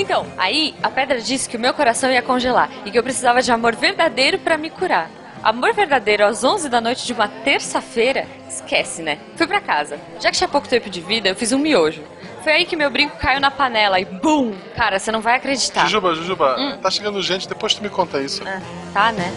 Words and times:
Então, 0.00 0.26
aí 0.38 0.74
a 0.82 0.88
pedra 0.88 1.20
disse 1.20 1.46
que 1.46 1.58
o 1.58 1.60
meu 1.60 1.74
coração 1.74 2.10
ia 2.10 2.22
congelar 2.22 2.70
e 2.86 2.90
que 2.90 2.98
eu 2.98 3.02
precisava 3.02 3.42
de 3.42 3.52
amor 3.52 3.76
verdadeiro 3.76 4.38
para 4.38 4.56
me 4.56 4.70
curar. 4.70 5.10
Amor 5.42 5.74
verdadeiro 5.74 6.24
às 6.24 6.42
11 6.42 6.70
da 6.70 6.80
noite 6.80 7.04
de 7.06 7.12
uma 7.12 7.28
terça-feira? 7.28 8.26
Esquece, 8.48 9.02
né? 9.02 9.18
Fui 9.36 9.46
pra 9.46 9.60
casa. 9.60 10.00
Já 10.18 10.30
que 10.30 10.38
tinha 10.38 10.48
pouco 10.48 10.66
tempo 10.66 10.88
de 10.88 11.02
vida, 11.02 11.28
eu 11.28 11.36
fiz 11.36 11.52
um 11.52 11.58
miojo. 11.58 12.02
Foi 12.42 12.52
aí 12.52 12.64
que 12.64 12.76
meu 12.76 12.90
brinco 12.90 13.18
caiu 13.18 13.40
na 13.40 13.50
panela 13.50 14.00
e 14.00 14.06
BUM! 14.06 14.54
Cara, 14.74 14.98
você 14.98 15.12
não 15.12 15.20
vai 15.20 15.36
acreditar. 15.36 15.82
Jujuba, 15.82 16.14
Jujuba, 16.14 16.56
hum. 16.58 16.78
tá 16.78 16.90
chegando 16.90 17.22
gente, 17.22 17.46
depois 17.46 17.74
tu 17.74 17.82
me 17.82 17.90
conta 17.90 18.22
isso. 18.22 18.42
Ah, 18.46 18.60
tá, 18.94 19.12
né? 19.12 19.30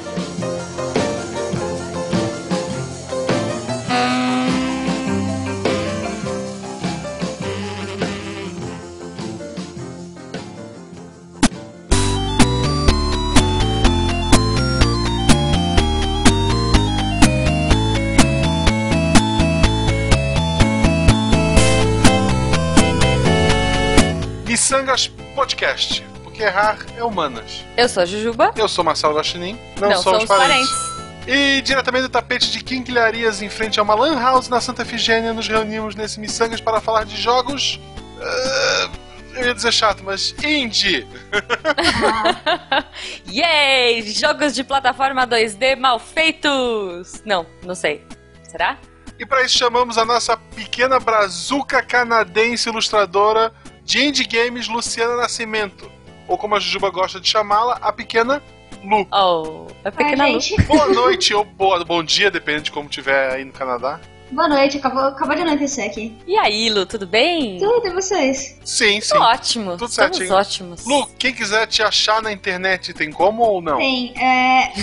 Missangas 24.74 25.08
Podcast, 25.36 26.04
porque 26.24 26.42
errar 26.42 26.80
é 26.98 27.04
humanas. 27.04 27.64
Eu 27.78 27.88
sou 27.88 28.02
a 28.02 28.08
Jujuba. 28.08 28.52
Eu 28.56 28.68
sou 28.68 28.84
Marcelo 28.84 29.16
Guaxinim. 29.16 29.56
Não, 29.80 29.90
Não 29.90 30.02
somos, 30.02 30.26
parentes. 30.26 30.68
parentes. 30.68 31.28
E 31.28 31.62
diretamente 31.62 32.02
do 32.02 32.10
tapete 32.10 32.50
de 32.50 32.64
quinquilharias 32.64 33.44
em 33.44 33.52
frente 33.52 33.80
a 33.80 33.84
uma 33.84 33.94
lan 33.94 34.20
house 34.20 34.50
na 34.50 34.60
Santa 34.60 34.82
Efigênia, 34.82 35.32
nos 35.32 35.48
reunimos 35.48 35.94
nesse 35.94 36.20
Missangas 36.20 36.60
para 36.60 36.82
falar 36.82 37.06
de 37.06 37.16
jogos... 37.16 37.80
Uh, 38.18 39.04
eu 39.36 39.46
ia 39.46 39.54
dizer 39.54 39.72
chato, 39.72 40.04
mas 40.04 40.34
indie! 40.44 41.06
Yay! 43.32 44.02
Jogos 44.12 44.56
de 44.56 44.64
plataforma 44.64 45.28
2D 45.28 45.76
mal 45.76 46.00
feitos! 46.00 47.22
Não, 47.24 47.46
não 47.64 47.76
sei. 47.76 48.04
Será? 48.42 48.80
E 49.20 49.26
para 49.26 49.44
isso 49.44 49.56
chamamos 49.56 50.00
a 50.00 50.06
nossa 50.06 50.36
pequena 50.36 51.00
brazuca 51.00 51.84
canadense 51.84 52.70
ilustradora 52.70 53.54
de 53.84 54.04
Indie 54.04 54.26
Games 54.26 54.68
Luciana 54.68 55.16
Nascimento. 55.16 55.92
Ou 56.28 56.38
como 56.38 56.56
a 56.56 56.60
Jujuba 56.60 56.90
gosta 56.90 57.20
de 57.20 57.28
chamá-la, 57.28 57.78
a 57.82 57.92
pequena 57.92 58.42
Lu. 58.84 59.08
Oh, 59.12 59.68
a 59.84 59.92
pequena 59.92 60.26
Ai, 60.26 60.34
Lu. 60.34 60.40
Boa 60.68 60.88
noite 60.88 61.34
ou 61.34 61.44
boa, 61.44 61.84
bom 61.84 62.04
dia, 62.04 62.30
depende 62.32 62.64
de 62.64 62.72
como 62.72 62.90
tiver 62.90 63.32
aí 63.32 63.46
no 63.46 63.52
Canadá. 63.52 64.00
Boa 64.34 64.50
noite, 64.50 64.78
acabou, 64.78 65.04
acabou 65.04 65.36
de 65.36 65.44
anoitecer 65.44 65.86
aqui. 65.86 66.18
E 66.26 66.36
aí, 66.36 66.68
Lu, 66.68 66.88
tudo 66.88 67.06
bem? 67.06 67.60
Tudo, 67.60 67.86
e 67.86 67.92
vocês? 67.92 68.58
Sim, 68.66 69.00
sim. 69.00 69.10
Tudo 69.14 69.22
ótimo. 69.22 69.72
Tudo 69.78 69.86
Estamos 69.86 70.18
certinho. 70.18 70.36
ótimos. 70.36 70.86
Lu, 70.88 71.08
quem 71.20 71.32
quiser 71.32 71.68
te 71.68 71.84
achar 71.84 72.20
na 72.20 72.32
internet, 72.32 72.94
tem 72.94 73.12
como 73.12 73.44
ou 73.44 73.62
não? 73.62 73.78
Tem. 73.78 74.12
É, 74.18 74.74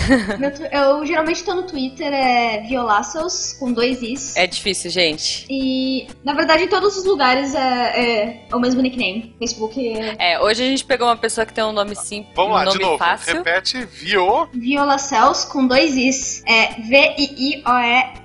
eu 0.73 1.05
geralmente 1.05 1.43
tô 1.43 1.53
no 1.55 1.65
Twitter, 1.65 2.13
é 2.13 2.61
Violaços, 2.61 3.55
com 3.59 3.73
dois 3.73 4.01
Is. 4.01 4.37
É 4.37 4.47
difícil, 4.47 4.89
gente. 4.89 5.47
E, 5.51 6.07
na 6.25 6.33
verdade, 6.33 6.63
em 6.65 6.69
todos 6.69 6.97
os 6.97 7.05
lugares 7.05 7.53
é, 7.53 8.45
é 8.51 8.55
o 8.55 8.61
mesmo 8.61 8.81
nickname. 8.81 9.35
Facebook 9.37 9.81
é... 9.81 10.35
é... 10.35 10.41
hoje 10.41 10.63
a 10.63 10.67
gente 10.67 10.85
pegou 10.85 11.09
uma 11.09 11.17
pessoa 11.17 11.45
que 11.45 11.53
tem 11.53 11.65
um 11.65 11.73
nome 11.73 11.97
simples, 11.97 12.37
Vamos 12.37 12.53
um 12.53 12.55
lá, 12.55 12.65
nome 12.65 12.79
de 12.79 12.85
novo. 12.85 12.99
fácil. 12.99 13.35
Repete, 13.35 13.85
Vio... 13.85 14.49
Violacels, 14.53 15.45
com 15.45 15.67
dois 15.67 15.97
Is. 15.97 16.45
É 16.47 16.81
V-I-I-O-E-L-A 16.83 18.21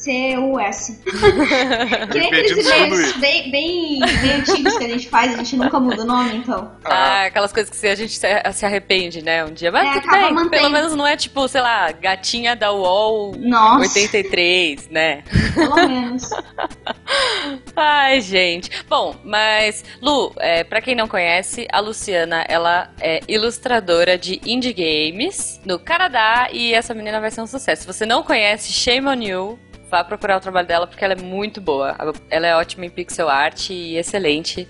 C-U-S. 0.00 0.98
que 2.10 2.18
nem 2.18 2.28
aqueles 2.28 2.66
e-mails 2.66 3.12
bem, 3.18 3.50
bem, 3.50 4.00
bem 4.00 4.32
antigos 4.32 4.78
que 4.78 4.84
a 4.84 4.88
gente 4.88 5.08
faz, 5.10 5.34
a 5.34 5.36
gente 5.36 5.56
nunca 5.56 5.78
muda 5.78 6.02
o 6.02 6.06
nome, 6.06 6.36
então. 6.38 6.72
Ah, 6.84 7.24
aquelas 7.26 7.52
coisas 7.52 7.78
que 7.78 7.86
a 7.86 7.94
gente 7.94 8.18
se 8.18 8.64
arrepende, 8.64 9.20
né, 9.20 9.44
um 9.44 9.52
dia. 9.52 9.70
Mas 9.70 9.96
é, 9.96 10.00
tudo 10.00 10.10
bem, 10.10 10.32
mantendo. 10.32 10.50
pelo 10.50 10.70
menos 10.70 10.94
não 10.96 11.06
é 11.06 11.16
tipo, 11.18 11.46
sei 11.48 11.60
lá, 11.60 11.92
gatinha 11.92 12.56
da 12.56 12.72
UOL 12.72 13.36
Nossa. 13.36 13.98
83, 13.98 14.88
né? 14.88 15.22
Pelo 15.54 15.74
menos. 15.74 16.30
Ai, 17.76 18.22
gente. 18.22 18.70
Bom, 18.88 19.14
mas, 19.22 19.84
Lu, 20.00 20.32
é, 20.38 20.64
pra 20.64 20.80
quem 20.80 20.94
não 20.94 21.08
conhece, 21.08 21.68
a 21.70 21.78
Luciana, 21.78 22.46
ela 22.48 22.90
é 23.00 23.20
ilustradora 23.28 24.16
de 24.16 24.40
indie 24.46 24.72
games 24.72 25.60
no 25.66 25.78
Canadá 25.78 26.48
e 26.50 26.72
essa 26.72 26.94
menina 26.94 27.20
vai 27.20 27.30
ser 27.30 27.42
um 27.42 27.46
sucesso. 27.46 27.82
Se 27.82 27.86
você 27.86 28.06
não 28.06 28.22
conhece, 28.22 28.72
shame 28.72 29.06
on 29.06 29.22
you 29.22 29.58
vá 29.90 30.04
procurar 30.04 30.36
o 30.36 30.40
trabalho 30.40 30.66
dela 30.66 30.86
porque 30.86 31.04
ela 31.04 31.14
é 31.14 31.20
muito 31.20 31.60
boa. 31.60 31.96
Ela 32.30 32.46
é 32.46 32.54
ótima 32.54 32.86
em 32.86 32.90
pixel 32.90 33.28
art 33.28 33.70
e 33.70 33.96
excelente. 33.96 34.68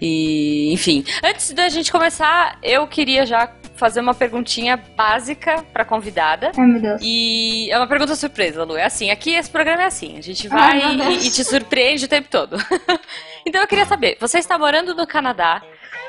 E, 0.00 0.72
enfim, 0.72 1.04
antes 1.22 1.52
da 1.52 1.68
gente 1.68 1.92
começar, 1.92 2.58
eu 2.62 2.86
queria 2.86 3.26
já 3.26 3.50
fazer 3.76 4.00
uma 4.00 4.14
perguntinha 4.14 4.76
básica 4.76 5.62
pra 5.72 5.84
convidada. 5.84 6.52
Ai, 6.56 6.66
meu 6.66 6.80
Deus. 6.80 7.00
E 7.04 7.70
é 7.70 7.76
uma 7.76 7.86
pergunta 7.86 8.16
surpresa, 8.16 8.64
Lu. 8.64 8.76
É 8.76 8.84
assim, 8.84 9.10
aqui 9.10 9.34
esse 9.34 9.50
programa 9.50 9.82
é 9.82 9.86
assim. 9.86 10.16
A 10.16 10.22
gente 10.22 10.48
vai 10.48 10.80
Ai, 10.80 10.96
e, 10.96 11.26
e, 11.26 11.30
te 11.30 11.44
surpreende 11.44 12.06
o 12.06 12.08
tempo 12.08 12.28
todo. 12.30 12.56
então 13.44 13.60
eu 13.60 13.66
queria 13.66 13.84
saber, 13.84 14.16
você 14.18 14.38
está 14.38 14.56
morando 14.56 14.94
no 14.94 15.06
Canadá 15.06 15.62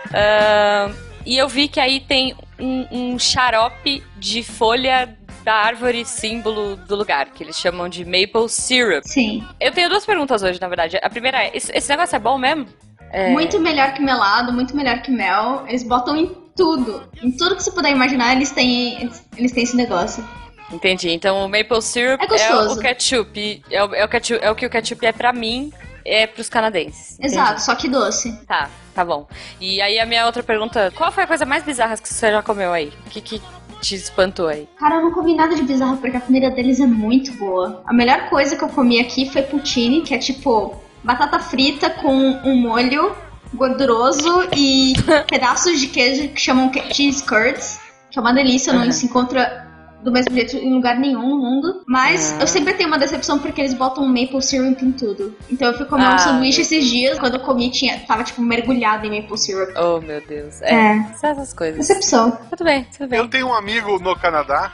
uh, 0.07 0.95
e 1.25 1.37
eu 1.37 1.49
vi 1.49 1.67
que 1.67 1.79
aí 1.79 1.99
tem 1.99 2.35
um, 2.59 2.87
um 2.91 3.19
xarope 3.19 4.03
de 4.17 4.43
folha 4.43 5.17
da 5.45 5.53
árvore 5.53 6.03
símbolo 6.03 6.75
do 6.75 6.95
lugar, 6.95 7.28
que 7.28 7.44
eles 7.44 7.56
chamam 7.56 7.88
de 7.88 8.03
maple 8.03 8.50
syrup. 8.50 9.03
Sim. 9.06 9.47
Eu 9.61 9.72
tenho 9.72 9.88
duas 9.88 10.03
perguntas 10.03 10.41
hoje, 10.41 10.59
na 10.59 10.67
verdade. 10.67 10.97
A 11.01 11.09
primeira 11.09 11.45
é: 11.45 11.51
esse, 11.53 11.88
negócio 11.88 12.16
é 12.16 12.19
bom 12.19 12.38
mesmo? 12.38 12.66
É... 13.11 13.29
Muito 13.29 13.59
melhor 13.59 13.94
que 13.94 14.01
melado, 14.01 14.51
muito 14.51 14.75
melhor 14.75 15.03
que 15.03 15.11
mel. 15.11 15.63
Eles 15.67 15.84
botam 15.84 16.17
em 16.17 16.35
tudo. 16.55 17.07
Em 17.22 17.31
tudo 17.31 17.55
que 17.55 17.63
você 17.63 17.72
puder 17.72 17.91
imaginar, 17.91 18.35
eles 18.35 18.50
têm, 18.51 19.00
eles, 19.01 19.23
eles 19.38 19.51
têm 19.51 19.63
esse 19.63 19.78
negócio. 19.78 20.28
Entendi. 20.72 21.11
Então 21.11 21.45
o 21.45 21.47
maple 21.47 21.79
syrup 21.79 22.19
é, 22.23 22.41
é 22.41 22.55
o 22.55 22.78
ketchup. 22.79 23.63
É 23.69 23.84
o, 23.84 23.94
é 23.94 24.03
o, 24.03 24.09
ketchup. 24.09 24.44
é 24.44 24.50
o 24.50 24.55
que 24.55 24.66
o 24.66 24.69
ketchup 24.69 25.05
é 25.05 25.11
pra 25.11 25.31
mim, 25.31 25.72
é 26.03 26.25
pros 26.25 26.50
canadenses. 26.50 27.19
Exato, 27.19 27.51
Entendi. 27.51 27.63
só 27.66 27.75
que 27.75 27.88
doce. 27.88 28.35
Tá, 28.47 28.67
tá 28.95 29.05
bom. 29.05 29.28
E 29.61 29.79
aí 29.79 30.00
a 30.00 30.07
minha 30.07 30.25
outra 30.25 30.41
pergunta: 30.41 30.91
qual 30.95 31.11
foi 31.11 31.25
a 31.25 31.28
coisa 31.28 31.45
mais 31.45 31.63
bizarra 31.63 31.95
que 31.97 32.09
você 32.09 32.31
já 32.31 32.41
comeu 32.41 32.73
aí? 32.73 32.91
O 33.05 33.09
que, 33.11 33.22
que 33.22 33.41
te 33.81 33.95
espantou 33.95 34.47
aí? 34.47 34.67
Cara, 34.77 34.95
eu 34.95 35.01
não 35.01 35.11
comi 35.11 35.35
nada 35.35 35.55
de 35.55 35.63
bizarro 35.63 35.97
porque 35.97 36.17
a 36.17 36.21
comida 36.21 36.49
deles 36.49 36.79
é 36.79 36.85
muito 36.85 37.31
boa. 37.33 37.81
A 37.85 37.93
melhor 37.93 38.29
coisa 38.29 38.55
que 38.55 38.63
eu 38.63 38.69
comi 38.69 38.99
aqui 38.99 39.29
foi 39.29 39.41
poutine, 39.43 40.01
que 40.01 40.13
é 40.13 40.17
tipo 40.17 40.75
batata 41.03 41.39
frita 41.39 41.89
com 41.89 42.13
um 42.13 42.55
molho 42.55 43.15
gorduroso 43.53 44.47
e 44.55 44.93
pedaços 45.29 45.79
de 45.79 45.87
queijo 45.87 46.29
que 46.29 46.41
chamam 46.41 46.71
cheese 46.91 47.23
curds, 47.23 47.79
que 48.09 48.17
é 48.17 48.21
uma 48.21 48.33
delícia, 48.33 48.73
uhum. 48.73 48.85
não 48.85 48.91
se 48.91 49.05
encontra 49.05 49.64
do 50.05 50.11
mesmo 50.11 50.33
jeito 50.35 50.55
em 50.55 50.71
lugar 50.71 50.97
nenhum 50.97 51.27
no 51.27 51.38
mundo. 51.38 51.83
Mas 51.88 52.33
ah. 52.33 52.41
eu 52.41 52.47
sempre 52.47 52.75
tenho 52.75 52.88
uma 52.88 52.99
decepção 52.99 53.39
porque 53.39 53.59
eles 53.59 53.73
botam 53.73 54.05
maple 54.05 54.41
syrup 54.41 54.81
em 54.81 54.91
tudo. 54.91 55.35
Então 55.49 55.69
eu 55.69 55.77
fui 55.77 55.85
comer 55.88 56.05
ah, 56.05 56.16
um 56.16 56.19
sanduíche 56.19 56.61
esses 56.61 56.85
dias, 56.85 57.17
quando 57.17 57.33
eu 57.33 57.39
comi, 57.39 57.71
tinha, 57.71 57.99
tava 58.01 58.23
tipo 58.23 58.41
mergulhado 58.41 59.05
em 59.07 59.21
maple 59.21 59.38
syrup. 59.38 59.75
Oh, 59.75 59.99
meu 59.99 60.21
Deus. 60.21 60.61
É, 60.61 60.75
é. 60.75 61.13
São 61.16 61.31
essas 61.31 61.53
coisas. 61.53 61.88
Decepção. 61.88 62.31
Tudo 62.51 62.63
bem, 62.63 62.85
tudo 62.95 63.09
bem. 63.09 63.19
Eu 63.19 63.27
tenho 63.27 63.47
um 63.47 63.53
amigo 63.53 63.97
no 63.99 64.16
Canadá, 64.16 64.73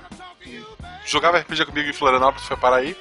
jogava 1.05 1.39
RPG 1.39 1.65
comigo 1.65 1.89
em 1.89 1.93
Florianópolis, 1.93 2.45
foi 2.45 2.57
para 2.57 2.75
aí. 2.75 2.95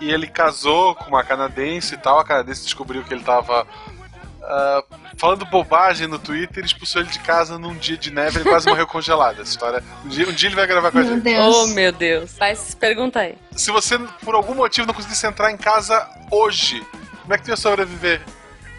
E 0.00 0.10
ele 0.10 0.26
casou 0.26 0.94
com 0.96 1.06
uma 1.06 1.22
canadense 1.22 1.94
e 1.94 1.98
tal. 1.98 2.18
A 2.18 2.24
canadense 2.24 2.64
descobriu 2.64 3.04
que 3.04 3.14
ele 3.14 3.22
tava 3.22 3.64
Uh, 4.44 4.84
falando 5.16 5.46
bobagem 5.46 6.06
no 6.06 6.18
Twitter, 6.18 6.62
expulsou 6.62 7.00
ele 7.00 7.10
de 7.10 7.18
casa 7.20 7.58
num 7.58 7.74
dia 7.74 7.96
de 7.96 8.12
neve 8.12 8.40
ele 8.40 8.48
quase 8.48 8.68
morreu 8.68 8.86
congelado. 8.86 9.40
Essa 9.40 9.50
história. 9.50 9.82
Um 10.04 10.08
dia, 10.08 10.28
um 10.28 10.32
dia 10.32 10.48
ele 10.48 10.56
vai 10.56 10.66
gravar 10.66 10.90
com 10.90 10.98
a 10.98 11.02
gente. 11.02 11.22
Deus. 11.22 11.56
Oh, 11.56 11.66
meu 11.68 11.90
Deus. 11.90 12.36
Faz 12.36 12.74
pergunta 12.74 13.20
aí. 13.20 13.36
Se 13.52 13.70
você, 13.70 13.98
por 14.22 14.34
algum 14.34 14.54
motivo, 14.54 14.86
não 14.86 14.92
conseguisse 14.92 15.26
entrar 15.26 15.50
em 15.50 15.56
casa 15.56 16.06
hoje, 16.30 16.86
como 17.22 17.32
é 17.32 17.38
que 17.38 17.44
tu 17.44 17.50
ia 17.50 17.56
sobreviver 17.56 18.20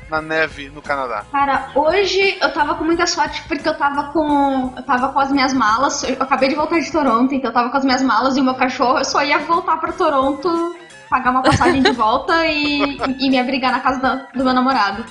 na 0.08 0.22
neve 0.22 0.70
no 0.70 0.84
Canadá? 0.84 1.26
Cara, 1.32 1.72
hoje 1.74 2.38
eu 2.40 2.54
tava 2.54 2.76
com 2.76 2.84
muita 2.84 3.08
sorte 3.08 3.42
porque 3.48 3.68
eu 3.68 3.76
tava 3.76 4.12
com. 4.12 4.72
Eu 4.78 4.84
tava 4.84 5.10
com 5.10 5.20
as 5.20 5.32
minhas 5.32 5.52
malas. 5.52 6.04
Eu 6.04 6.18
acabei 6.20 6.50
de 6.50 6.56
voltar 6.56 6.80
de 6.80 6.92
Toronto, 6.92 7.34
então 7.34 7.50
eu 7.50 7.54
tava 7.54 7.72
com 7.72 7.78
as 7.78 7.84
minhas 7.84 8.04
malas 8.04 8.38
e 8.38 8.42
o 8.42 8.44
meu 8.44 8.54
cachorro. 8.54 9.00
Eu 9.00 9.06
só 9.06 9.24
ia 9.24 9.40
voltar 9.40 9.78
pra 9.78 9.92
Toronto 9.94 10.76
pagar 11.16 11.32
uma 11.32 11.42
passagem 11.42 11.82
de 11.82 11.92
volta 11.94 12.46
e, 12.46 12.98
e 13.20 13.30
me 13.30 13.40
abrigar 13.40 13.72
na 13.72 13.80
casa 13.80 14.00
do, 14.02 14.38
do 14.38 14.44
meu 14.44 14.54
namorado. 14.54 15.06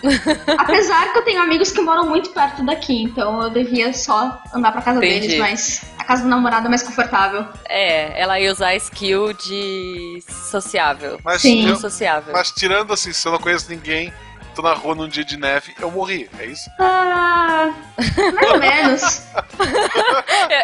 Apesar 0.58 1.12
que 1.12 1.18
eu 1.18 1.24
tenho 1.24 1.40
amigos 1.40 1.72
que 1.72 1.80
moram 1.80 2.06
muito 2.06 2.28
perto 2.28 2.62
daqui, 2.62 3.04
então 3.04 3.40
eu 3.40 3.48
devia 3.48 3.90
só 3.94 4.38
andar 4.52 4.70
pra 4.70 4.82
casa 4.82 4.98
Entendi. 4.98 5.28
deles, 5.28 5.38
mas 5.38 5.82
a 5.98 6.04
casa 6.04 6.24
do 6.24 6.28
namorado 6.28 6.66
é 6.66 6.68
mais 6.68 6.82
confortável. 6.82 7.46
É, 7.66 8.20
ela 8.20 8.38
ia 8.38 8.52
usar 8.52 8.68
a 8.68 8.76
skill 8.76 9.32
de 9.32 10.22
sociável. 10.28 11.18
Mas, 11.24 11.40
Sim. 11.40 11.66
Eu, 11.68 11.76
sociável. 11.76 12.34
Mas 12.34 12.50
tirando 12.50 12.92
assim, 12.92 13.10
se 13.10 13.26
eu 13.26 13.32
não 13.32 13.38
conheço 13.38 13.70
ninguém 13.70 14.12
tô 14.54 14.62
na 14.62 14.72
rua 14.72 14.94
num 14.94 15.08
dia 15.08 15.24
de 15.24 15.36
neve, 15.36 15.74
eu 15.80 15.90
morri. 15.90 16.28
É 16.38 16.46
isso? 16.46 16.70
Ah, 16.80 17.72
mais 18.34 18.50
ou 18.52 18.58
menos. 18.58 19.22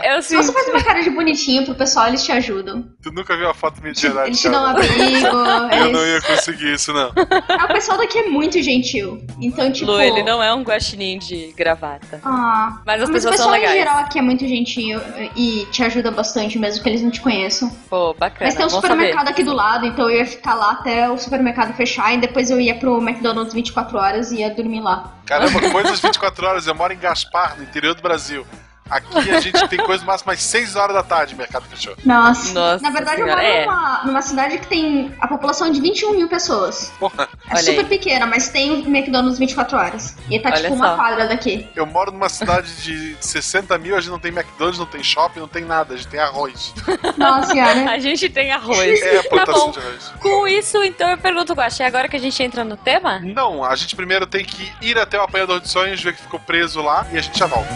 Eu, 0.04 0.14
eu 0.14 0.22
Se 0.22 0.36
você 0.36 0.52
faz 0.52 0.68
uma 0.68 0.82
cara 0.82 1.02
de 1.02 1.10
bonitinho 1.10 1.64
pro 1.64 1.74
pessoal, 1.74 2.08
eles 2.08 2.22
te 2.24 2.32
ajudam. 2.32 2.84
Tu 3.02 3.10
nunca 3.12 3.36
viu 3.36 3.48
a 3.48 3.54
foto 3.54 3.80
minha 3.80 3.92
de 3.92 4.02
verdade? 4.02 4.28
Eles 4.28 4.40
te 4.40 4.48
dão 4.48 4.62
um 4.62 4.66
abrigo. 4.66 4.90
Eu 5.72 5.92
não 5.92 6.00
Eles... 6.02 6.24
ia 6.24 6.36
conseguir 6.36 6.74
isso, 6.74 6.92
não. 6.92 7.12
Ah, 7.48 7.64
o 7.64 7.68
pessoal 7.68 7.98
daqui 7.98 8.18
é 8.18 8.28
muito 8.28 8.60
gentil. 8.62 9.24
Então, 9.40 9.70
tipo. 9.72 9.90
Lu, 9.90 10.00
ele 10.00 10.22
não 10.22 10.42
é 10.42 10.52
um 10.54 10.62
guaxinim 10.62 11.18
de 11.18 11.52
gravata. 11.56 12.20
Ah, 12.24 12.80
Mas 12.86 13.02
as 13.02 13.08
mas 13.10 13.24
o 13.24 13.28
pessoas 13.28 13.36
são 13.36 13.50
pessoal 13.50 13.54
em 13.56 13.60
legais. 13.60 13.78
geral 13.78 13.98
aqui 13.98 14.18
é 14.18 14.22
muito 14.22 14.46
gentil 14.46 15.00
e 15.36 15.66
te 15.70 15.82
ajuda 15.82 16.10
bastante, 16.10 16.58
mesmo 16.58 16.82
que 16.82 16.88
eles 16.88 17.02
não 17.02 17.10
te 17.10 17.20
conheçam. 17.20 17.70
Pô, 17.88 18.14
bacana. 18.14 18.46
Mas 18.46 18.54
tem 18.54 18.66
um 18.66 18.70
supermercado 18.70 19.18
saber. 19.20 19.30
aqui 19.30 19.42
do 19.42 19.52
lado, 19.54 19.86
então 19.86 20.10
eu 20.10 20.18
ia 20.18 20.26
ficar 20.26 20.54
lá 20.54 20.72
até 20.72 21.08
o 21.10 21.16
supermercado 21.18 21.74
fechar 21.74 22.14
e 22.14 22.18
depois 22.18 22.50
eu 22.50 22.60
ia 22.60 22.74
pro 22.74 22.98
McDonald's 23.00 23.54
24 23.54 23.79
horas 23.96 24.32
e 24.32 24.36
ia 24.36 24.54
dormir 24.54 24.80
lá. 24.80 25.12
Caramba, 25.26 25.60
coisas 25.70 26.00
24 26.00 26.46
horas. 26.46 26.66
Eu 26.66 26.74
moro 26.74 26.92
em 26.92 26.98
Gaspar, 26.98 27.56
no 27.56 27.62
interior 27.64 27.94
do 27.94 28.02
Brasil. 28.02 28.46
Aqui 28.90 29.30
a 29.30 29.38
gente 29.38 29.68
tem 29.68 29.78
coisa 29.78 30.04
mais 30.04 30.24
mais 30.24 30.42
6 30.42 30.74
horas 30.74 30.94
da 30.94 31.02
tarde, 31.02 31.36
mercado 31.36 31.64
fechou. 31.66 31.94
Nossa. 32.04 32.52
Nossa 32.52 32.82
Na 32.82 32.90
verdade, 32.90 33.22
senhora, 33.22 33.40
eu 33.42 33.46
moro 33.46 33.56
é. 33.56 33.64
numa, 33.66 34.04
numa 34.04 34.22
cidade 34.22 34.58
que 34.58 34.66
tem 34.66 35.14
a 35.20 35.28
população 35.28 35.70
de 35.70 35.80
21 35.80 36.14
mil 36.16 36.28
pessoas. 36.28 36.92
Porra, 36.98 37.28
É 37.50 37.54
Olha 37.54 37.62
super 37.64 37.80
aí. 37.80 37.84
pequena, 37.86 38.26
mas 38.26 38.48
tem 38.48 38.82
McDonald's 38.86 39.38
24 39.38 39.76
horas. 39.76 40.16
E 40.30 40.38
tá 40.38 40.50
Olha 40.50 40.62
tipo 40.62 40.74
uma 40.74 40.90
só. 40.90 40.94
quadra 40.94 41.26
daqui. 41.26 41.66
eu 41.74 41.84
moro 41.84 42.12
numa 42.12 42.28
cidade 42.28 42.72
de 42.82 43.16
60 43.20 43.76
mil, 43.78 43.96
a 43.96 44.00
gente 44.00 44.10
não 44.10 44.20
tem 44.20 44.30
McDonald's, 44.30 44.78
não 44.78 44.86
tem 44.86 45.02
shopping, 45.02 45.40
não 45.40 45.48
tem 45.48 45.64
nada, 45.64 45.94
a 45.94 45.96
gente 45.96 46.06
tem 46.08 46.20
arroz. 46.20 46.72
Nossa 47.18 47.50
senhora. 47.50 47.70
A 47.90 47.98
gente 47.98 48.28
tem 48.28 48.52
arroz. 48.52 49.02
É 49.02 49.18
a 49.18 49.22
tá 49.24 49.28
plantação 49.28 49.66
bom. 49.66 49.72
de 49.72 49.78
arroz. 49.80 50.12
Com 50.20 50.46
isso, 50.46 50.82
então 50.84 51.10
eu 51.10 51.18
pergunto, 51.18 51.52
Guaxa, 51.54 51.82
é 51.82 51.86
agora 51.86 52.08
que 52.08 52.16
a 52.16 52.20
gente 52.20 52.40
entra 52.42 52.62
no 52.64 52.76
tema? 52.76 53.18
Não, 53.18 53.64
a 53.64 53.74
gente 53.74 53.96
primeiro 53.96 54.26
tem 54.26 54.44
que 54.44 54.70
ir 54.80 54.96
até 54.96 55.18
o 55.18 55.22
apanhador 55.22 55.60
de 55.60 55.68
sonhos, 55.68 56.00
ver 56.00 56.14
que 56.14 56.22
ficou 56.22 56.38
preso 56.38 56.80
lá 56.80 57.04
e 57.12 57.18
a 57.18 57.20
gente 57.20 57.36
já 57.38 57.46
volta. 57.46 57.68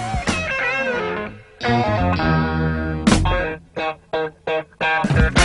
E 5.41 5.44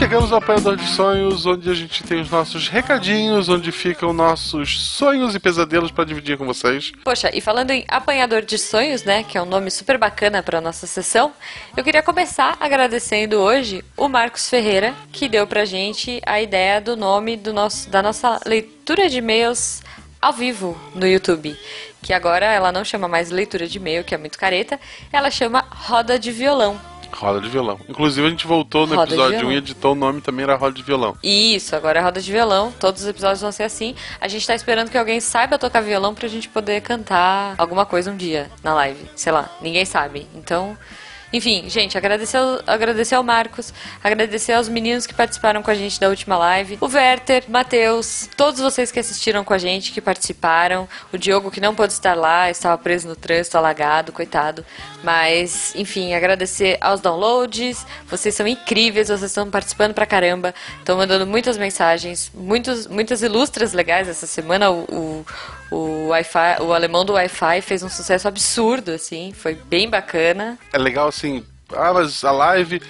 chegamos 0.00 0.32
ao 0.32 0.38
apanhador 0.38 0.76
de 0.78 0.86
sonhos, 0.86 1.44
onde 1.44 1.68
a 1.68 1.74
gente 1.74 2.02
tem 2.02 2.22
os 2.22 2.30
nossos 2.30 2.68
recadinhos, 2.68 3.50
onde 3.50 3.70
ficam 3.70 4.14
nossos 4.14 4.80
sonhos 4.80 5.34
e 5.34 5.38
pesadelos 5.38 5.90
pra 5.90 6.04
dividir 6.04 6.38
com 6.38 6.46
vocês. 6.46 6.90
Poxa, 7.04 7.30
e 7.34 7.38
falando 7.42 7.70
em 7.70 7.84
apanhador 7.86 8.40
de 8.40 8.56
sonhos, 8.56 9.04
né, 9.04 9.22
que 9.22 9.36
é 9.36 9.42
um 9.42 9.44
nome 9.44 9.70
super 9.70 9.98
bacana 9.98 10.42
para 10.42 10.58
nossa 10.58 10.86
sessão, 10.86 11.34
eu 11.76 11.84
queria 11.84 12.02
começar 12.02 12.56
agradecendo 12.58 13.36
hoje 13.36 13.84
o 13.94 14.08
Marcos 14.08 14.48
Ferreira, 14.48 14.94
que 15.12 15.28
deu 15.28 15.46
pra 15.46 15.66
gente 15.66 16.18
a 16.24 16.40
ideia 16.40 16.80
do 16.80 16.96
nome 16.96 17.36
do 17.36 17.52
nosso, 17.52 17.90
da 17.90 18.02
nossa 18.02 18.40
leitura 18.46 19.06
de 19.06 19.18
e-mails 19.18 19.82
ao 20.18 20.32
vivo 20.32 20.80
no 20.94 21.06
YouTube. 21.06 21.54
Que 22.00 22.14
agora 22.14 22.46
ela 22.46 22.72
não 22.72 22.86
chama 22.86 23.06
mais 23.06 23.30
leitura 23.30 23.66
de 23.66 23.76
e-mail, 23.76 24.02
que 24.02 24.14
é 24.14 24.18
muito 24.18 24.38
careta, 24.38 24.80
ela 25.12 25.30
chama 25.30 25.62
Roda 25.70 26.18
de 26.18 26.32
Violão. 26.32 26.89
Roda 27.20 27.40
de 27.40 27.48
violão. 27.50 27.78
Inclusive 27.86 28.26
a 28.26 28.30
gente 28.30 28.46
voltou 28.46 28.86
no 28.86 28.94
Roda 28.94 29.10
episódio 29.10 29.36
1 29.36 29.38
violão. 29.40 29.52
e 29.52 29.58
editou 29.58 29.92
o 29.92 29.94
nome 29.94 30.20
também 30.22 30.42
era 30.44 30.56
Roda 30.56 30.74
de 30.74 30.82
Violão. 30.82 31.14
Isso, 31.22 31.76
agora 31.76 31.98
é 31.98 32.02
roda 32.02 32.20
de 32.20 32.32
violão. 32.32 32.72
Todos 32.80 33.02
os 33.02 33.08
episódios 33.08 33.42
vão 33.42 33.52
ser 33.52 33.64
assim. 33.64 33.94
A 34.20 34.26
gente 34.26 34.46
tá 34.46 34.54
esperando 34.54 34.90
que 34.90 34.96
alguém 34.96 35.20
saiba 35.20 35.58
tocar 35.58 35.82
violão 35.82 36.14
pra 36.14 36.26
gente 36.28 36.48
poder 36.48 36.80
cantar 36.80 37.54
alguma 37.58 37.84
coisa 37.84 38.10
um 38.10 38.16
dia 38.16 38.50
na 38.62 38.72
live. 38.74 39.04
Sei 39.14 39.30
lá, 39.30 39.50
ninguém 39.60 39.84
sabe. 39.84 40.26
Então, 40.34 40.76
enfim, 41.32 41.68
gente, 41.68 41.96
agradecer 41.96 42.36
ao, 42.36 42.60
agradecer 42.66 43.14
ao 43.14 43.22
Marcos, 43.22 43.72
agradecer 44.02 44.52
aos 44.52 44.68
meninos 44.68 45.06
que 45.06 45.14
participaram 45.14 45.62
com 45.62 45.70
a 45.70 45.74
gente 45.74 46.00
da 46.00 46.08
última 46.08 46.36
live, 46.36 46.78
o 46.80 46.86
Werther, 46.86 47.44
Matheus, 47.48 48.28
todos 48.36 48.60
vocês 48.60 48.90
que 48.90 48.98
assistiram 48.98 49.44
com 49.44 49.54
a 49.54 49.58
gente, 49.58 49.92
que 49.92 50.00
participaram, 50.00 50.88
o 51.12 51.18
Diogo 51.18 51.50
que 51.50 51.60
não 51.60 51.74
pôde 51.74 51.92
estar 51.92 52.14
lá, 52.14 52.50
estava 52.50 52.76
preso 52.76 53.08
no 53.08 53.16
trânsito, 53.16 53.56
alagado, 53.56 54.12
coitado. 54.12 54.64
Mas, 55.02 55.74
enfim, 55.76 56.14
agradecer 56.14 56.76
aos 56.80 57.00
downloads, 57.00 57.86
vocês 58.06 58.34
são 58.34 58.46
incríveis, 58.46 59.08
vocês 59.08 59.22
estão 59.22 59.50
participando 59.50 59.94
pra 59.94 60.06
caramba, 60.06 60.54
estão 60.78 60.96
mandando 60.96 61.26
muitas 61.26 61.56
mensagens, 61.56 62.30
muitos, 62.34 62.86
muitas 62.86 63.22
ilustras 63.22 63.72
legais 63.72 64.08
essa 64.08 64.26
semana. 64.26 64.70
O, 64.70 64.80
o, 64.82 65.26
o, 65.70 66.08
Wi-Fi, 66.08 66.60
o 66.62 66.72
alemão 66.72 67.04
do 67.04 67.12
Wi-Fi 67.14 67.60
fez 67.62 67.82
um 67.82 67.88
sucesso 67.88 68.26
absurdo, 68.28 68.90
assim, 68.92 69.32
foi 69.32 69.54
bem 69.54 69.88
bacana. 69.88 70.58
É 70.72 70.78
legal 70.78 71.08
assim, 71.08 71.44
ah, 71.74 71.92
mas 71.92 72.24
a 72.24 72.32
live 72.32 72.80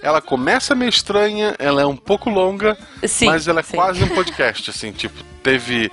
ela 0.00 0.20
começa 0.20 0.74
meio 0.76 0.88
estranha, 0.90 1.56
ela 1.58 1.82
é 1.82 1.86
um 1.86 1.96
pouco 1.96 2.30
longa, 2.30 2.78
Sim, 3.04 3.26
mas 3.26 3.48
ela 3.48 3.60
é 3.60 3.62
sim. 3.64 3.74
quase 3.76 4.04
um 4.04 4.08
podcast, 4.08 4.70
assim, 4.70 4.92
tipo, 4.92 5.22
teve 5.42 5.90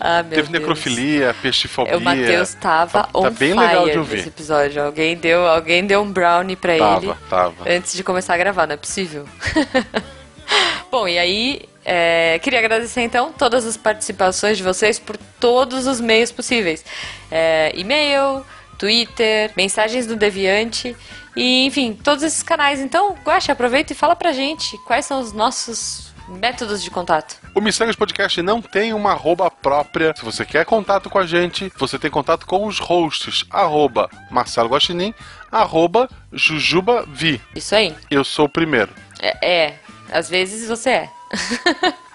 Ah, 0.00 0.22
meu 0.22 0.30
teve 0.30 0.48
Deus. 0.48 0.48
necrofilia, 0.48 1.36
peixifobia. 1.42 1.98
O 1.98 2.00
Matheus 2.00 2.54
tava 2.54 3.02
Tá- 3.04 3.08
on 3.14 3.22
tá 3.24 3.30
bem 3.30 3.52
legal 3.54 3.88
de 3.88 3.98
ouvir. 3.98 4.26
episódio. 4.26 4.82
Alguém 4.82 5.16
deu, 5.16 5.46
alguém 5.46 5.86
deu 5.86 6.00
um 6.02 6.10
brownie 6.10 6.56
pra 6.56 6.72
ele 6.72 6.80
Tava, 6.82 7.18
tava. 7.28 7.70
antes 7.70 7.92
de 7.92 8.02
começar 8.02 8.34
a 8.34 8.38
gravar, 8.38 8.66
não 8.66 8.74
é 8.74 8.76
possível. 8.78 9.28
Bom, 10.90 11.06
e 11.06 11.18
aí, 11.18 11.62
é, 11.84 12.38
queria 12.42 12.58
agradecer 12.58 13.00
então 13.02 13.32
todas 13.32 13.64
as 13.64 13.76
participações 13.76 14.56
de 14.56 14.62
vocês 14.62 14.98
por 14.98 15.16
todos 15.38 15.86
os 15.86 16.00
meios 16.00 16.30
possíveis: 16.30 16.84
É, 17.30 17.72
e-mail, 17.74 18.44
Twitter, 18.78 19.50
mensagens 19.56 20.06
do 20.06 20.16
Deviante. 20.16 20.96
E, 21.36 21.64
enfim, 21.64 21.98
todos 22.02 22.24
esses 22.24 22.42
canais. 22.42 22.80
Então, 22.80 23.16
Guaxa, 23.24 23.52
aproveita 23.52 23.92
e 23.92 23.96
fala 23.96 24.16
pra 24.16 24.32
gente 24.32 24.76
quais 24.78 25.06
são 25.06 25.20
os 25.20 25.32
nossos 25.32 26.12
métodos 26.28 26.82
de 26.82 26.90
contato. 26.90 27.36
O 27.54 27.60
Missangas 27.60 27.96
Podcast 27.96 28.40
não 28.42 28.60
tem 28.60 28.92
uma 28.92 29.12
arroba 29.12 29.50
própria. 29.50 30.14
Se 30.16 30.24
você 30.24 30.44
quer 30.44 30.64
contato 30.64 31.10
com 31.10 31.18
a 31.18 31.26
gente, 31.26 31.72
você 31.76 31.98
tem 31.98 32.10
contato 32.10 32.46
com 32.46 32.66
os 32.66 32.78
hosts. 32.78 33.44
Arroba 33.50 34.08
Marcelo 34.30 34.68
Guaxinim, 34.68 35.14
arroba 35.50 36.08
Jujubavi. 36.32 37.40
Isso 37.54 37.74
aí. 37.74 37.94
Eu 38.10 38.24
sou 38.24 38.46
o 38.46 38.48
primeiro. 38.48 38.92
É, 39.20 39.66
é 39.66 39.78
às 40.12 40.28
vezes 40.28 40.68
você 40.68 40.90
é. 40.90 41.10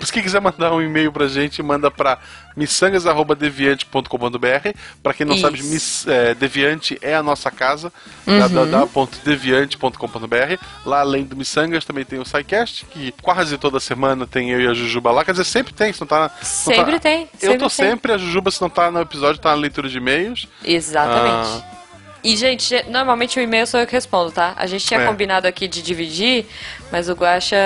Se 0.00 0.12
quem 0.12 0.22
quiser 0.22 0.40
mandar 0.40 0.72
um 0.72 0.82
e-mail 0.82 1.12
pra 1.12 1.28
gente, 1.28 1.62
manda 1.62 1.88
pra 1.88 2.18
missangas.deviante.com.br. 2.56 4.76
Pra 5.00 5.14
quem 5.14 5.24
não 5.24 5.34
Isso. 5.36 5.42
sabe, 5.42 5.62
Miss- 5.62 6.06
é, 6.08 6.34
Deviante 6.34 6.98
é 7.00 7.14
a 7.14 7.22
nossa 7.22 7.52
casa, 7.52 7.92
Uhum. 8.26 8.38
www.deviante.com.br. 8.40 10.58
Lá 10.84 11.00
além 11.00 11.22
do 11.22 11.36
Missangas 11.36 11.84
também 11.84 12.04
tem 12.04 12.18
o 12.18 12.24
SciCast, 12.24 12.84
que 12.86 13.14
quase 13.22 13.56
toda 13.58 13.78
semana 13.78 14.26
tem 14.26 14.50
eu 14.50 14.60
e 14.60 14.66
a 14.66 14.74
Jujuba 14.74 15.12
lá. 15.12 15.24
Quer 15.24 15.30
dizer, 15.32 15.44
sempre 15.44 15.72
tem, 15.72 15.92
se 15.92 16.00
não 16.00 16.08
tá. 16.08 16.22
não 16.22 16.30
Sempre 16.44 16.94
tá- 16.94 17.00
tem, 17.00 17.22
Eu 17.34 17.38
sempre 17.38 17.58
tô 17.58 17.68
tem. 17.68 17.90
sempre, 17.90 18.12
a 18.12 18.18
Jujuba, 18.18 18.50
se 18.50 18.60
não 18.60 18.70
tá 18.70 18.90
no 18.90 19.00
episódio, 19.00 19.40
tá 19.40 19.50
na 19.50 19.54
leitura 19.56 19.88
de 19.88 19.98
e-mails. 19.98 20.48
Exatamente. 20.64 21.62
Ah. 21.62 21.81
E, 22.24 22.36
gente, 22.36 22.62
ge- 22.64 22.84
normalmente 22.88 23.38
o 23.38 23.42
e-mail 23.42 23.66
sou 23.66 23.80
eu 23.80 23.86
que 23.86 23.92
respondo, 23.92 24.30
tá? 24.30 24.54
A 24.56 24.66
gente 24.66 24.86
tinha 24.86 25.00
É. 25.00 25.06
combinado 25.06 25.46
aqui 25.48 25.66
de 25.66 25.82
dividir, 25.82 26.46
mas 26.90 27.08
o 27.08 27.14
Guaxa, 27.14 27.56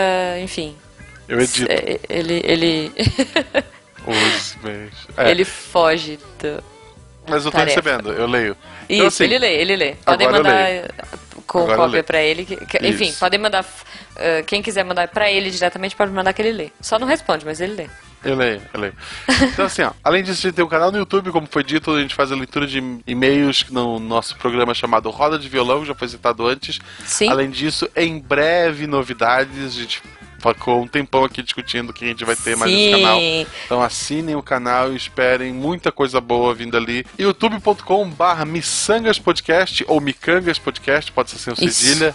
enfim. 0.40 0.74
Eu 1.28 1.40
edito 1.40 1.70
é, 1.70 1.98
Ele, 2.08 2.40
ele. 2.44 2.92
É, 5.16 5.30
ele 5.30 5.44
foge 5.44 6.18
do. 6.40 6.62
mas 7.28 7.44
eu 7.44 7.50
tô 7.50 7.58
tarefa. 7.58 7.80
recebendo, 7.80 8.12
eu 8.12 8.26
leio. 8.26 8.52
Isso, 8.52 8.86
Então, 8.88 9.06
assim, 9.08 9.24
ele 9.24 9.38
lê, 9.38 9.54
ele 9.60 9.76
lê. 9.76 9.92
Podem 10.04 10.28
mandar 10.30 10.66
com 11.46 11.58
Agora 11.60 11.76
cópia 11.76 12.04
pra 12.04 12.22
ele. 12.22 12.44
que- 12.44 12.56
que- 12.66 12.86
enfim, 12.86 13.12
podem 13.18 13.40
mandar. 13.40 13.64
uh, 13.64 14.44
quem 14.46 14.62
quiser 14.62 14.84
mandar 14.84 15.08
pra 15.08 15.30
ele 15.30 15.50
diretamente, 15.50 15.96
pode 15.96 16.12
mandar 16.12 16.32
que 16.32 16.40
ele 16.40 16.52
lê. 16.52 16.70
Só 16.80 16.98
não 17.00 17.06
responde, 17.08 17.44
mas 17.44 17.60
ele 17.60 17.74
lê. 17.74 17.86
Eu 18.26 18.36
leio, 18.36 18.60
eu 18.72 18.80
leio. 18.80 18.94
Então, 19.52 19.66
assim, 19.66 19.82
ó, 19.82 19.92
além 20.02 20.22
disso, 20.22 20.40
a 20.40 20.42
gente 20.48 20.56
tem 20.56 20.64
um 20.64 20.68
canal 20.68 20.90
no 20.90 20.98
YouTube, 20.98 21.30
como 21.30 21.46
foi 21.50 21.62
dito, 21.62 21.90
a 21.92 22.00
gente 22.00 22.14
faz 22.14 22.32
a 22.32 22.34
leitura 22.34 22.66
de 22.66 22.82
e-mails 23.06 23.66
no 23.70 23.98
nosso 23.98 24.36
programa 24.36 24.74
chamado 24.74 25.10
Roda 25.10 25.38
de 25.38 25.48
Violão, 25.48 25.80
que 25.80 25.86
já 25.86 25.94
foi 25.94 26.08
citado 26.08 26.46
antes. 26.46 26.78
Sim. 27.04 27.28
Além 27.28 27.50
disso, 27.50 27.88
em 27.96 28.18
breve, 28.18 28.86
novidades. 28.86 29.76
A 29.76 29.80
gente 29.80 30.02
ficou 30.54 30.82
um 30.82 30.86
tempão 30.86 31.24
aqui 31.24 31.42
discutindo 31.42 31.90
o 31.90 31.92
que 31.92 32.04
a 32.04 32.08
gente 32.08 32.24
vai 32.24 32.36
ter 32.36 32.56
mais 32.56 32.70
nesse 32.70 32.84
Sim. 32.84 33.02
canal. 33.02 33.20
Então 33.64 33.82
assinem 33.82 34.36
o 34.36 34.42
canal 34.42 34.92
e 34.92 34.96
esperem 34.96 35.52
muita 35.52 35.90
coisa 35.90 36.20
boa 36.20 36.54
vindo 36.54 36.76
ali. 36.76 37.04
youtube.com 37.18 38.08
barra 38.10 38.44
Missangas 38.44 39.18
Podcast 39.18 39.84
ou 39.88 40.00
Micangas 40.00 40.58
Podcast, 40.58 41.10
pode 41.12 41.30
ser 41.30 41.38
sem 41.38 41.52
o 41.52 41.68
Isso. 41.68 41.80
cedilha. 41.80 42.14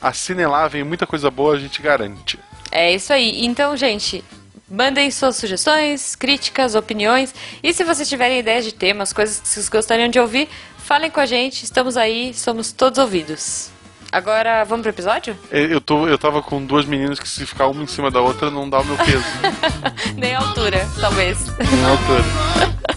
Assinem 0.00 0.46
lá, 0.46 0.68
vem 0.68 0.84
muita 0.84 1.06
coisa 1.06 1.30
boa, 1.30 1.54
a 1.54 1.58
gente 1.58 1.80
garante. 1.80 2.38
É 2.70 2.94
isso 2.94 3.12
aí. 3.12 3.44
Então, 3.44 3.76
gente, 3.76 4.22
mandem 4.70 5.10
suas 5.10 5.36
sugestões, 5.36 6.14
críticas, 6.16 6.74
opiniões. 6.74 7.34
E 7.62 7.72
se 7.72 7.84
vocês 7.84 8.08
tiverem 8.08 8.38
ideias 8.38 8.64
de 8.64 8.72
temas, 8.72 9.12
coisas 9.12 9.40
que 9.40 9.48
vocês 9.48 9.68
gostariam 9.68 10.08
de 10.08 10.18
ouvir, 10.18 10.48
falem 10.78 11.10
com 11.10 11.20
a 11.20 11.26
gente. 11.26 11.64
Estamos 11.64 11.96
aí, 11.96 12.32
somos 12.34 12.72
todos 12.72 12.98
ouvidos. 12.98 13.70
Agora, 14.12 14.62
vamos 14.64 14.82
pro 14.82 14.90
episódio? 14.90 15.36
Eu, 15.50 15.66
eu 15.66 15.80
tô, 15.80 16.06
eu 16.06 16.16
tava 16.16 16.40
com 16.40 16.64
duas 16.64 16.86
meninas 16.86 17.18
que 17.18 17.28
se 17.28 17.44
ficar 17.44 17.66
uma 17.66 17.82
em 17.82 17.86
cima 17.86 18.12
da 18.12 18.20
outra 18.20 18.48
não 18.48 18.70
dá 18.70 18.80
o 18.80 18.84
meu 18.84 18.96
peso. 18.96 19.24
Nem 20.16 20.34
a 20.34 20.38
altura, 20.38 20.86
talvez. 21.00 21.38
Nem 21.58 21.84
a 21.84 21.88
altura. 21.88 22.84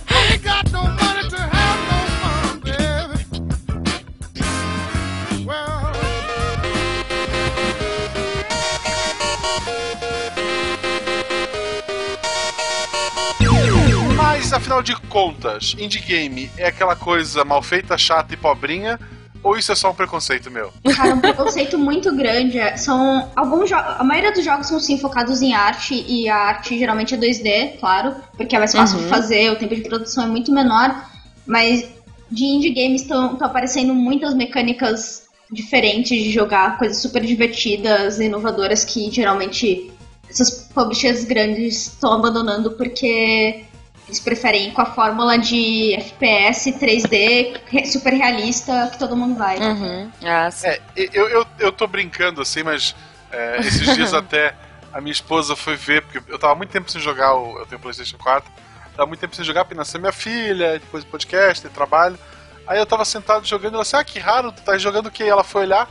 afinal 14.57 14.81
de 14.81 14.95
contas, 15.07 15.75
indie 15.79 15.99
game 15.99 16.49
é 16.57 16.67
aquela 16.67 16.95
coisa 16.95 17.43
mal 17.45 17.61
feita, 17.61 17.97
chata 17.97 18.33
e 18.33 18.37
pobrinha? 18.37 18.99
Ou 19.43 19.55
isso 19.55 19.71
é 19.71 19.75
só 19.75 19.91
um 19.91 19.93
preconceito 19.93 20.49
meu? 20.51 20.73
Cara, 20.95 21.13
um 21.13 21.21
preconceito 21.21 21.77
muito 21.77 22.13
grande. 22.15 22.57
é- 22.59 22.75
São 22.75 23.31
alguns 23.35 23.69
jogos. 23.69 23.85
A 23.99 24.03
maioria 24.03 24.31
dos 24.31 24.43
jogos 24.43 24.67
são 24.67 24.79
sim 24.79 24.97
focados 24.99 25.41
em 25.41 25.53
arte, 25.53 25.93
e 26.07 26.27
a 26.27 26.35
arte 26.35 26.77
geralmente 26.77 27.13
é 27.13 27.17
2D, 27.17 27.77
claro, 27.79 28.15
porque 28.35 28.55
é 28.55 28.59
mais 28.59 28.73
fácil 28.73 28.97
de 28.97 29.03
Uhum. 29.03 29.09
fazer, 29.09 29.51
o 29.51 29.55
tempo 29.55 29.75
de 29.75 29.81
produção 29.81 30.23
é 30.23 30.27
muito 30.27 30.51
menor. 30.51 31.05
Mas 31.45 31.85
de 32.29 32.43
indie 32.43 32.71
games 32.71 33.03
estão 33.03 33.37
aparecendo 33.39 33.93
muitas 33.93 34.33
mecânicas 34.33 35.27
diferentes 35.51 36.21
de 36.21 36.31
jogar, 36.31 36.77
coisas 36.77 36.97
super 36.97 37.23
divertidas, 37.23 38.19
inovadoras 38.19 38.83
que 38.83 39.09
geralmente 39.11 39.89
essas 40.29 40.49
publishers 40.73 41.23
grandes 41.23 41.87
estão 41.87 42.11
abandonando 42.11 42.71
porque 42.71 43.63
eles 44.07 44.19
preferem 44.19 44.69
ir 44.69 44.71
com 44.71 44.81
a 44.81 44.85
fórmula 44.85 45.37
de 45.37 45.93
FPS 45.95 46.71
3D 46.71 47.59
re- 47.67 47.85
super 47.85 48.13
realista 48.13 48.89
que 48.91 48.97
todo 48.97 49.15
mundo 49.17 49.35
vai. 49.35 49.57
Uhum. 49.59 50.09
Ah, 50.23 50.49
sim. 50.49 50.67
É, 50.67 50.79
eu, 50.95 51.27
eu, 51.29 51.45
eu 51.59 51.71
tô 51.71 51.85
brincando 51.87 52.41
assim, 52.41 52.63
mas 52.63 52.95
é, 53.31 53.57
esses 53.59 53.93
dias 53.95 54.13
até 54.15 54.53
a 54.93 55.01
minha 55.01 55.11
esposa 55.11 55.55
foi 55.55 55.75
ver, 55.75 56.01
porque 56.03 56.21
eu 56.31 56.39
tava 56.39 56.55
muito 56.55 56.69
tempo 56.71 56.89
sem 56.89 57.01
jogar, 57.01 57.35
o, 57.35 57.59
eu 57.59 57.65
tenho 57.65 57.81
PlayStation 57.81 58.17
4, 58.17 58.49
tava 58.95 59.07
muito 59.07 59.19
tempo 59.19 59.35
sem 59.35 59.43
jogar, 59.45 59.65
porque 59.65 59.75
nasceu 59.75 59.99
minha 59.99 60.13
filha, 60.13 60.73
depois 60.79 61.03
podcast, 61.03 61.67
e 61.67 61.69
trabalho. 61.69 62.17
Aí 62.65 62.79
eu 62.79 62.85
tava 62.85 63.05
sentado 63.05 63.45
jogando, 63.45 63.75
ela 63.75 63.83
disse, 63.83 63.95
ah, 63.95 64.03
que 64.03 64.19
raro, 64.19 64.51
tu 64.51 64.61
tá 64.61 64.77
jogando 64.77 65.07
o 65.07 65.11
quê? 65.11 65.23
E 65.25 65.29
ela 65.29 65.43
foi 65.43 65.63
olhar, 65.63 65.87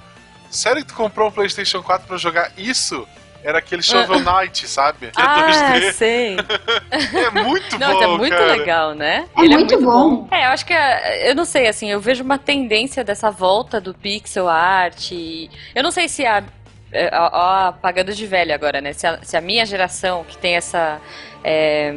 sério 0.51 0.83
que 0.83 0.89
tu 0.89 0.95
comprou 0.95 1.29
um 1.29 1.33
PlayStation 1.33 1.83
4 1.83 2.07
pra 2.07 2.17
jogar 2.17 2.51
isso? 2.57 3.07
Era 3.47 3.59
aquele 3.59 3.81
Shovel 3.83 4.19
Knight, 4.21 4.67
sabe? 4.67 5.07
Que 5.13 5.21
é 5.21 5.25
Ah, 5.25 5.47
2D. 5.79 5.93
sei. 5.93 6.37
É 6.91 7.31
muito 7.45 7.79
Não, 7.79 7.93
bom, 7.95 8.03
é 8.03 8.07
muito 8.19 8.37
cara. 8.37 8.47
legal, 8.57 8.95
né? 8.95 9.27
É 9.37 9.43
muito 9.43 9.81
bom. 9.81 10.27
É, 10.33 10.47
eu 10.47 10.51
acho 10.51 10.67
que, 10.67 10.73
é, 10.73 11.31
eu 11.31 11.35
não 11.35 11.45
sei, 11.45 11.69
assim, 11.69 11.89
eu 11.91 12.01
vejo 12.01 12.25
uma 12.25 12.39
tendência 12.39 13.05
dessa 13.05 13.31
volta 13.31 13.81
do 13.81 13.95
pixel 13.95 14.49
art. 14.49 15.13
e- 15.13 15.49
Eu 15.75 15.83
não 15.85 15.91
sei 15.93 16.09
se 16.09 16.27
a. 16.27 16.43
é, 16.93 17.09
Ó, 17.13 17.31
ó, 17.33 17.73
pagando 17.73 18.13
de 18.13 18.27
velho 18.27 18.53
agora, 18.55 18.81
né? 18.81 18.93
Se 18.93 19.07
a, 19.07 19.19
se 19.23 19.37
a 19.37 19.41
minha 19.41 19.65
geração, 19.65 20.25
que 20.25 20.37
tem 20.37 20.57
essa. 20.57 21.01
é, 21.45 21.95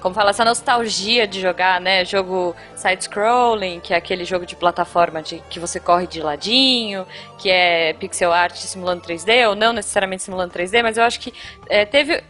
como 0.00 0.14
fala, 0.14 0.30
essa 0.30 0.44
nostalgia 0.44 1.26
de 1.26 1.40
jogar, 1.40 1.80
né? 1.80 2.04
Jogo 2.04 2.54
side-scrolling, 2.74 3.80
que 3.80 3.92
é 3.92 3.96
aquele 3.96 4.24
jogo 4.24 4.46
de 4.46 4.56
plataforma 4.56 5.22
de, 5.22 5.42
que 5.50 5.58
você 5.60 5.78
corre 5.78 6.06
de 6.06 6.20
ladinho, 6.22 7.06
que 7.38 7.50
é 7.50 7.92
pixel 7.94 8.32
art 8.32 8.54
simulando 8.56 9.02
3D, 9.02 9.48
ou 9.48 9.54
não 9.54 9.72
necessariamente 9.72 10.22
simulando 10.22 10.52
3D, 10.52 10.82
mas 10.82 10.96
eu 10.98 11.04
acho 11.04 11.20
que 11.20 11.32
é, 11.68 11.84
teve. 11.84 12.22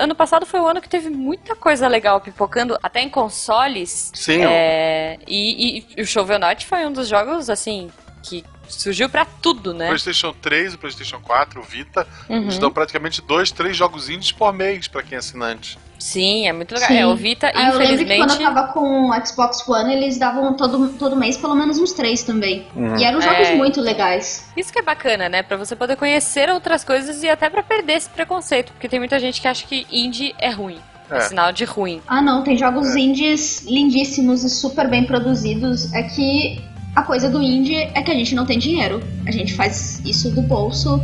Ano 0.00 0.14
passado 0.14 0.46
foi 0.46 0.60
um 0.60 0.66
ano 0.66 0.80
que 0.80 0.88
teve 0.88 1.10
muita 1.10 1.54
coisa 1.54 1.86
legal 1.88 2.20
pipocando, 2.20 2.78
até 2.82 3.00
em 3.00 3.08
consoles. 3.10 4.10
Sim, 4.14 4.42
É, 4.44 5.18
e, 5.26 5.78
e- 5.78 5.86
e 5.98 6.02
o 6.02 6.06
Shovel 6.06 6.38
Knight 6.38 6.64
foi 6.66 6.86
um 6.86 6.92
dos 6.92 7.08
jogos, 7.08 7.50
assim, 7.50 7.90
que 8.28 8.44
surgiu 8.68 9.08
pra 9.08 9.24
tudo, 9.24 9.70
o 9.70 9.74
né? 9.74 9.86
PlayStation 9.86 10.32
3, 10.42 10.74
o 10.74 10.78
PlayStation 10.78 11.20
4, 11.20 11.60
o 11.60 11.62
Vita, 11.62 12.06
Uhum. 12.28 12.42
eles 12.42 12.58
dão 12.58 12.70
praticamente 12.70 13.22
dois, 13.22 13.50
três 13.52 13.76
jogos 13.76 14.08
indies 14.08 14.32
por 14.32 14.52
mês 14.52 14.88
pra 14.88 15.02
quem 15.02 15.14
é 15.16 15.18
assinante. 15.18 15.78
Sim, 15.98 16.46
é 16.46 16.52
muito 16.52 16.74
legal. 16.74 16.88
Sim. 16.88 16.96
É, 16.98 17.06
o 17.06 17.16
Vita, 17.16 17.50
Ah, 17.54 17.70
eu 17.70 17.78
lembro 17.78 17.80
que 17.80 17.86
quando 17.86 18.02
infelizmente. 18.02 18.42
eu 18.42 18.54
tava 18.54 18.72
com 18.72 19.10
o 19.10 19.26
Xbox 19.26 19.66
One, 19.68 19.94
eles 19.94 20.18
davam 20.18 20.54
todo, 20.54 20.88
todo 20.98 21.16
mês 21.16 21.36
pelo 21.36 21.54
menos 21.54 21.78
uns 21.78 21.92
três 21.92 22.22
também. 22.22 22.66
E 22.98 23.04
eram 23.04 23.20
jogos 23.20 23.48
É. 23.48 23.54
muito 23.54 23.80
legais. 23.80 24.44
Isso 24.56 24.70
que 24.72 24.78
é 24.78 24.82
bacana, 24.82 25.28
né? 25.28 25.42
Pra 25.42 25.56
você 25.56 25.74
poder 25.74 25.96
conhecer 25.96 26.50
outras 26.50 26.84
coisas 26.84 27.22
e 27.22 27.28
até 27.28 27.48
pra 27.48 27.62
perder 27.62 27.94
esse 27.94 28.10
preconceito. 28.10 28.72
Porque 28.72 28.88
tem 28.88 28.98
muita 28.98 29.18
gente 29.18 29.40
que 29.40 29.48
acha 29.48 29.66
que 29.66 29.86
indie 29.90 30.34
é 30.38 30.50
ruim. 30.50 30.78
É, 31.10 31.18
É. 31.18 31.20
sinal 31.20 31.52
de 31.52 31.64
ruim. 31.64 32.02
Ah, 32.06 32.20
não, 32.20 32.42
tem 32.42 32.58
jogos 32.58 32.94
indies 32.96 33.62
lindíssimos 33.64 34.42
e 34.44 34.50
super 34.50 34.90
bem 34.90 35.04
produzidos. 35.04 35.92
É 35.94 36.02
que 36.02 36.60
a 36.96 37.02
coisa 37.02 37.28
do 37.28 37.42
indie 37.42 37.76
é 37.94 38.02
que 38.02 38.10
a 38.10 38.14
gente 38.14 38.34
não 38.34 38.46
tem 38.46 38.58
dinheiro. 38.58 39.02
A 39.26 39.30
gente 39.30 39.54
faz 39.54 40.00
isso 40.04 40.30
do 40.34 40.40
bolso. 40.42 41.00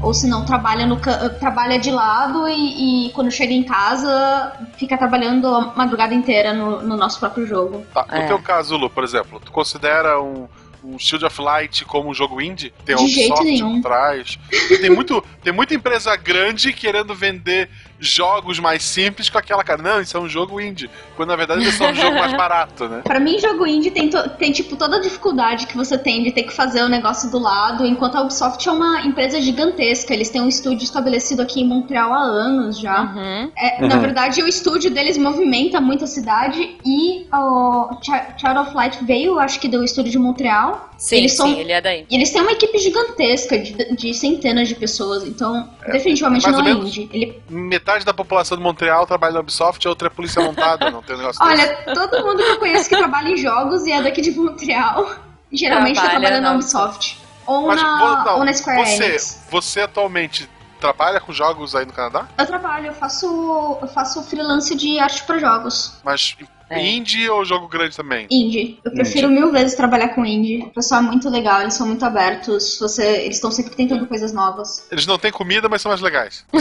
Ou 0.00 0.14
se 0.14 0.28
não, 0.28 0.44
trabalha, 0.44 0.86
no, 0.86 0.96
trabalha 1.40 1.76
de 1.76 1.90
lado 1.90 2.46
e, 2.48 3.08
e 3.08 3.10
quando 3.10 3.32
chega 3.32 3.52
em 3.52 3.64
casa, 3.64 4.52
fica 4.76 4.96
trabalhando 4.96 5.48
a 5.48 5.72
madrugada 5.74 6.14
inteira 6.14 6.54
no, 6.54 6.80
no 6.82 6.96
nosso 6.96 7.18
próprio 7.18 7.44
jogo. 7.44 7.84
Tá, 7.92 8.06
no 8.08 8.16
É. 8.16 8.26
teu 8.28 8.38
caso, 8.38 8.76
Lu, 8.76 8.88
por 8.88 9.02
exemplo, 9.02 9.40
tu 9.44 9.50
considera 9.50 10.22
um, 10.22 10.46
um 10.84 10.96
Shield 11.00 11.24
of 11.24 11.42
Light 11.42 11.84
como 11.84 12.08
um 12.10 12.14
jogo 12.14 12.40
indie? 12.40 12.72
Tem 12.84 12.94
De 12.94 13.02
um 13.02 13.08
jeito 13.08 13.36
soft 13.38 13.42
nenhum. 13.42 13.82
por 13.82 13.88
trás. 13.90 14.38
Tem, 14.80 14.88
muito, 14.88 15.20
tem 15.42 15.52
muita 15.52 15.74
empresa 15.74 16.14
grande 16.14 16.72
querendo 16.72 17.12
vender 17.12 17.68
jogos 18.00 18.58
mais 18.58 18.82
simples 18.82 19.28
com 19.28 19.38
aquela 19.38 19.62
cara. 19.64 19.82
Não, 19.82 20.00
isso 20.00 20.16
é 20.16 20.20
um 20.20 20.28
jogo 20.28 20.60
indie. 20.60 20.88
Quando 21.16 21.30
na 21.30 21.36
verdade 21.36 21.66
é 21.66 21.72
só 21.72 21.90
um 21.90 21.94
jogo 21.94 22.16
mais 22.18 22.32
barato, 22.36 22.88
né? 22.88 23.00
Pra 23.04 23.18
mim, 23.20 23.38
jogo 23.38 23.66
indie 23.66 23.90
tem, 23.90 24.08
tem, 24.10 24.52
tipo, 24.52 24.76
toda 24.76 24.96
a 24.96 25.00
dificuldade 25.00 25.66
que 25.66 25.76
você 25.76 25.98
tem 25.98 26.22
de 26.22 26.30
ter 26.32 26.44
que 26.44 26.52
fazer 26.52 26.82
o 26.82 26.88
negócio 26.88 27.30
do 27.30 27.38
lado, 27.38 27.84
enquanto 27.86 28.16
a 28.16 28.22
Ubisoft 28.22 28.68
é 28.68 28.72
uma 28.72 29.02
empresa 29.02 29.40
gigantesca. 29.40 30.12
Eles 30.14 30.28
têm 30.30 30.40
um 30.40 30.48
estúdio 30.48 30.84
estabelecido 30.84 31.42
aqui 31.42 31.60
em 31.60 31.66
Montreal 31.66 32.12
há 32.12 32.20
anos 32.20 32.78
já. 32.78 33.02
Uhum. 33.02 33.50
É, 33.56 33.86
Na 33.86 33.96
verdade, 33.98 34.42
o 34.42 34.48
estúdio 34.48 34.90
deles 34.90 35.16
movimenta 35.18 35.80
muito 35.80 36.04
a 36.04 36.06
cidade 36.06 36.76
e 36.84 37.26
o 37.32 37.98
Chi- 38.02 38.38
Child 38.38 38.58
of 38.58 38.74
Light 38.74 39.04
veio, 39.04 39.38
acho 39.38 39.58
que 39.60 39.68
do 39.68 39.82
estúdio 39.82 40.12
de 40.12 40.18
Montreal. 40.18 40.88
Sim, 40.96 41.16
Eles 41.16 41.30
sim, 41.32 41.36
são- 41.36 41.50
ele 41.52 41.70
é 41.72 41.80
daí. 41.80 42.06
E 42.10 42.14
eles 42.16 42.30
têm 42.30 42.42
uma 42.42 42.50
equipe 42.52 42.76
gigantesca 42.78 43.56
de, 43.58 43.94
de 43.94 44.12
centenas 44.14 44.68
de 44.68 44.74
pessoas, 44.74 45.22
então 45.24 45.68
definitivamente 45.92 46.42
mais 46.42 46.56
não 46.56 46.64
é 46.64 46.74
menos. 46.74 46.88
indie. 46.96 47.08
Ele, 47.12 47.40
Metade 47.48 47.87
da 48.04 48.14
população 48.14 48.56
de 48.56 48.62
Montreal 48.62 49.06
trabalha 49.06 49.34
na 49.34 49.40
Ubisoft, 49.40 49.86
a 49.86 49.90
outra 49.90 50.08
é 50.08 50.10
polícia 50.10 50.42
montada, 50.42 50.90
não 50.90 51.02
tem 51.02 51.14
um 51.16 51.18
negócio 51.18 51.44
desse. 51.44 51.62
olha, 51.62 51.94
todo 51.94 52.24
mundo 52.24 52.42
que 52.42 52.50
eu 52.50 52.58
conheço 52.58 52.88
que 52.88 52.96
trabalha 52.96 53.28
em 53.30 53.36
jogos 53.36 53.86
e 53.86 53.92
é 53.92 54.02
daqui 54.02 54.20
de 54.20 54.30
Montreal, 54.32 55.10
geralmente 55.52 55.96
tá 55.96 56.02
Trabalha 56.02 56.20
trabalhando 56.20 56.44
na 56.44 56.52
Ubisoft. 56.54 57.20
Ou, 57.46 57.66
Mas, 57.68 57.80
na, 57.80 58.24
não, 58.24 58.38
ou 58.38 58.44
na 58.44 58.52
Square 58.52 58.84
você, 58.84 59.04
Enix. 59.04 59.46
você 59.50 59.80
atualmente 59.80 60.48
trabalha 60.78 61.18
com 61.18 61.32
jogos 61.32 61.74
aí 61.74 61.86
no 61.86 61.92
Canadá? 61.92 62.28
Eu 62.36 62.46
trabalho, 62.46 62.86
eu 62.88 62.94
faço, 62.94 63.78
eu 63.80 63.88
faço 63.88 64.22
freelance 64.22 64.74
de 64.74 64.98
arte 64.98 65.22
pra 65.24 65.38
jogos. 65.38 65.94
Mas 66.04 66.36
É. 66.70 66.84
indie 66.86 67.28
ou 67.30 67.44
jogo 67.44 67.68
grande 67.68 67.96
também? 67.96 68.26
Indie. 68.30 68.78
Eu 68.84 68.92
prefiro 68.92 69.28
mil 69.28 69.50
vezes 69.52 69.74
trabalhar 69.76 70.08
com 70.10 70.24
indie. 70.24 70.62
O 70.64 70.70
pessoal 70.70 71.00
é 71.02 71.04
muito 71.04 71.28
legal, 71.30 71.62
eles 71.62 71.74
são 71.74 71.86
muito 71.86 72.04
abertos. 72.04 72.78
Você, 72.78 73.04
eles 73.22 73.36
estão 73.36 73.50
sempre 73.50 73.74
tentando 73.74 74.06
coisas 74.06 74.32
novas. 74.32 74.86
Eles 74.90 75.06
não 75.06 75.18
têm 75.18 75.30
comida, 75.32 75.68
mas 75.68 75.82
são 75.82 75.90
mais 75.90 76.00
legais. 76.00 76.44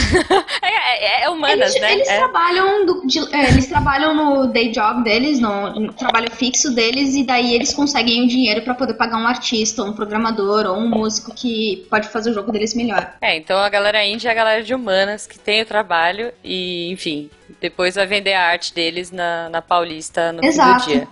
É, 0.62 1.22
é, 1.22 1.24
é 1.26 1.30
humanas, 1.30 1.72
Eles, 1.76 1.82
né? 1.82 1.94
eles 1.94 2.08
É. 2.08 2.18
trabalham 2.18 2.86
do- 2.86 3.06
de- 3.08 3.36
é, 3.36 3.50
eles 3.50 3.68
trabalham 3.68 4.14
no 4.16 4.48
day 4.48 4.72
job 4.72 5.04
deles, 5.04 5.40
no, 5.40 5.70
no 5.80 5.94
trabalho 5.94 6.30
fixo 6.32 6.74
deles, 6.74 7.16
e 7.16 7.24
daí 7.24 7.54
eles 7.54 7.74
conseguem 7.74 8.24
o 8.24 8.28
dinheiro 8.28 8.62
pra 8.62 8.74
poder 8.74 8.94
pagar 8.96 9.18
um 9.18 9.28
artista, 9.28 9.84
um 9.84 9.94
programador 9.94 10.66
ou 10.66 10.78
um 10.78 10.88
músico 10.90 11.34
que 11.34 11.86
pode 11.90 12.08
fazer 12.10 12.32
o 12.32 12.34
jogo 12.34 12.52
deles 12.52 12.74
melhor. 12.74 13.14
É, 13.22 13.36
então 13.38 13.58
a 13.58 13.70
galera 13.70 14.06
indie 14.06 14.28
é 14.28 14.32
a 14.32 14.34
galera 14.34 14.64
de 14.64 14.74
humanas 14.74 15.28
que 15.28 15.38
tem 15.38 15.62
o 15.62 15.66
trabalho 15.66 16.32
e, 16.44 16.92
enfim, 16.92 17.30
depois 17.60 17.96
vai 17.96 18.06
vender 18.06 18.34
a 18.34 18.44
arte 18.48 18.74
deles 18.74 19.12
na, 19.12 19.50
na 19.50 19.62
Paulista 19.62 20.32
no 20.32 20.44
Exato. 20.44 20.86
fim 20.86 20.92
do 20.92 21.00
dia. 21.00 21.08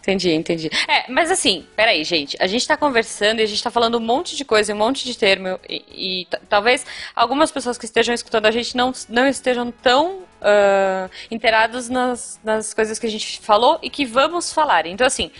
Entendi, 0.00 0.32
entendi. 0.32 0.70
É, 0.86 1.10
mas 1.10 1.30
assim, 1.30 1.64
peraí, 1.74 2.04
gente. 2.04 2.36
A 2.38 2.46
gente 2.46 2.68
tá 2.68 2.76
conversando 2.76 3.40
e 3.40 3.42
a 3.42 3.46
gente 3.46 3.62
tá 3.62 3.70
falando 3.70 3.96
um 3.96 4.00
monte 4.00 4.36
de 4.36 4.44
coisa, 4.44 4.74
um 4.74 4.76
monte 4.76 5.02
de 5.04 5.16
termo. 5.16 5.58
E, 5.66 5.82
e 5.90 6.26
talvez 6.46 6.84
algumas 7.16 7.50
pessoas 7.50 7.78
que 7.78 7.86
estejam 7.86 8.14
escutando 8.14 8.44
a 8.44 8.50
gente 8.50 8.76
não, 8.76 8.92
não 9.08 9.26
estejam 9.26 9.70
tão 9.70 10.24
ah, 10.44 11.08
inteirados 11.30 11.88
nas, 11.88 12.38
nas 12.44 12.74
coisas 12.74 12.98
que 12.98 13.06
a 13.06 13.10
gente 13.10 13.40
falou 13.40 13.78
e 13.82 13.88
que 13.88 14.04
vamos 14.04 14.52
falar. 14.52 14.84
Então, 14.86 15.06
assim, 15.06 15.30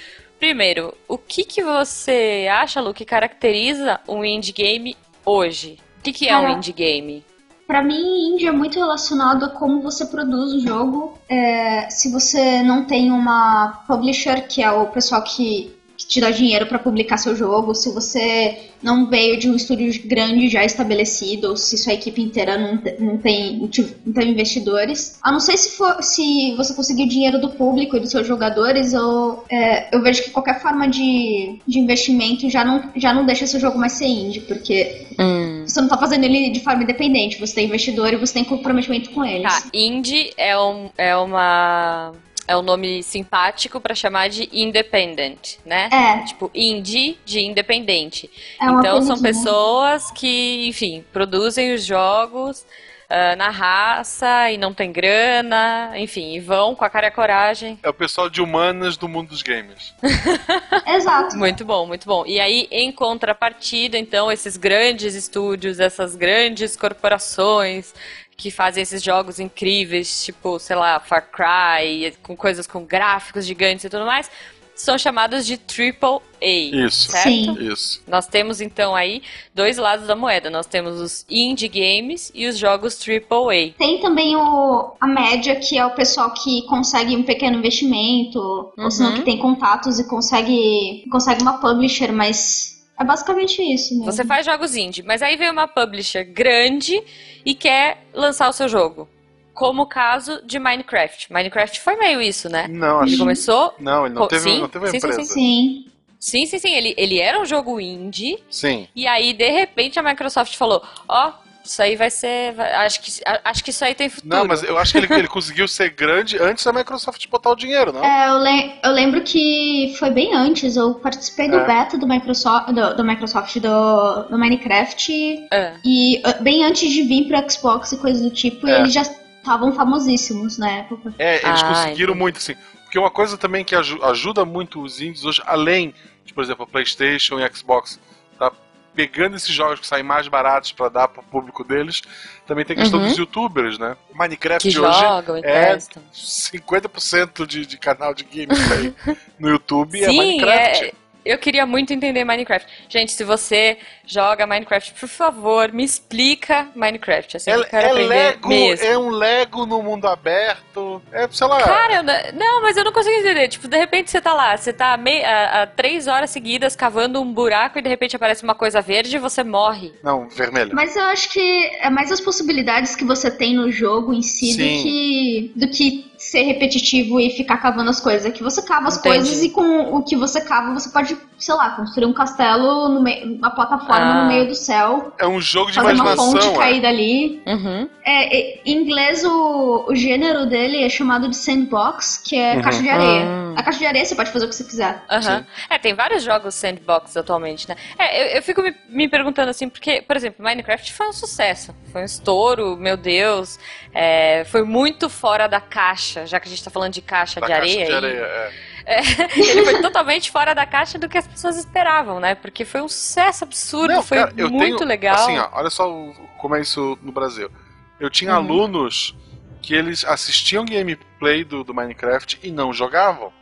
primeiro, 0.41 0.97
o 1.07 1.19
que, 1.19 1.45
que 1.45 1.63
você 1.63 2.49
acha, 2.51 2.81
Lu, 2.81 2.95
que 2.95 3.05
caracteriza 3.05 4.01
um 4.09 4.25
indie 4.25 4.53
game 4.53 4.97
hoje? 5.27 5.79
O 5.99 6.03
que, 6.03 6.13
que 6.13 6.29
é 6.29 6.39
um 6.39 6.49
indie 6.49 6.73
game? 6.73 7.23
Pra 7.67 7.83
mim, 7.83 8.35
indie 8.35 8.47
é 8.47 8.53
muito 8.53 8.79
relacionado 8.79 9.45
a 9.45 9.49
como 9.49 9.81
você 9.81 10.05
produz 10.07 10.53
o 10.53 10.61
jogo. 10.61 11.19
É, 11.29 11.89
se 11.91 12.11
você 12.11 12.63
não 12.63 12.85
tem 12.85 13.11
uma 13.11 13.85
publisher, 13.87 14.47
que 14.47 14.63
é 14.63 14.71
o 14.71 14.87
pessoal 14.89 15.23
que, 15.23 15.75
que 15.97 16.07
te 16.07 16.21
dá 16.21 16.31
dinheiro 16.31 16.67
pra 16.67 16.79
publicar 16.79 17.17
seu 17.17 17.35
jogo, 17.35 17.75
se 17.75 17.91
você 17.91 18.71
não 18.83 19.09
veio 19.09 19.39
de 19.39 19.49
um 19.49 19.57
estúdio 19.57 20.07
grande 20.07 20.49
já 20.49 20.63
estabelecido, 20.63 21.49
ou 21.49 21.57
se 21.57 21.79
sua 21.79 21.95
equipe 21.95 22.21
inteira 22.21 22.59
não, 22.59 22.83
não, 23.01 23.17
tem, 23.17 23.59
não 24.05 24.13
tem 24.13 24.31
investidores. 24.31 25.19
A 25.23 25.33
não 25.33 25.41
sei 25.41 25.57
se, 25.57 25.71
for, 25.71 26.03
se 26.03 26.55
você 26.57 26.75
conseguir 26.75 27.05
o 27.05 27.09
dinheiro 27.09 27.41
do 27.41 27.49
público 27.49 27.97
e 27.97 28.01
dos 28.01 28.11
seus 28.11 28.27
jogadores, 28.27 28.93
eu, 28.93 29.43
é, 29.51 29.95
eu 29.97 30.03
vejo 30.03 30.23
que 30.23 30.31
qualquer 30.31 30.61
forma 30.61 30.87
de, 30.87 31.59
de 31.67 31.79
investimento 31.79 32.51
já 32.51 32.63
não, 32.63 32.91
já 32.95 33.15
não 33.15 33.25
deixa 33.25 33.47
seu 33.47 33.59
jogo 33.59 33.79
mais 33.79 33.93
ser 33.95 34.07
indie, 34.07 34.41
porque 34.41 35.07
Hum. 35.19 35.54
Você 35.69 35.81
não 35.81 35.89
tá 35.89 35.99
fazendo 35.99 36.25
ele 36.25 36.51
de 36.51 36.61
forma 36.61 36.83
independente, 36.83 37.39
você 37.39 37.55
tem 37.55 37.67
investidor 37.67 38.13
e 38.13 38.17
você 38.17 38.35
tem 38.35 38.45
comprometimento 38.45 39.11
com 39.11 39.25
eles. 39.25 39.43
Tá, 39.43 39.69
indie 39.73 40.33
é, 40.37 40.59
um, 40.59 40.91
é 40.97 41.17
uma. 41.17 42.13
É 42.47 42.55
um 42.55 42.61
nome 42.61 43.03
simpático 43.03 43.81
pra 43.81 43.95
chamar 43.95 44.29
de 44.29 44.51
independent, 44.53 45.57
né? 45.65 45.89
É, 45.91 46.25
Tipo, 46.27 46.51
indie 46.55 47.17
de 47.25 47.41
independente. 47.41 48.29
é 48.61 48.67
então 48.67 49.01
são 49.01 49.19
pessoas 49.23 50.11
que, 50.11 50.67
enfim, 50.69 51.03
produzem 51.11 51.73
os 51.73 51.85
jogos 51.87 52.67
uh, 53.11 53.37
na 53.37 53.51
raça 53.51 54.51
e 54.51 54.59
não 54.59 54.73
tem 54.73 54.93
grana, 54.93 55.93
enfim, 55.97 56.35
e 56.35 56.41
vão 56.41 56.75
com 56.75 56.85
a 56.85 56.91
cara 56.91 57.07
e 57.07 57.09
a 57.09 57.13
coragem. 57.13 57.79
É 57.83 57.89
o 57.89 57.95
pessoal 57.95 58.29
de 58.29 58.41
humanas 58.41 58.97
do 58.97 59.09
mundo 59.09 59.29
dos 59.29 59.43
games. 59.43 59.95
Exato. 60.87 61.37
Muito 61.37 61.65
bom, 61.65 61.87
muito 61.87 62.07
bom. 62.07 62.25
E 62.27 62.41
aí, 62.41 62.69
em 62.71 62.91
contrapartida, 62.93 63.99
então, 63.99 64.31
esses 64.31 64.57
grandes 64.57 65.15
estúdios, 65.15 65.81
essas 65.81 66.17
grandes 66.17 66.77
corporações 66.77 67.95
que 68.37 68.51
fazem 68.51 68.83
esses 68.83 69.03
jogos 69.03 69.39
incríveis, 69.39 70.25
tipo, 70.25 70.59
sei 70.59 70.77
lá, 70.77 70.99
Far 70.99 71.29
Cry, 71.31 72.17
com 72.23 72.37
coisas 72.37 72.67
com 72.67 72.85
gráficos 72.85 73.47
gigantes 73.47 73.85
e 73.85 73.89
tudo 73.89 74.05
mais, 74.05 74.31
são 74.75 74.99
chamados 74.99 75.47
de 75.47 75.57
Triple 75.57 76.19
A. 76.43 76.47
Isso. 76.87 77.11
Certo? 77.11 77.25
Sim. 77.29 77.57
Isso. 77.73 78.03
Nós 78.07 78.27
temos 78.27 78.61
então 78.61 78.95
aí 78.95 79.23
dois 79.55 79.77
lados 79.79 80.07
da 80.07 80.17
moeda. 80.17 80.51
Nós 80.51 80.67
temos 80.67 81.01
os 81.01 81.25
indie 81.31 81.69
games 81.69 82.31
e 82.35 82.47
os 82.47 82.59
jogos 82.59 82.97
Triple 82.97 83.73
A. 83.73 83.79
Tem 83.79 84.01
também 84.01 84.37
o, 84.37 84.93
a 85.01 85.07
média, 85.07 85.57
que 85.57 85.79
é 85.79 85.87
o 85.87 85.95
pessoal 85.95 86.33
que 86.35 86.63
consegue 86.67 87.17
um 87.17 87.23
pequeno 87.23 87.59
investimento, 87.59 88.39
ou 88.77 88.91
senão 88.91 89.11
Uhum. 89.11 89.17
que 89.19 89.23
tem 89.23 89.39
contatos 89.39 89.99
e 89.99 90.09
consegue, 90.09 91.05
consegue 91.11 91.43
uma 91.43 91.59
publisher, 91.61 92.13
mas 92.13 92.85
é 92.99 93.05
basicamente 93.05 93.61
isso 93.63 93.95
mesmo. 93.97 94.11
Você 94.13 94.25
faz 94.25 94.45
jogos 94.47 94.75
indie, 94.77 95.03
mas 95.03 95.23
aí 95.23 95.37
vem 95.37 95.51
uma 95.51 95.67
publisher 95.69 96.25
grande 96.25 97.03
e 97.45 97.55
quer 97.55 98.05
lançar 98.13 98.49
o 98.49 98.53
seu 98.53 98.69
jogo. 98.69 99.09
Como 99.55 99.83
o 99.83 99.87
caso 99.87 100.43
de 100.45 100.59
Minecraft. 100.59 101.33
Minecraft 101.33 101.81
foi 101.81 101.97
meio 101.97 102.21
isso, 102.21 102.49
né? 102.49 102.67
Não, 102.69 103.01
Ele 103.03 103.11
acho 103.13 103.19
começou. 103.19 103.73
Não, 103.79 104.05
ele 104.05 104.15
não 104.15 104.23
Co- 104.23 104.29
teve, 104.29 104.51
sim, 104.51 104.61
não 104.61 104.69
teve 104.69 104.85
uma 104.87 104.91
sim, 104.91 105.01
sim, 105.01 105.07
empresa. 105.07 105.33
Sim. 105.33 105.87
Sim, 106.19 106.47
sim, 106.47 106.59
sim. 106.59 106.73
Ele, 106.73 106.95
ele 106.97 107.21
era 107.21 107.41
um 107.41 107.45
jogo 107.45 107.79
indie. 107.81 108.39
Sim. 108.51 108.89
E 108.97 109.07
aí, 109.07 109.33
de 109.33 109.49
repente, 109.51 109.99
a 109.99 110.03
Microsoft 110.03 110.57
falou: 110.57 110.83
Ó, 111.07 111.33
isso 111.63 111.83
aí 111.83 111.97
vai 111.97 112.11
ser. 112.11 112.53
vai- 112.55 112.73
acho, 112.73 113.01
que, 113.01 113.11
a- 113.27 113.41
acho 113.45 113.63
que 113.63 113.69
isso 113.71 113.85
aí 113.85 113.95
tem 113.95 114.09
futuro. 114.09 114.35
Não, 114.35 114.47
mas 114.47 114.63
eu 114.63 114.77
acho 114.79 114.91
que 114.93 114.99
ele, 114.99 115.15
ele 115.15 115.29
conseguiu 115.29 115.69
ser 115.69 115.91
grande 115.91 116.37
antes 116.43 116.65
da 116.65 116.73
Microsoft 116.73 117.27
botar 117.29 117.51
o 117.51 117.55
dinheiro, 117.55 117.93
não? 117.93 118.03
É, 118.05 118.29
eu, 118.31 118.39
le- 118.39 118.73
eu 118.83 118.91
lembro 118.93 119.23
que 119.23 119.95
foi 119.99 120.11
bem 120.11 120.35
antes, 120.35 120.77
eu 120.77 120.95
participei 120.95 121.49
do 121.51 121.59
É. 121.59 121.67
beta 121.67 121.97
do 121.99 122.09
Microsoft, 122.09 122.71
do, 122.73 122.97
do 122.97 123.05
Microsoft, 123.05 123.57
do, 123.59 124.23
do 124.31 124.39
Minecraft, 124.39 125.47
Ah, 125.53 125.75
e 125.85 126.23
uh, 126.27 126.43
bem 126.43 126.65
antes 126.65 126.91
de 126.91 127.03
vir 127.03 127.29
pro 127.29 127.51
Xbox 127.51 127.93
e 127.93 127.99
coisa 127.99 128.23
do 128.23 128.31
tipo, 128.35 128.67
É. 128.67 128.81
eles 128.81 128.93
já 128.93 129.05
estavam 129.45 129.73
famosíssimos 129.73 130.59
na 130.59 130.71
época. 130.71 131.15
É, 131.19 131.47
eles 131.47 131.63
Ah, 131.63 131.67
conseguiram 131.69 132.11
entendi. 132.13 132.19
muito, 132.19 132.37
assim. 132.39 132.55
Porque 132.85 132.99
uma 132.99 133.11
coisa 133.11 133.37
também 133.37 133.65
que 133.65 133.75
aju- 133.75 134.03
ajuda 134.05 134.45
muito 134.45 134.81
os 134.83 135.01
indies 135.01 135.25
hoje, 135.25 135.43
além 135.47 135.95
de, 136.25 136.33
por 136.33 136.43
exemplo, 136.43 136.65
a 136.65 136.67
PlayStation 136.67 137.39
e 137.39 137.45
a 137.45 137.53
Xbox, 137.53 138.01
tá 138.39 138.51
pegando 138.95 139.35
esses 139.37 139.49
jogos 139.53 139.81
que 139.81 139.87
saem 139.87 140.05
mais 140.05 140.29
baratos 140.29 140.71
pra 140.73 140.89
dar 140.89 141.09
pro 141.09 141.23
público 141.25 141.65
deles, 141.65 142.01
também 142.47 142.65
tem 142.65 142.77
a 142.77 142.81
questão 142.81 143.01
Uhum. 143.01 143.07
dos 143.09 143.17
youtubers, 143.17 143.79
né? 143.79 143.97
Minecraft 144.15 144.69
que 144.71 144.79
hoje 144.79 145.01
jogam 145.01 145.37
é 145.37 145.43
testam. 145.43 146.03
50% 146.13 147.47
de, 147.47 147.67
de 147.67 147.77
canal 147.77 148.15
de 148.15 148.25
games 148.25 148.59
aí 148.73 148.95
no 149.39 149.49
YouTube 149.51 150.03
é 150.03 150.09
Sim, 150.09 150.17
Minecraft. 150.19 150.85
é, 150.87 150.93
eu 151.25 151.39
queria 151.39 151.67
muito 151.67 151.93
entender 151.93 152.23
Minecraft. 152.25 152.69
Gente, 152.89 153.13
se 153.13 153.25
você 153.25 153.79
joga 154.07 154.47
Minecraft, 154.47 154.95
por 154.99 155.09
favor, 155.09 155.73
me 155.73 155.85
explica 155.85 156.69
Minecraft. 156.75 157.37
Assim, 157.37 157.51
É, 157.51 157.57
eu 157.57 157.65
quero 157.65 157.87
é 157.87 157.91
aprender 157.91 158.09
Lego, 158.09 158.49
mesmo. 158.49 158.87
é 158.87 158.99
um 158.99 159.09
Lego 159.11 159.67
no 159.67 159.83
mundo 159.83 160.07
aberto. 160.07 161.01
É, 161.13 161.27
sei 161.31 161.47
lá. 161.47 161.63
Cara, 161.63 161.95
eu 161.97 162.03
não- 162.03 162.39
não, 162.39 162.63
mas 162.63 162.77
eu 162.77 162.85
não 162.85 162.93
consigo 162.93 163.15
entender. 163.17 163.49
Tipo, 163.49 163.69
de 163.69 163.77
repente 163.79 164.11
você 164.11 164.21
tá 164.21 164.35
lá, 164.35 164.57
você 164.57 164.73
tá 164.73 164.97
mei- 164.97 165.25
a, 165.25 165.63
a 165.63 165.67
três 165.67 166.07
horas 166.07 166.31
seguidas 166.31 166.77
cavando 166.77 167.21
um 167.21 167.33
buraco 167.33 167.79
e 167.79 167.83
de 167.83 167.89
repente 167.89 168.15
aparece 168.17 168.43
uma 168.45 168.55
coisa 168.55 168.81
verde 168.81 169.17
e 169.17 169.19
você 169.19 169.43
morre. 169.43 169.93
Não, 170.03 170.29
vermelho. 170.29 170.73
Mas 170.75 170.95
eu 170.97 171.05
acho 171.05 171.31
que 171.31 171.71
é 171.81 171.89
mais 171.91 172.11
as 172.13 172.21
possibilidades 172.21 172.95
que 172.97 173.05
você 173.05 173.31
tem 173.31 173.55
no 173.55 173.71
jogo 173.71 174.13
em 174.13 174.23
si 174.23 174.53
do 174.53 174.83
que, 174.83 175.53
do 175.57 175.69
que 175.69 176.13
ser 176.19 176.43
repetitivo 176.43 177.21
e 177.21 177.31
ficar 177.31 177.59
cavando 177.59 177.91
as 177.91 178.01
coisas. 178.01 178.25
É 178.27 178.31
que 178.31 178.43
você 178.43 178.63
cava 178.63 178.89
as 178.89 178.99
Entendi. 178.99 179.17
coisas 179.17 179.43
e 179.43 179.51
com 179.51 179.95
o 179.97 180.03
que 180.03 180.17
você 180.17 180.41
cava 180.41 180.73
você 180.73 180.89
pode, 180.91 181.17
sei 181.39 181.55
lá, 181.55 181.71
construir 181.71 182.07
um 182.07 182.13
castelo, 182.15 182.89
no 182.89 183.03
meio, 183.03 183.37
uma 183.37 183.51
plataforma 183.51 183.94
Ah. 184.03 184.23
no 184.23 184.29
meio 184.29 184.47
do 184.49 184.55
céu, 184.55 185.13
É 185.19 185.27
um 185.27 185.41
jogo 185.41 185.71
de 185.71 185.77
fazer 185.77 185.93
uma 186.01 186.17
ponte 186.17 186.33
imaginação. 186.33 186.57
cair 186.57 186.79
É. 186.79 186.81
dali. 186.81 187.43
Uhum. 187.47 187.89
É, 188.05 188.37
é, 188.39 188.61
em 188.67 188.73
inglês, 188.83 189.25
o, 189.25 189.87
o 189.89 189.95
gênero 189.95 190.47
dele 190.47 190.83
é 190.85 190.89
chamado 190.89 191.29
de 191.29 191.37
sandbox, 191.37 192.19
que 192.25 192.37
é 192.37 192.55
Uhum. 192.55 192.63
caixa 192.63 192.83
de 192.83 192.89
areia. 192.89 193.25
Ah. 193.27 193.55
A 193.57 193.63
caixa 193.63 193.79
de 193.79 193.87
areia 193.87 194.05
você 194.05 194.15
pode 194.15 194.31
fazer 194.31 194.45
o 194.47 194.49
que 194.49 194.55
você 194.55 194.65
quiser. 194.65 195.03
Aham. 195.11 195.47
É, 195.71 195.79
tem 195.79 195.95
vários 195.95 196.23
jogos 196.23 196.55
sandbox 196.55 197.17
atualmente, 197.17 197.69
né? 197.69 197.77
É, 197.99 198.23
eu, 198.33 198.37
eu 198.37 198.43
fico 198.43 198.63
me, 198.63 198.75
me 198.89 199.09
perguntando 199.09 199.51
assim, 199.51 199.69
porque, 199.69 200.03
por 200.03 200.17
exemplo, 200.17 200.45
Minecraft 200.45 200.93
foi 200.93 201.09
um 201.09 201.13
sucesso. 201.13 201.75
Foi 201.93 202.03
um 202.03 202.05
estouro, 202.05 202.77
meu 202.77 202.97
Deus. 202.97 203.59
É, 203.93 204.45
foi 204.47 204.63
muito 204.65 205.09
fora 205.09 205.47
da 205.47 205.61
caixa, 205.61 206.27
já 206.27 206.41
que 206.41 206.49
a 206.49 206.51
gente 206.51 206.63
tá 206.65 206.71
falando 206.71 206.93
de 206.93 207.01
caixa 207.03 207.41
Da 207.41 207.47
de 207.47 207.53
caixa 207.53 207.63
areia. 207.73 207.87
de 207.87 207.93
aí. 207.93 207.97
areia, 207.97 208.53
é. 208.87 209.01
Ele 209.39 209.65
foi 209.65 209.81
totalmente 209.81 210.31
fora 210.31 210.55
da 210.55 210.67
caixa 210.67 210.99
do 210.99 211.09
que 211.09 211.19
as 211.19 211.27
pessoas 211.27 211.57
esperavam, 211.57 212.21
né? 212.21 212.35
Porque 212.35 212.65
foi 212.65 212.81
um 212.83 212.89
sucesso 212.89 213.45
absurdo, 213.45 213.93
Não, 213.95 214.03
foi 214.03 214.19
cara, 214.19 214.33
muito 214.51 214.79
tenho, 214.79 214.85
legal. 214.89 215.15
Assim, 215.15 215.39
ó, 215.39 215.49
olha 215.53 215.71
só 215.71 215.91
o- 215.91 216.15
como 216.39 216.55
é 216.57 216.61
isso 216.61 216.99
no 217.03 217.13
Brasil. 217.13 217.51
Eu 217.99 218.11
tinha 218.11 218.33
Uhum. 218.33 218.37
alunos 218.39 219.17
que 219.63 219.75
eles 219.75 220.05
assistiam 220.05 220.65
gameplay 220.65 221.43
do, 221.45 221.65
do 221.65 221.73
Minecraft 221.75 222.39
e 222.43 222.51
não 222.51 222.73
jogavam. 222.73 223.33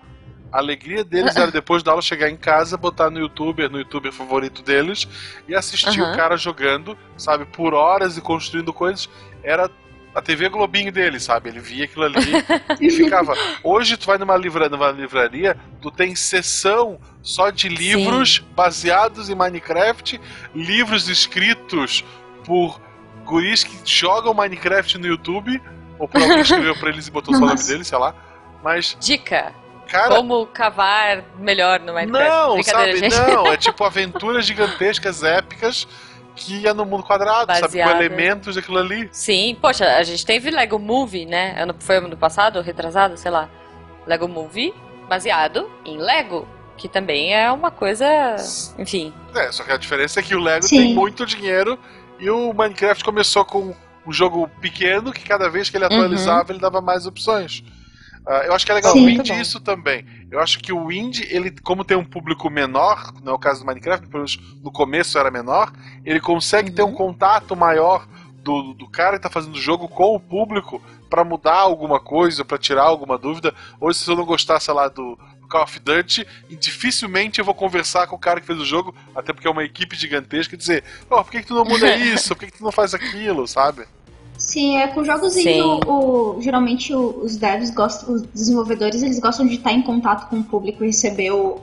A 0.53 0.59
alegria 0.59 1.03
deles 1.03 1.35
era 1.35 1.51
depois 1.51 1.83
da 1.83 1.93
aula 1.93 2.03
chegar 2.03 2.29
em 2.29 2.37
casa, 2.37 2.77
botar 2.77 3.09
no 3.09 3.19
youtuber, 3.19 3.71
no 3.71 3.79
youtuber 3.79 4.13
favorito 4.13 4.63
deles, 4.63 5.09
e 5.49 5.55
assistir 5.55 6.03
Aham. 6.03 6.13
o 6.13 6.17
cara 6.17 6.37
jogando, 6.37 6.97
sabe, 7.17 7.47
por 7.47 7.73
horas 7.73 8.19
e 8.19 8.21
construindo 8.21 8.71
coisas. 8.73 9.09
Era 9.43 9.71
a 10.15 10.21
TV 10.21 10.49
Globinho 10.49 10.93
dele, 10.93 11.19
sabe? 11.19 11.49
Ele 11.49 11.61
via 11.61 11.85
aquilo 11.85 12.05
ali 12.05 12.33
e 12.81 12.91
ficava. 12.91 13.35
Hoje 13.63 13.97
tu 13.97 14.07
vai 14.07 14.19
numa, 14.19 14.37
livra, 14.37 14.69
numa 14.69 14.91
livraria, 14.91 15.57
tu 15.81 15.91
tem 15.91 16.15
sessão 16.15 16.99
só 17.23 17.51
de 17.51 17.69
livros 17.69 18.39
baseados 18.39 19.31
em 19.31 19.35
Minecraft, 19.35 20.21
livros 20.55 21.09
escritos 21.09 22.05
por 22.45 22.81
guris 23.25 23.65
que 23.65 23.79
jogam 23.85 24.35
Minecraft 24.35 24.99
no 24.99 25.07
YouTube, 25.07 25.61
ou 25.99 26.09
por 26.09 26.21
alguém 26.21 26.41
escreveu 26.41 26.77
pra 26.77 26.91
eles 26.91 27.07
e 27.07 27.11
botou 27.11 27.35
só 27.35 27.43
o 27.43 27.47
nome 27.47 27.63
dele, 27.63 27.85
sei 27.85 27.99
lá. 27.99 28.15
Mas, 28.63 28.97
Dica: 29.01 29.55
cara, 29.89 30.17
como 30.17 30.47
cavar 30.47 31.25
melhor 31.39 31.81
no 31.81 31.95
Minecraft. 31.95 32.29
não, 32.29 32.63
sabe? 32.63 32.97
gente. 32.97 33.17
Não, 33.17 33.47
é 33.47 33.57
tipo 33.59 33.85
aventuras 33.85 34.45
gigantescas, 34.45 35.23
épicas, 35.23 35.89
que 36.35 36.63
ia 36.63 36.75
no 36.75 36.85
mundo 36.85 37.03
quadrado, 37.03 37.53
sabe? 37.55 37.83
Com 37.83 37.91
elementos 37.91 38.55
daquilo 38.55 38.79
ali. 38.79 39.09
Sim, 39.13 39.57
poxa, 39.61 39.97
a 39.97 40.03
gente 40.03 40.25
teve 40.25 40.51
Lego 40.51 40.79
Movie, 40.79 41.27
né? 41.27 41.61
Ano, 41.61 41.75
foi 41.79 41.97
ano 41.97 42.17
passado, 42.17 42.61
retrasado, 42.61 43.17
sei 43.17 43.31
lá. 43.31 43.49
Lego 44.07 44.27
Movie, 44.27 44.75
baseado 45.09 45.71
em 45.85 45.99
Lego, 45.99 46.49
que 46.77 46.89
também 46.89 47.35
é 47.35 47.51
uma 47.53 47.71
coisa. 47.71 48.07
Enfim. 48.79 49.13
É, 49.35 49.53
só 49.53 49.63
que 49.63 49.73
a 49.73 49.77
diferença 49.77 50.21
é 50.21 50.23
que 50.23 50.35
o 50.35 50.41
Lego 50.41 50.65
Sim. 50.65 50.79
tem 50.79 50.95
muito 50.95 51.27
dinheiro 51.27 51.79
e 52.19 52.29
o 52.31 52.53
Minecraft 52.53 53.05
começou 53.05 53.45
com 53.45 53.75
um 54.07 54.13
jogo 54.13 54.49
pequeno 54.61 55.13
que 55.13 55.23
cada 55.23 55.49
vez 55.49 55.71
que 55.71 55.77
ele 55.77 55.85
atualizava 55.85 56.53
ele 56.53 56.59
dava 56.59 56.81
mais 56.81 57.07
opções. 57.07 57.63
Ah, 58.27 58.45
eu 58.47 58.55
acho 58.55 58.65
que 58.65 58.73
é 58.73 58.75
legal 58.77 58.93
Sim. 58.93 59.41
isso 59.41 59.61
também. 59.61 60.05
Eu 60.33 60.41
acho 60.41 60.61
que 60.61 60.73
o 60.73 60.91
indie, 60.91 61.29
ele, 61.31 61.51
como 61.63 61.85
tem 61.85 61.95
um 61.95 62.05
público 62.05 62.49
menor, 62.49 63.13
não 63.23 63.33
é 63.33 63.35
o 63.35 63.39
caso 63.39 63.61
do 63.61 63.67
Minecraft, 63.67 64.07
pelo 64.07 64.21
menos 64.21 64.41
no 64.63 64.73
começo 64.73 65.19
era 65.19 65.31
menor, 65.31 65.71
ele 66.07 66.19
consegue 66.21 66.71
ter 66.71 66.83
um 66.83 66.87
Uhum. 66.87 66.95
contato 66.95 67.55
maior 67.55 68.09
do, 68.43 68.73
do 68.73 68.89
cara 68.89 69.19
que 69.19 69.23
tá 69.23 69.29
fazendo 69.31 69.55
o 69.55 69.61
jogo 69.61 69.87
com 69.89 70.15
o 70.17 70.19
público 70.19 70.83
pra 71.11 71.23
mudar 71.23 71.59
alguma 71.59 72.01
coisa, 72.01 72.47
pra 72.47 72.57
tirar 72.57 72.85
alguma 72.85 73.19
dúvida. 73.19 73.55
Hoje, 73.79 73.99
se 73.99 74.11
eu 74.11 74.17
não 74.17 74.25
gostar, 74.25 74.59
sei 74.59 74.73
lá, 74.73 74.89
do 74.89 75.19
Call 75.51 75.65
of 75.65 75.79
Duty, 75.79 76.27
e 76.49 76.57
dificilmente 76.57 77.39
eu 77.39 77.45
vou 77.45 77.55
conversar 77.55 78.07
com 78.07 78.17
o 78.17 78.19
cara 78.19 78.41
que 78.41 78.47
fez 78.47 78.59
o 78.59 78.65
jogo, 78.65 78.95
até 79.15 79.35
porque 79.35 79.47
é 79.47 79.51
uma 79.51 79.63
equipe 79.63 79.95
gigantesca, 79.95 80.55
e 80.55 80.59
dizer, 80.59 80.83
oh, 81.11 81.23
por 81.23 81.31
que, 81.31 81.41
que 81.43 81.47
tu 81.47 81.55
não 81.55 81.65
muda 81.67 81.95
isso? 81.95 82.35
Por 82.35 82.41
que, 82.47 82.51
que 82.53 82.57
tu 82.59 82.65
não 82.65 82.73
faz 82.73 82.95
aquilo, 82.95 83.47
sabe? 83.47 83.85
Sim, 84.45 84.77
é 84.79 84.89
com 84.89 85.05
jogos 85.05 85.37
indie, 85.37 85.61
o, 85.63 86.37
o- 86.37 86.43
geralmente 86.43 86.93
o- 86.93 87.21
os 87.23 87.37
devs 87.37 87.71
gostam, 87.71 88.13
os 88.15 88.23
desenvolvedores, 88.23 89.03
eles 89.03 89.19
gostam 89.21 89.47
de 89.47 89.55
estar 89.55 89.73
em 89.73 89.83
contato 89.83 90.29
com 90.29 90.37
o 90.41 90.45
público 90.45 90.83
e 90.83 90.89
receber 90.89 91.31
o, 91.31 91.61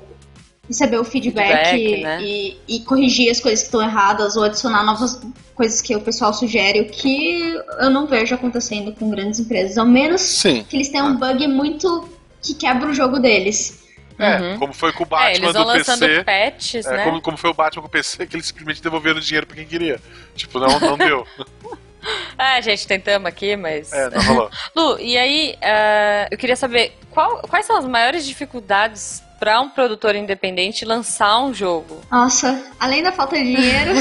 receber 0.67 0.97
o 0.97 1.03
feedback, 1.03 1.71
Feedback, 1.71 2.01
né? 2.03 2.21
e, 2.23 2.57
e 2.67 2.79
corrigir 2.81 3.29
as 3.29 3.39
coisas 3.41 3.59
que 3.61 3.65
estão 3.67 3.81
erradas 3.81 4.37
ou 4.37 4.43
adicionar 4.43 4.83
novas 4.85 5.19
coisas 5.55 5.81
que 5.81 5.93
o 5.95 5.99
pessoal 6.01 6.33
sugere, 6.33 6.79
o 6.81 6.89
que 6.89 7.41
eu 7.79 7.89
não 7.89 8.07
vejo 8.07 8.33
acontecendo 8.33 8.93
com 8.93 9.09
grandes 9.09 9.39
empresas, 9.41 9.77
ao 9.77 9.85
menos 9.85 10.21
Sim. 10.21 10.63
que 10.63 10.77
eles 10.77 10.87
tenham 10.89 11.07
um 11.07 11.15
bug 11.17 11.47
muito 11.47 12.07
que 12.41 12.53
quebra 12.53 12.89
o 12.89 12.93
jogo 12.93 13.19
deles. 13.19 13.77
É, 14.17 14.37
Uhum. 14.41 14.59
como 14.59 14.73
foi 14.73 14.91
com 14.93 15.03
o 15.03 15.07
É, 15.07 15.09
Batman 15.09 15.29
eles 15.29 15.53
vão 15.53 15.61
do 15.63 15.67
lançando 15.67 15.99
PC. 15.99 16.23
patches, 16.25 16.85
É, 16.85 16.97
né? 16.97 17.03
como, 17.05 17.21
como 17.21 17.37
foi 17.37 17.49
o 17.49 17.53
Batman 17.53 17.81
com 17.83 17.87
o 17.87 17.91
PC, 17.91 18.25
que 18.27 18.35
eles 18.35 18.45
simplesmente 18.47 18.81
devolveram 18.81 19.19
dinheiro 19.19 19.47
pra 19.47 19.55
quem 19.55 19.65
queria. 19.65 19.99
Tipo, 20.35 20.59
não, 20.59 20.79
não 20.79 20.97
deu. 20.97 21.25
É, 22.37 22.61
gente, 22.63 22.87
tentamos 22.87 23.27
aqui, 23.27 23.55
mas. 23.55 23.91
É, 23.91 24.09
não 24.09 24.21
rolou. 24.23 24.49
Lu, 24.75 24.99
e 24.99 25.17
aí, 25.17 25.55
ah, 25.61 26.27
eu 26.31 26.37
queria 26.37 26.55
saber 26.55 26.97
qual- 27.11 27.41
quais 27.47 27.65
são 27.65 27.77
as 27.77 27.85
maiores 27.85 28.25
dificuldades 28.25 29.23
para 29.39 29.61
um 29.61 29.69
produtor 29.69 30.15
independente 30.15 30.83
lançar 30.83 31.39
um 31.41 31.53
jogo. 31.53 32.01
Nossa, 32.11 32.61
além 32.77 33.01
da 33.01 33.11
falta 33.11 33.37
de 33.37 33.43
dinheiro. 33.55 33.91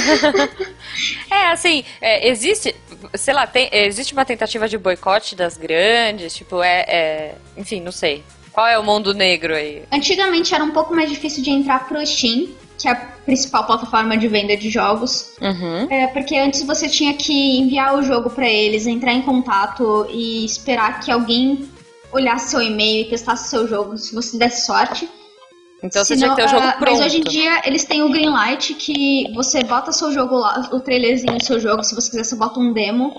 é, 1.30 1.46
assim, 1.52 1.84
é, 2.00 2.28
existe, 2.28 2.74
sei 3.14 3.34
lá, 3.34 3.46
tem, 3.46 3.68
existe 3.72 4.12
uma 4.12 4.24
tentativa 4.24 4.68
de 4.68 4.76
boicote 4.76 5.36
das 5.36 5.56
grandes, 5.56 6.34
tipo, 6.34 6.60
é, 6.62 6.80
é, 6.88 7.34
enfim, 7.56 7.80
não 7.80 7.92
sei. 7.92 8.24
Qual 8.50 8.66
é 8.66 8.76
o 8.76 8.82
mundo 8.82 9.14
negro 9.14 9.54
aí? 9.54 9.84
Antigamente 9.92 10.52
era 10.52 10.64
um 10.64 10.72
pouco 10.72 10.92
mais 10.92 11.08
difícil 11.08 11.42
de 11.44 11.50
entrar 11.50 11.86
pro 11.86 12.04
Steam, 12.04 12.48
que 12.78 12.86
é 12.86 12.92
a 12.92 12.94
principal 12.94 13.66
plataforma 13.66 14.16
de 14.16 14.28
venda 14.28 14.56
de 14.56 14.70
jogos. 14.70 15.32
Uhum. 15.40 15.90
É, 15.90 16.06
porque 16.06 16.36
antes 16.36 16.62
você 16.62 16.88
tinha 16.88 17.12
que 17.14 17.58
enviar 17.58 17.98
o 17.98 18.02
jogo 18.02 18.30
para 18.30 18.48
eles, 18.48 18.86
entrar 18.86 19.12
em 19.12 19.22
contato 19.22 20.06
e 20.10 20.44
esperar 20.44 21.00
que 21.00 21.10
alguém 21.10 21.68
olhasse 22.12 22.50
seu 22.50 22.62
e-mail 22.62 23.02
e 23.02 23.10
testasse 23.10 23.50
seu 23.50 23.66
jogo, 23.66 23.98
se 23.98 24.14
você 24.14 24.38
desse 24.38 24.64
sorte. 24.64 25.08
Então 25.82 26.04
você 26.04 26.16
tinha 26.16 26.30
que 26.30 26.36
ter 26.36 26.46
o 26.46 26.48
jogo 26.48 26.66
uh, 26.66 26.78
pronto. 26.78 26.98
Mas 26.98 27.06
hoje 27.06 27.18
em 27.18 27.24
dia 27.24 27.62
eles 27.64 27.84
têm 27.84 28.02
o 28.02 28.10
Greenlight 28.10 28.74
que 28.74 29.32
você 29.34 29.62
bota 29.62 29.92
seu 29.92 30.12
jogo 30.12 30.36
lá, 30.36 30.68
o 30.72 30.80
trailerzinho 30.80 31.36
do 31.36 31.44
seu 31.44 31.60
jogo, 31.60 31.82
se 31.82 31.94
você 31.94 32.10
quiser 32.10 32.24
você 32.24 32.36
bota 32.36 32.58
um 32.58 32.72
demo 32.72 33.14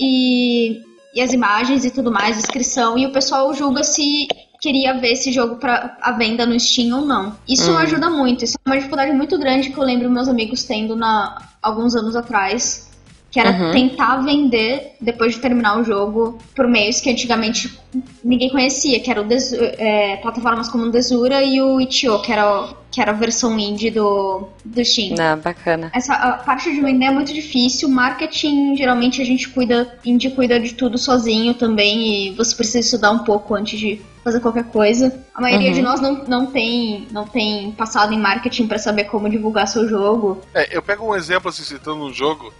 e, 0.00 0.80
e 1.14 1.20
as 1.20 1.32
imagens 1.32 1.84
e 1.84 1.90
tudo 1.90 2.10
mais, 2.10 2.36
descrição, 2.36 2.96
e 2.96 3.06
o 3.06 3.12
pessoal 3.12 3.52
julga 3.52 3.82
se 3.82 4.28
queria 4.60 4.94
ver 4.94 5.12
esse 5.12 5.30
jogo 5.32 5.56
para 5.56 5.96
a 6.00 6.12
venda 6.12 6.44
no 6.44 6.58
Steam 6.58 6.98
ou 6.98 7.04
não. 7.06 7.36
Isso 7.48 7.70
Hum. 7.70 7.78
ajuda 7.78 8.10
muito, 8.10 8.44
isso 8.44 8.56
é 8.64 8.68
uma 8.68 8.76
dificuldade 8.76 9.12
muito 9.12 9.38
grande 9.38 9.70
que 9.70 9.78
eu 9.78 9.84
lembro 9.84 10.10
meus 10.10 10.28
amigos 10.28 10.64
tendo 10.64 10.96
na, 10.96 11.40
alguns 11.62 11.94
anos 11.94 12.16
atrás. 12.16 12.87
Que 13.30 13.38
era 13.38 13.50
Uhum. 13.50 13.72
tentar 13.72 14.16
vender 14.22 14.92
depois 14.98 15.34
de 15.34 15.40
terminar 15.40 15.78
o 15.78 15.84
jogo 15.84 16.38
por 16.56 16.66
meios 16.66 16.98
que 16.98 17.10
antigamente 17.10 17.78
ninguém 18.24 18.48
conhecia, 18.48 18.98
que 19.00 19.10
eram 19.10 19.26
Desu- 19.28 19.56
é, 19.60 20.16
plataformas 20.16 20.68
como 20.70 20.84
o 20.84 20.90
Desura 20.90 21.42
e 21.42 21.60
o 21.60 21.78
Itch.io, 21.78 22.22
que 22.22 22.32
era, 22.32 22.62
o- 22.64 22.74
que 22.90 23.02
era 23.02 23.10
a 23.10 23.14
versão 23.14 23.58
indie 23.58 23.90
do, 23.90 24.48
do 24.64 24.82
Steam. 24.82 25.14
Não, 25.14 25.38
bacana. 25.38 25.90
Essa 25.94 26.14
a 26.14 26.32
parte 26.38 26.72
de 26.72 26.80
vender 26.80 27.04
é 27.04 27.10
muito 27.10 27.34
difícil. 27.34 27.86
Marketing, 27.90 28.74
geralmente 28.76 29.20
a 29.20 29.24
gente 29.26 29.46
cuida, 29.50 29.98
indie 30.06 30.30
cuida 30.30 30.58
de 30.58 30.72
tudo 30.72 30.96
sozinho 30.96 31.52
também 31.52 32.28
e 32.28 32.30
você 32.30 32.56
precisa 32.56 32.78
estudar 32.80 33.10
um 33.10 33.18
pouco 33.20 33.54
antes 33.54 33.78
de 33.78 34.00
fazer 34.24 34.40
qualquer 34.40 34.64
coisa. 34.64 35.22
A 35.34 35.40
maioria 35.42 35.68
Uhum. 35.68 35.74
de 35.74 35.82
nós 35.82 36.00
não, 36.00 36.24
não, 36.24 36.46
tem, 36.46 37.06
não 37.10 37.26
tem 37.26 37.72
passado 37.72 38.12
em 38.14 38.18
marketing 38.18 38.66
pra 38.66 38.78
saber 38.78 39.04
como 39.04 39.28
divulgar 39.28 39.68
seu 39.68 39.86
jogo. 39.86 40.40
É, 40.54 40.74
eu 40.74 40.80
pego 40.82 41.06
um 41.06 41.14
exemplo 41.14 41.50
assim, 41.50 41.62
citando 41.62 42.02
um 42.04 42.12
jogo 42.12 42.52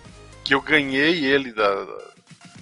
que 0.48 0.54
eu 0.54 0.62
ganhei 0.62 1.26
ele 1.26 1.52
da, 1.52 1.84
da 1.84 1.98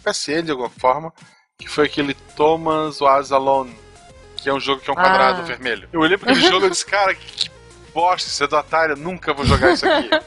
PSN 0.05 0.43
de 0.43 0.51
alguma 0.51 0.69
forma, 0.71 1.13
que 1.57 1.69
foi 1.69 1.87
aquele 1.87 2.15
Thomas 2.37 3.01
Was 3.01 3.31
Alone, 3.31 3.73
que 4.37 4.49
é 4.49 4.53
um 4.53 4.59
jogo 4.59 4.81
que 4.83 4.91
é 4.91 4.93
um 4.93 4.99
Ah. 4.99 5.03
quadrado 5.03 5.45
vermelho. 5.45 5.89
Eu 5.93 6.01
olhei 6.01 6.19
pra 6.19 6.33
aquele 6.33 6.49
jogo 6.49 6.67
e 6.67 6.71
disse, 6.71 6.85
cara, 6.85 7.15
que, 7.15 7.25
que 7.45 7.49
bosta, 7.95 8.29
isso 8.29 8.43
é 8.43 8.49
do 8.49 8.57
Atari, 8.57 8.91
eu 8.91 8.97
nunca 8.97 9.33
vou 9.33 9.47
jogar 9.47 9.73
isso 9.73 9.87
aqui. 9.89 10.11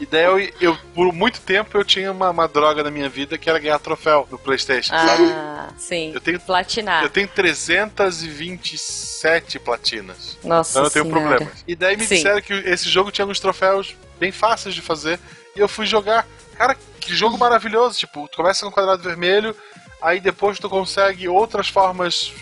E 0.00 0.06
daí 0.06 0.24
eu, 0.24 0.38
eu, 0.60 0.76
por 0.94 1.12
muito 1.12 1.38
tempo, 1.42 1.76
eu 1.78 1.84
tinha 1.84 2.10
uma, 2.10 2.30
uma 2.30 2.48
droga 2.48 2.82
na 2.82 2.90
minha 2.90 3.08
vida 3.10 3.36
que 3.38 3.48
era 3.48 3.56
ganhar 3.58 3.78
troféu 3.78 4.26
no 4.30 4.38
Playstation, 4.38 4.92
sabe? 4.96 5.22
Ah, 5.30 5.68
sim. 5.76 6.12
Eu 6.12 6.20
tenho, 6.20 6.40
Platinar. 6.40 7.04
eu 7.04 7.10
tenho 7.10 7.28
327 7.28 9.58
platinas. 9.58 10.36
Nossa 10.42 10.70
Então 10.72 10.84
eu 10.84 10.90
tenho 10.90 11.04
senhora. 11.04 11.28
problemas. 11.36 11.64
E 11.68 11.76
daí 11.76 11.96
me 11.96 12.04
Sim. 12.06 12.16
disseram 12.16 12.40
que 12.40 12.52
esse 12.52 12.88
jogo 12.88 13.12
tinha 13.12 13.26
uns 13.26 13.38
troféus 13.38 13.94
bem 14.18 14.32
fáceis 14.32 14.74
de 14.74 14.80
fazer. 14.82 15.20
E 15.54 15.60
eu 15.60 15.68
fui 15.68 15.86
jogar. 15.86 16.26
Cara, 16.58 16.76
que 17.00 17.14
jogo 17.14 17.38
maravilhoso. 17.38 17.98
Tipo, 17.98 18.28
tu 18.28 18.36
começa 18.36 18.64
no 18.64 18.72
quadrado 18.72 19.02
vermelho, 19.02 19.54
aí 20.00 20.20
depois 20.20 20.58
tu 20.58 20.68
consegue 20.68 21.28
outras 21.28 21.68
formas 21.68 22.32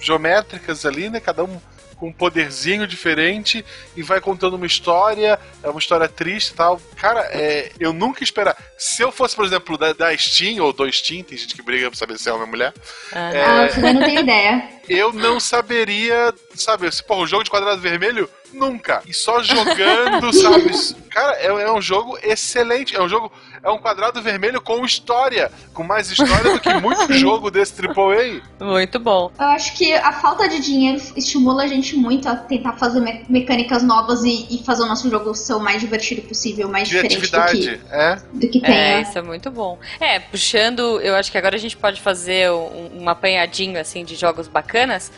geométricas 0.00 0.84
ali, 0.84 1.08
né? 1.08 1.20
Cada 1.20 1.44
um 1.44 1.60
com 1.96 2.08
um 2.08 2.12
poderzinho 2.12 2.84
diferente 2.84 3.64
e 3.96 4.02
vai 4.02 4.20
contando 4.20 4.54
uma 4.54 4.66
história, 4.66 5.38
é 5.62 5.68
uma 5.68 5.78
história 5.78 6.08
triste 6.08 6.48
e 6.50 6.54
tal. 6.54 6.80
Cara, 6.96 7.20
é, 7.30 7.70
eu 7.78 7.92
nunca 7.92 8.24
esperava. 8.24 8.56
Se 8.76 9.02
eu 9.02 9.12
fosse, 9.12 9.36
por 9.36 9.44
exemplo, 9.44 9.78
da, 9.78 9.92
da 9.92 10.16
Steam 10.18 10.60
ou 10.64 10.72
do 10.72 10.90
Steam, 10.92 11.22
tem 11.22 11.38
gente 11.38 11.54
que 11.54 11.62
briga 11.62 11.88
pra 11.88 11.96
saber 11.96 12.18
se 12.18 12.28
é 12.28 12.32
homem 12.32 12.44
ou 12.44 12.50
mulher, 12.50 12.74
Ah. 13.12 13.32
É. 13.32 13.44
Ah, 13.44 13.66
eu 13.68 13.94
não 13.94 14.02
tenho 14.04 14.20
ideia. 14.20 14.68
eu 14.88 15.12
não 15.12 15.38
saberia, 15.38 16.34
sabe, 16.56 16.90
se 16.90 17.04
porra, 17.04 17.20
um 17.22 17.26
jogo 17.26 17.44
de 17.44 17.50
quadrado 17.50 17.80
vermelho, 17.80 18.28
nunca. 18.52 19.02
E 19.06 19.12
só 19.14 19.42
jogando, 19.42 20.32
sabe? 20.34 20.70
Cara, 21.10 21.36
é, 21.36 21.46
é 21.46 21.72
um 21.72 21.80
jogo 21.80 22.18
excelente. 22.22 22.96
É 22.96 23.02
um 23.02 23.08
jogo, 23.08 23.30
é 23.62 23.70
um 23.70 23.78
quadrado 23.78 24.20
vermelho 24.22 24.60
com 24.60 24.84
história, 24.84 25.50
com 25.74 25.82
mais 25.82 26.10
história 26.10 26.52
do 26.54 26.60
que 26.60 26.72
muito 26.74 27.10
jogo 27.12 27.50
desse 27.50 27.74
AAA. 27.84 28.40
Muito 28.60 28.98
bom. 28.98 29.30
Eu 29.38 29.46
acho 29.46 29.76
que 29.76 29.92
a 29.94 30.12
falta 30.12 30.48
de 30.48 30.58
dinheiro 30.60 31.00
estimula 31.16 31.64
a 31.64 31.66
gente 31.66 31.96
muito 31.96 32.28
a 32.28 32.36
tentar 32.36 32.74
fazer 32.74 33.00
me- 33.00 33.24
mecânicas 33.28 33.82
novas 33.82 34.24
e, 34.24 34.46
e 34.50 34.64
fazer 34.64 34.82
o 34.82 34.86
nosso 34.86 35.10
jogo 35.10 35.34
ser 35.34 35.54
o 35.54 35.60
mais 35.60 35.80
divertido 35.80 36.22
possível, 36.22 36.68
mais 36.68 36.88
diferente 36.88 37.16
do 37.16 37.28
Criatividade, 37.28 37.78
que, 37.78 37.94
é. 37.94 38.16
do 38.32 38.48
que 38.48 38.58
É, 38.58 38.60
tenha. 38.66 39.00
isso 39.02 39.18
é 39.18 39.22
muito 39.22 39.50
bom. 39.50 39.78
É, 40.00 40.18
puxando, 40.18 41.00
eu 41.00 41.14
acho 41.14 41.30
que 41.30 41.38
agora 41.38 41.56
a 41.56 41.58
gente 41.58 41.76
pode 41.76 42.00
fazer 42.00 42.50
um, 42.50 43.02
um 43.02 43.08
apanhadinho 43.08 43.78
assim 43.78 44.04
de 44.04 44.14
jogos 44.14 44.48
bacanas. 44.48 45.12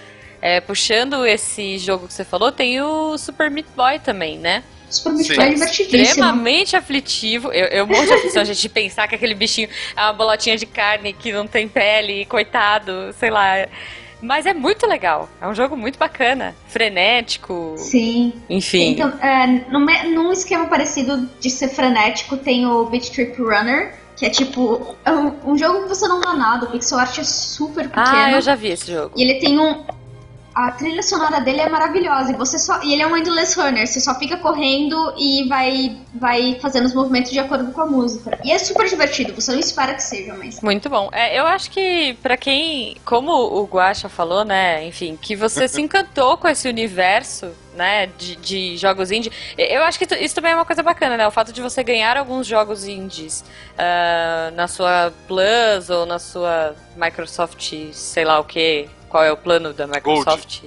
É, 0.45 0.61
puxando 0.61 1.25
esse 1.25 1.79
jogo 1.79 2.07
que 2.07 2.13
você 2.13 2.23
falou, 2.23 2.53
tem 2.53 2.79
o 2.83 3.17
Super 3.17 3.51
Meat 3.51 3.67
Boy 3.75 3.99
também, 3.99 4.37
né? 4.39 4.63
Super 4.91 5.15
Meat 5.15 5.29
Sim. 5.29 5.37
Boy 5.37 5.47
é 5.47 5.55
divertidíssimo. 5.55 6.03
Extremamente 6.03 6.77
aflitivo. 6.77 7.51
Eu, 7.51 7.65
eu 7.69 7.87
morro 7.87 8.05
de 8.05 8.13
aflição 8.13 8.43
a 8.43 8.45
gente 8.45 8.69
pensar 8.69 9.09
que 9.09 9.15
aquele 9.15 9.35
bichinho 9.35 9.71
é 9.97 10.03
uma 10.03 10.13
bolotinha 10.13 10.55
de 10.59 10.67
carne 10.67 11.15
que 11.15 11.33
não 11.33 11.47
tem 11.47 11.67
pele, 11.67 12.27
coitado, 12.27 13.15
sei 13.19 13.31
lá. 13.31 13.67
Mas 14.21 14.45
é 14.45 14.53
muito 14.53 14.87
legal. 14.87 15.31
É 15.41 15.49
um 15.49 15.55
jogo 15.55 15.79
muito 15.79 15.99
bacana. 15.99 16.55
Frenético. 16.69 17.77
Sim. 17.79 18.35
Enfim. 18.51 18.91
Então, 18.91 19.09
é, 19.21 19.47
num, 19.71 20.31
esquema 20.31 20.67
parecido 20.67 21.27
de 21.41 21.49
ser 21.49 21.69
frenético, 21.69 22.37
tem 22.37 22.67
o 22.67 22.85
Beat 22.85 23.09
Trip 23.09 23.41
Runner, 23.41 23.95
que 24.15 24.27
é 24.27 24.29
tipo. 24.29 24.95
É 25.07 25.11
um, 25.11 25.53
um 25.53 25.57
jogo 25.57 25.85
que 25.85 25.89
você 25.89 26.07
não 26.07 26.21
dá 26.21 26.35
nada, 26.35 26.67
o 26.67 26.71
pixel 26.71 26.99
art 26.99 27.17
é 27.17 27.25
super 27.25 27.89
pequeno. 27.89 28.07
ah, 28.07 28.33
eu 28.33 28.43
já 28.43 28.55
vi 28.55 28.69
esse 28.69 28.93
jogo. 28.93 29.15
E 29.17 29.23
ele 29.23 29.41
tem 29.41 29.59
um. 29.59 29.83
A 30.55 30.71
trilha 30.71 31.03
sonora 31.03 31.41
dele 31.41 31.61
é 31.61 31.69
maravilhosa. 31.69 32.31
E 32.33 32.35
você 32.35 32.59
só. 32.59 32.83
E 32.83 32.93
ele 32.93 33.03
é 33.03 33.07
um 33.07 33.17
endless 33.17 33.59
runner. 33.59 33.87
Você 33.87 34.01
só 34.01 34.15
fica 34.15 34.37
correndo 34.37 35.15
e 35.19 35.49
vai, 35.49 35.97
vai 36.15 36.59
fazendo 36.61 36.87
os 36.87 36.95
movimentos 36.95 37.33
de 37.33 37.39
acordo 37.39 37.73
com 37.73 37.81
a 37.81 37.87
música. 37.87 38.39
E 38.45 38.53
é 38.53 38.59
super 38.59 38.89
divertido, 38.89 39.35
você 39.35 39.53
não 39.53 39.59
espera 39.59 39.95
que 39.95 40.03
seja, 40.03 40.35
mas. 40.35 40.61
Muito 40.61 40.89
bom. 40.89 41.09
É, 41.13 41.39
eu 41.39 41.47
acho 41.47 41.71
que 41.71 42.17
pra 42.23 42.37
quem, 42.37 42.97
como 43.05 43.33
o 43.33 43.65
Guaxa 43.65 44.09
falou, 44.09 44.45
né, 44.45 44.87
enfim, 44.87 45.19
que 45.21 45.35
você 45.35 45.67
se 45.67 45.81
encantou 45.81 46.37
com 46.37 46.49
esse 46.49 46.69
universo, 46.69 47.51
né, 47.75 48.07
de, 48.19 48.37
de 48.37 48.77
jogos 48.77 49.11
indie. 49.11 49.33
Eu 49.59 49.83
acho 49.83 49.99
que 49.99 50.15
isso 50.17 50.35
também 50.35 50.53
é 50.53 50.55
uma 50.55 50.65
coisa 50.65 50.83
bacana, 50.83 51.17
né, 51.17 51.27
o 51.27 51.31
fato 51.31 51.53
de 51.53 51.61
você 51.61 51.83
ganhar 51.83 52.17
alguns 52.17 52.47
jogos 52.47 52.87
indies 52.87 53.45
ah, 53.79 54.51
na 54.55 54.69
sua 54.69 55.13
Plus 55.27 55.91
ou 55.91 56.07
na 56.07 56.19
sua 56.19 56.75
Microsoft, 56.97 57.75
sei 57.93 58.25
lá 58.25 58.39
o 58.39 58.45
que, 58.45 58.89
qual 59.15 59.23
é 59.23 59.31
o 59.31 59.37
plano 59.37 59.73
da 59.73 59.87
Microsoft? 59.87 60.63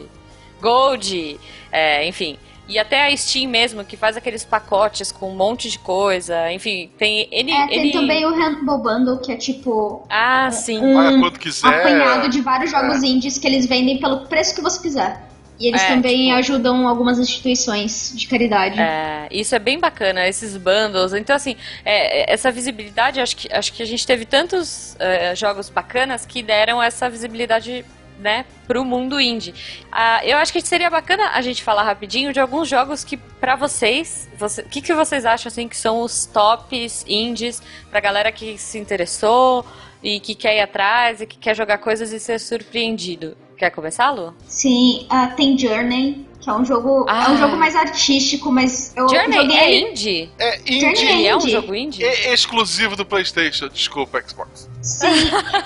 Gold, 0.62 1.38
é, 1.70 2.08
enfim. 2.08 2.38
E 2.70 2.80
até 2.80 3.08
a 3.08 3.18
Steam 3.18 3.50
mesmo, 3.50 3.84
que 3.84 3.98
faz 3.98 4.16
aqueles 4.16 4.46
pacotes 4.46 5.12
com 5.12 5.32
um 5.32 5.36
monte 5.36 5.70
de 5.70 5.78
coisa. 5.80 6.50
Enfim, 6.54 6.90
tem 6.98 7.28
N. 7.30 7.52
É, 7.52 7.68
tem 7.68 7.80
N- 7.88 7.92
também 7.92 8.26
o 8.26 8.30
Handball 8.34 8.78
Bundle, 8.82 9.18
que 9.20 9.34
é 9.34 9.36
tipo. 9.36 10.06
Ah, 10.10 10.50
sim. 10.50 10.80
um 10.80 10.94
Paga 10.96 11.20
quanto 11.20 11.40
quiser. 11.42 11.68
apanhado 11.68 12.30
de 12.30 12.40
vários 12.40 12.72
jogos 12.72 13.04
indies 13.04 13.38
que 13.38 13.46
eles 13.48 13.66
vendem 13.66 13.98
pelo 14.00 14.26
preço 14.28 14.56
que 14.56 14.62
você 14.62 14.82
quiser. 14.82 15.28
E 15.60 15.68
eles 15.68 15.82
É, 15.82 15.88
também 15.88 16.26
tipo- 16.28 16.36
ajudam 16.38 16.88
algumas 16.88 17.18
instituições 17.20 18.14
de 18.16 18.28
caridade. 18.28 18.80
É, 18.80 19.28
isso 19.32 19.56
é 19.56 19.60
bem 19.60 19.78
bacana, 19.80 20.26
esses 20.28 20.56
bundles. 20.56 21.14
Então, 21.14 21.36
assim, 21.36 21.56
é, 21.84 22.22
é, 22.30 22.34
essa 22.34 22.50
visibilidade, 22.52 23.20
acho 23.20 23.36
que, 23.36 23.52
acho 23.52 23.74
que 23.74 23.82
a 23.84 23.86
gente 23.86 24.06
teve 24.06 24.24
tantos 24.26 24.96
é, 25.00 25.36
jogos 25.36 25.70
bacanas 25.70 26.26
que 26.26 26.44
deram 26.44 26.82
essa 26.82 27.10
visibilidade, 27.10 27.84
né, 28.20 28.46
pro 28.68 28.84
mundo 28.84 29.20
indie. 29.22 29.54
Ah, 29.92 30.26
eu 30.26 30.38
acho 30.38 30.52
que 30.52 30.62
seria 30.62 30.90
bacana 30.90 31.30
a 31.34 31.42
gente 31.42 31.64
falar 31.64 31.84
rapidinho 31.84 32.34
de 32.34 32.40
alguns 32.40 32.68
jogos 32.68 33.04
que, 33.04 33.18
pra 33.18 33.56
vocês, 33.56 34.28
você- 34.38 34.62
o 34.62 34.70
que, 34.70 34.82
que 34.82 34.94
vocês 34.94 35.26
acham, 35.26 35.50
assim, 35.50 35.68
que 35.68 35.78
são 35.78 36.02
os 36.02 36.26
tops 36.26 37.06
indies 37.08 37.62
pra 37.90 38.00
galera 38.00 38.32
que 38.32 38.58
se 38.58 38.78
interessou 38.80 39.66
e 40.04 40.20
que 40.20 40.36
quer 40.36 40.58
ir 40.58 40.62
atrás 40.62 41.22
e 41.22 41.26
que 41.28 41.38
quer 41.38 41.56
jogar 41.56 41.78
coisas 41.80 42.12
e 42.12 42.20
ser 42.20 42.40
surpreendido. 42.40 43.38
Quer 43.58 43.72
começar, 43.72 44.12
Lu? 44.12 44.36
Sim, 44.48 45.08
ah, 45.10 45.28
tem 45.28 45.58
Journey, 45.58 46.28
que 46.40 46.50
é 46.50 46.54
um 46.54 46.64
jogo. 46.64 47.06
É 47.10 47.12
Ah. 47.12 47.32
um 47.32 47.38
jogo 47.38 47.58
mais 47.58 47.76
artístico, 47.76 48.52
mas 48.52 48.94
eu 48.96 49.10
Journey 49.10 49.34
joguei 49.42 49.58
é 49.58 49.80
indie? 49.92 50.30
É 50.40 50.58
Journey 50.58 50.90
indie 50.92 51.06
Ele 51.06 51.28
é 51.28 51.36
um 51.36 51.40
indie. 51.40 51.52
jogo 51.52 51.76
indie? 51.76 52.04
é 52.06 52.34
exclusivo 52.34 52.96
do 52.96 53.06
PlayStation. 53.06 53.68
Desculpa, 53.70 54.22
Xbox. 54.26 54.70
Sim, 54.82 55.08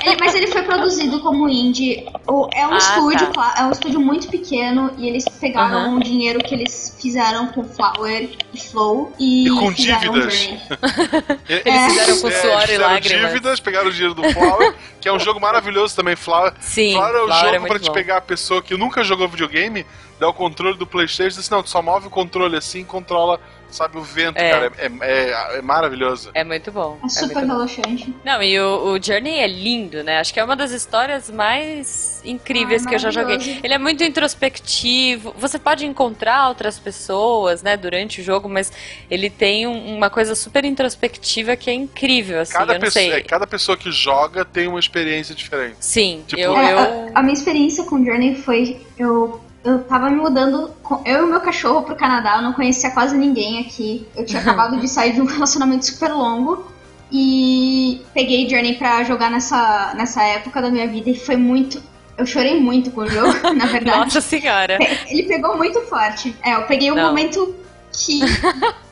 ele- 0.04 0.18
mas 0.20 0.34
ele 0.34 0.48
foi 0.48 0.64
produzido 0.64 1.20
como 1.20 1.48
indie. 1.48 2.06
É 2.54 2.66
um 2.68 2.74
Ah, 2.74 2.78
estúdio, 2.78 3.28
tá. 3.34 3.54
é 3.60 3.64
um 3.66 3.72
estúdio 3.72 4.00
muito 4.00 4.28
pequeno 4.30 4.92
e 4.98 5.08
eles 5.08 5.26
pegaram 5.40 5.78
Aham. 5.90 5.98
o 5.98 6.00
dinheiro 6.00 6.40
que 6.44 6.56
eles 6.56 6.98
fizeram 7.00 7.48
com 7.48 7.64
Flower 7.64 8.30
e 8.54 8.60
Flow 8.60 9.12
e, 9.20 9.48
E 9.48 9.50
com 9.52 9.72
dívidas. 9.72 10.34
Journey. 10.34 10.62
Eles 11.48 11.84
fizeram 11.94 12.20
com 12.22 12.28
É, 12.28 12.32
suor 12.32 12.58
e 12.64 12.68
fizeram 12.68 12.86
lágrimas. 12.94 13.28
dívidas, 13.32 13.60
pegaram 13.60 13.88
o 13.90 13.92
dinheiro 13.92 14.14
do 14.16 14.24
Flower, 14.32 14.74
que 15.00 15.08
é 15.08 15.14
um 15.14 15.20
jogo 15.20 15.40
maravilhoso 15.40 15.96
também. 15.96 16.16
Flower, 16.16 16.54
Sim, 16.60 16.94
Flower 16.94 17.16
é 17.16 17.22
o 17.22 17.26
Flower 17.26 17.44
jogo 17.44 17.56
é 17.56 17.60
muito 17.60 17.72
pra 17.72 17.80
te 17.80 17.88
bom. 17.88 17.94
pegar 17.94 18.18
a 18.18 18.22
pessoa 18.22 18.62
que 18.62 18.76
nunca 18.78 19.04
jogou 19.04 19.28
videogame, 19.28 19.86
dar 20.22 20.30
o 20.30 20.34
controle 20.34 20.78
do 20.78 20.86
Playstation, 20.86 21.40
disse, 21.40 21.52
não, 21.52 21.64
tu 21.64 21.70
só 21.70 21.82
move 21.82 22.06
o 22.06 22.10
controle 22.12 22.56
assim 22.56 22.86
controla 22.86 23.40
sabe, 23.72 23.98
o 23.98 24.02
vento, 24.02 24.38
é. 24.38 24.52
cara. 24.52 24.72
É, 24.78 24.92
é, 25.02 25.58
é, 25.58 25.62
maravilhoso. 25.62 26.30
É 26.34 26.44
muito 26.44 26.72
bom. 26.72 27.00
É 27.04 27.10
super 27.10 27.44
é 27.44 27.46
relaxante. 27.46 28.14
Não, 28.24 28.44
e 28.44 28.60
o, 28.60 28.92
o, 28.92 29.02
Journey 29.02 29.40
é 29.40 29.48
lindo, 29.48 30.04
né? 30.04 30.20
Acho 30.20 30.34
que 30.34 30.40
é 30.40 30.44
uma 30.44 30.56
das 30.56 30.72
histórias 30.72 31.30
mais 31.30 32.22
incríveis 32.26 32.86
ah, 32.86 32.90
que 32.90 32.96
eu 32.96 33.00
já 33.00 33.10
joguei. 33.10 33.38
Ele 33.64 33.74
é 33.74 33.78
muito 33.78 34.04
introspectivo. 34.04 35.34
Você 35.38 35.58
pode 35.58 35.86
encontrar 35.86 36.50
outras 36.50 36.78
pessoas, 36.78 37.64
né, 37.64 37.78
durante 37.78 38.22
o 38.22 38.24
jogo, 38.24 38.50
mas 38.50 38.72
ele 39.10 39.30
tem 39.30 39.66
um, 39.66 39.96
uma 39.96 40.10
coisa 40.10 40.36
super 40.36 40.66
introspectiva 40.66 41.56
que 41.56 41.70
é 41.70 41.74
incrível, 41.74 42.42
assim. 42.42 42.54
Cada, 42.54 42.80
pessoa, 42.80 43.06
é, 43.06 43.22
cada 43.22 43.48
pessoa 43.48 43.78
que 43.78 43.92
joga 43.92 44.44
tem 44.44 44.68
uma 44.68 44.80
experiência 44.80 45.34
diferente. 45.34 45.78
Sim, 45.80 46.24
tipo, 46.28 46.42
eu, 46.42 46.56
eu... 46.56 46.80
A, 46.80 47.20
a 47.20 47.24
minha 47.24 47.34
experiência 47.34 47.84
com 47.86 48.04
Journey 48.04 48.36
foi 48.36 48.82
eu 48.98 49.42
eu 49.64 49.84
tava 49.84 50.10
me 50.10 50.18
mudando, 50.18 50.72
com, 50.82 51.02
eu 51.06 51.20
e 51.20 51.24
o 51.24 51.28
meu 51.28 51.40
cachorro 51.40 51.84
pro 51.84 51.96
Canadá, 51.96 52.38
eu 52.38 52.42
não 52.42 52.54
conhecia 52.54 52.92
quase 52.92 53.16
ninguém 53.16 53.60
aqui. 53.60 54.08
Eu 54.16 54.26
tinha 54.26 54.42
acabado 54.42 54.80
de 54.80 54.88
sair 54.88 55.14
de 55.14 55.22
um 55.22 55.26
relacionamento 55.26 55.86
super 55.86 56.12
longo 56.12 56.66
e 57.12 58.02
peguei 58.14 58.50
Journey 58.50 58.76
pra 58.76 59.04
jogar 59.04 59.30
nessa, 59.30 59.94
nessa 59.96 60.24
época 60.24 60.62
da 60.62 60.70
minha 60.70 60.88
vida 60.88 61.10
e 61.10 61.16
foi 61.16 61.36
muito. 61.36 61.82
Eu 62.18 62.26
chorei 62.26 62.60
muito 62.60 62.92
com 62.92 63.02
o 63.02 63.10
jogo, 63.10 63.34
na 63.54 63.66
verdade. 63.66 63.98
Nossa 63.98 64.22
senhora! 64.22 64.78
Ele 65.08 65.24
pegou 65.24 65.58
muito 65.58 65.82
forte. 65.82 66.36
É, 66.44 66.56
eu 66.56 66.64
peguei 66.64 66.92
um 66.92 66.96
não. 66.96 67.08
momento 67.08 67.56
que 67.92 68.22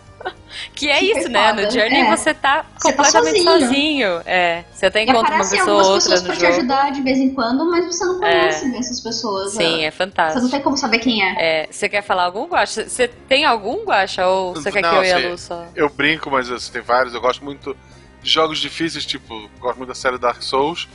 que 0.74 0.90
é 0.90 1.04
isso, 1.04 1.30
né? 1.30 1.54
No 1.54 1.70
Journey 1.70 2.02
é. 2.02 2.16
você 2.16 2.34
tá 2.34 2.66
completamente 2.82 3.40
você 3.40 3.44
tá 3.44 3.52
sozinho. 3.52 3.68
sozinho. 3.68 4.22
É. 4.26 4.64
Você 4.72 4.86
até 4.86 5.04
encontra 5.04 5.36
uma 5.36 5.50
pessoa 5.50 5.84
ou 5.84 5.92
outra 5.92 5.94
pessoas 5.96 6.22
no 6.22 6.28
pra 6.28 6.36
jogo. 6.36 6.48
te 6.48 6.60
ajudar 6.60 6.92
de 6.92 7.02
vez 7.02 7.18
em 7.18 7.34
quando, 7.34 7.70
mas 7.70 7.86
você 7.86 8.06
não 8.06 8.20
conhece 8.20 8.66
é. 8.66 8.78
essas 8.78 9.00
pessoas. 9.00 9.52
Sim, 9.54 9.84
é 9.84 9.92
fantástico. 9.92 10.40
Você 10.40 10.44
não 10.44 10.52
tem 10.52 10.62
como 10.62 10.78
saber 10.78 11.00
quem 11.00 11.24
é. 11.24 11.64
é. 11.64 11.68
Você 11.72 11.90
quer 11.90 12.02
falar 12.02 12.24
algum 12.24 12.48
Guacha? 12.48 12.88
Você 12.88 13.08
tem 13.08 13.46
algum 13.46 13.84
Guacha? 13.84 14.28
Ou 14.28 14.54
você 14.54 14.72
quer 14.72 14.82
não, 14.82 14.90
que 14.92 14.96
eu 14.96 15.04
e 15.04 15.12
a 15.12 15.30
Lu 15.30 15.38
só? 15.38 15.66
Eu 15.76 15.90
brinco, 15.90 16.30
mas 16.30 16.52
assim, 16.52 16.72
tem 16.72 16.82
vários. 16.82 17.14
Eu 17.14 17.22
gosto 17.22 17.44
muito 17.44 17.76
de 18.22 18.30
jogos 18.30 18.60
difíceis, 18.60 19.06
tipo, 19.06 19.50
gosto 19.60 19.78
muito 19.78 19.90
da 19.90 19.96
série 19.96 20.18
Dark 20.18 20.42
Souls. 20.42 20.88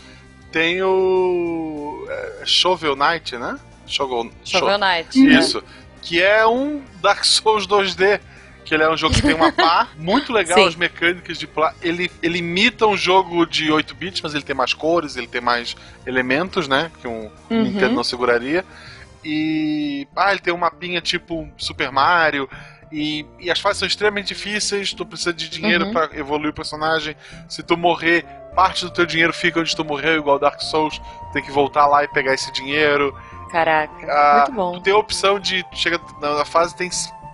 Tem 0.50 0.82
o. 0.82 2.06
É, 2.08 2.42
Shovel 2.44 2.94
Knight, 2.94 3.36
né? 3.36 3.58
Shovel, 3.86 4.30
Shovel 4.44 4.78
Knight. 4.78 5.18
Isso. 5.18 5.62
Que 6.00 6.22
é 6.22 6.46
um 6.46 6.82
Dark 7.00 7.24
Souls 7.24 7.66
2D 7.66 8.20
que 8.64 8.74
ele 8.74 8.82
é 8.82 8.90
um 8.90 8.96
jogo 8.96 9.14
que 9.14 9.22
tem 9.22 9.34
uma 9.34 9.52
pá 9.54 9.88
muito 9.96 10.32
legal, 10.32 10.58
Sim. 10.58 10.68
as 10.68 10.76
mecânicas 10.76 11.38
de 11.38 11.46
plá. 11.46 11.74
Ele, 11.82 12.10
ele 12.22 12.38
imita 12.38 12.86
um 12.86 12.96
jogo 12.96 13.46
de 13.46 13.70
8 13.70 13.94
bits, 13.94 14.20
mas 14.22 14.34
ele 14.34 14.42
tem 14.42 14.56
mais 14.56 14.72
cores, 14.72 15.16
ele 15.16 15.26
tem 15.26 15.40
mais 15.40 15.76
elementos, 16.06 16.66
né? 16.66 16.90
Que 17.00 17.06
um 17.06 17.30
uhum. 17.50 17.62
Nintendo 17.62 17.94
não 17.94 18.04
seguraria. 18.04 18.64
E. 19.24 20.06
Ah, 20.16 20.32
ele 20.32 20.40
tem 20.40 20.52
uma 20.52 20.66
mapinha 20.66 21.00
tipo 21.00 21.48
Super 21.56 21.92
Mario. 21.92 22.48
E, 22.92 23.26
e, 23.40 23.50
as 23.50 23.58
fases 23.58 23.78
são 23.78 23.88
extremamente 23.88 24.28
difíceis, 24.28 24.92
tu 24.92 25.04
precisa 25.04 25.32
de 25.32 25.48
dinheiro 25.48 25.86
uhum. 25.86 25.92
para 25.92 26.16
evoluir 26.16 26.50
o 26.50 26.54
personagem. 26.54 27.16
Se 27.48 27.60
tu 27.60 27.76
morrer, 27.76 28.24
parte 28.54 28.84
do 28.84 28.90
teu 28.90 29.04
dinheiro 29.04 29.32
fica 29.32 29.58
onde 29.58 29.74
tu 29.74 29.84
morreu, 29.84 30.16
igual 30.16 30.38
Dark 30.38 30.60
Souls, 30.60 31.00
tem 31.32 31.42
que 31.42 31.50
voltar 31.50 31.86
lá 31.86 32.04
e 32.04 32.08
pegar 32.08 32.34
esse 32.34 32.52
dinheiro. 32.52 33.12
Caraca, 33.50 34.06
ah, 34.08 34.44
muito 34.46 34.52
bom. 34.52 34.72
Tu 34.74 34.82
tem 34.82 34.92
a 34.92 34.96
opção 34.96 35.38
de. 35.38 35.64
Chega 35.72 36.00
na 36.20 36.44
fase, 36.44 36.76
tem 36.76 36.88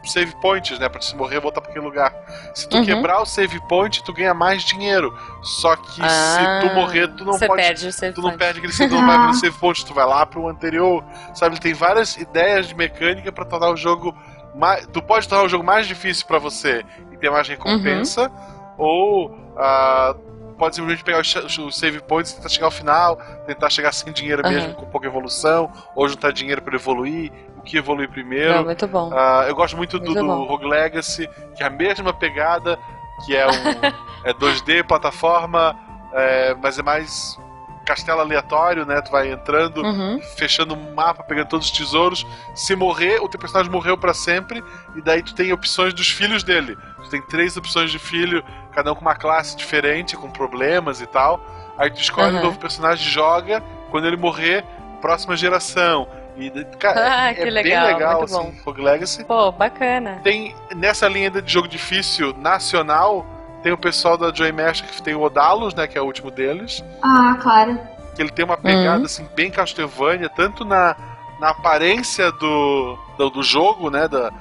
save 0.05 0.35
points, 0.41 0.79
né? 0.79 0.89
Pra 0.89 1.01
se 1.01 1.15
morrer, 1.15 1.41
voltar 1.41 1.61
pra 1.61 1.71
aquele 1.71 1.85
lugar. 1.85 2.15
Se 2.55 2.69
tu 2.69 2.79
uhum. 2.79 2.85
quebrar 2.85 3.21
o 3.21 3.27
save 3.27 3.61
point, 3.69 4.03
tu 4.03 4.13
ganha 4.13 4.33
mais 4.35 4.63
dinheiro. 4.63 5.17
Só 5.43 5.77
que 5.77 6.03
ah, 6.03 6.09
se 6.09 6.69
tu 6.69 6.75
morrer, 6.75 7.09
tu 7.09 7.25
não 7.25 7.39
pode. 7.39 7.63
Perde 7.63 7.89
o 7.89 7.93
save 7.93 8.13
tu 8.13 8.23
point. 8.23 8.33
não 8.33 8.39
perde 8.39 8.59
aquele 8.59 8.73
save, 8.73 8.91
tu 8.91 8.97
não 9.01 9.07
vai 9.07 9.19
pro 9.19 9.35
save 9.35 9.59
point, 9.59 9.87
tu 9.87 9.95
vai 9.95 10.07
lá 10.07 10.25
pro 10.25 10.49
anterior. 10.49 11.05
Sabe, 11.35 11.55
ele 11.55 11.63
tem 11.63 11.75
várias 11.75 12.17
ideias 12.17 12.69
de 12.69 12.75
mecânica 12.75 13.33
para 13.33 13.45
tornar 13.45 13.71
o 13.71 13.77
jogo. 13.77 14.15
Mais, 14.55 14.87
tu 14.87 15.01
pode 15.03 15.29
tornar 15.29 15.45
o 15.45 15.49
jogo 15.49 15.65
mais 15.65 15.87
difícil 15.87 16.27
para 16.27 16.39
você 16.39 16.85
e 17.13 17.17
ter 17.17 17.31
mais 17.31 17.47
recompensa, 17.47 18.29
uhum. 18.29 18.75
ou 18.79 19.31
uh, 19.31 20.30
pode 20.61 20.77
simplesmente 20.77 21.03
pegar 21.03 21.21
os 21.21 21.79
save 21.79 22.03
points 22.03 22.33
e 22.33 22.37
tentar 22.37 22.51
chegar 22.51 22.67
ao 22.67 22.71
final, 22.71 23.17
tentar 23.47 23.71
chegar 23.71 23.93
sem 23.93 24.13
dinheiro 24.13 24.43
uhum. 24.45 24.53
mesmo, 24.53 24.75
com 24.75 24.85
pouca 24.85 25.07
evolução, 25.07 25.73
ou 25.97 26.07
juntar 26.07 26.33
dinheiro 26.33 26.61
para 26.61 26.77
evoluir, 26.77 27.33
o 27.57 27.63
que 27.63 27.79
evoluir 27.79 28.11
primeiro. 28.11 28.57
Não, 28.57 28.65
muito 28.65 28.87
bom. 28.87 29.09
Uh, 29.09 29.49
eu 29.49 29.55
gosto 29.55 29.75
muito, 29.75 29.97
muito 29.97 30.13
do, 30.13 30.23
do 30.23 30.45
Rogue 30.45 30.67
Legacy, 30.67 31.27
que 31.57 31.63
é 31.63 31.67
a 31.67 31.71
mesma 31.71 32.13
pegada, 32.13 32.79
que 33.25 33.35
é 33.35 33.47
um 33.47 33.51
é 34.23 34.35
2D, 34.35 34.85
plataforma, 34.85 35.75
é, 36.13 36.55
mas 36.61 36.79
é 36.79 36.83
mais 36.83 37.39
castelo 37.87 38.21
aleatório, 38.21 38.85
né? 38.85 39.01
Tu 39.01 39.11
vai 39.11 39.33
entrando, 39.33 39.83
uhum. 39.83 40.21
fechando 40.37 40.75
um 40.75 40.95
mapa, 40.95 41.25
pegando 41.25 41.49
todos 41.49 41.67
os 41.67 41.73
tesouros. 41.73 42.27
Se 42.55 42.77
morrer, 42.77 43.19
o 43.23 43.29
teu 43.29 43.41
personagem 43.41 43.73
morreu 43.73 43.97
para 43.97 44.13
sempre, 44.13 44.63
e 44.95 45.01
daí 45.01 45.23
tu 45.23 45.35
tem 45.35 45.53
opções 45.55 45.95
dos 45.95 46.11
filhos 46.11 46.45
dele. 46.45 46.77
Tu 47.03 47.09
tem 47.09 47.23
três 47.23 47.57
opções 47.57 47.91
de 47.91 47.99
filho, 47.99 48.45
cada 48.73 48.93
um 48.93 48.95
com 48.95 49.03
uma 49.03 49.15
classe 49.15 49.57
diferente, 49.57 50.17
com 50.17 50.31
problemas 50.31 51.01
e 51.01 51.07
tal. 51.07 51.41
Aí 51.77 51.91
tu 51.91 52.01
escolhe 52.01 52.35
uhum. 52.35 52.41
um 52.41 52.45
novo 52.45 52.59
personagem, 52.59 53.05
joga, 53.05 53.63
quando 53.91 54.07
ele 54.07 54.17
morrer, 54.17 54.65
próxima 55.01 55.37
geração. 55.37 56.07
E, 56.37 56.51
cara, 56.79 57.01
ah, 57.27 57.33
é, 57.33 57.41
é 57.41 57.51
legal, 57.51 57.87
bem 57.87 57.95
legal, 57.95 58.23
assim, 58.23 58.61
Rogue 58.65 58.83
Legacy. 58.83 59.25
Pô, 59.25 59.53
bacana. 59.53 60.21
Tem, 60.23 60.55
nessa 60.75 61.09
linha 61.09 61.31
de 61.31 61.53
jogo 61.53 61.69
difícil 61.69 62.35
nacional, 62.39 63.27
tem 63.63 63.73
o 63.73 63.79
pessoal 63.79 64.17
da 64.17 64.33
Joy 64.33 64.53
Mesh 64.53 64.81
que 64.81 65.03
tem 65.03 65.15
o 65.15 65.21
Odalos, 65.21 65.75
né, 65.75 65.87
que 65.87 65.99
é 65.99 66.01
o 66.01 66.05
último 66.05 66.31
deles. 66.31 66.85
Ah, 67.03 67.37
claro. 67.41 67.79
Que 68.15 68.23
ele 68.23 68.31
tem 68.31 68.45
uma 68.45 68.57
pegada, 68.57 69.01
uhum. 69.01 69.05
assim, 69.05 69.27
bem 69.35 69.51
Castlevania, 69.51 70.29
tanto 70.29 70.65
na, 70.65 70.97
na 71.39 71.51
aparência 71.51 72.33
do, 72.33 72.99
do, 73.19 73.31
do 73.31 73.43
jogo, 73.43 73.91
né, 73.91 74.09
da, 74.09 74.33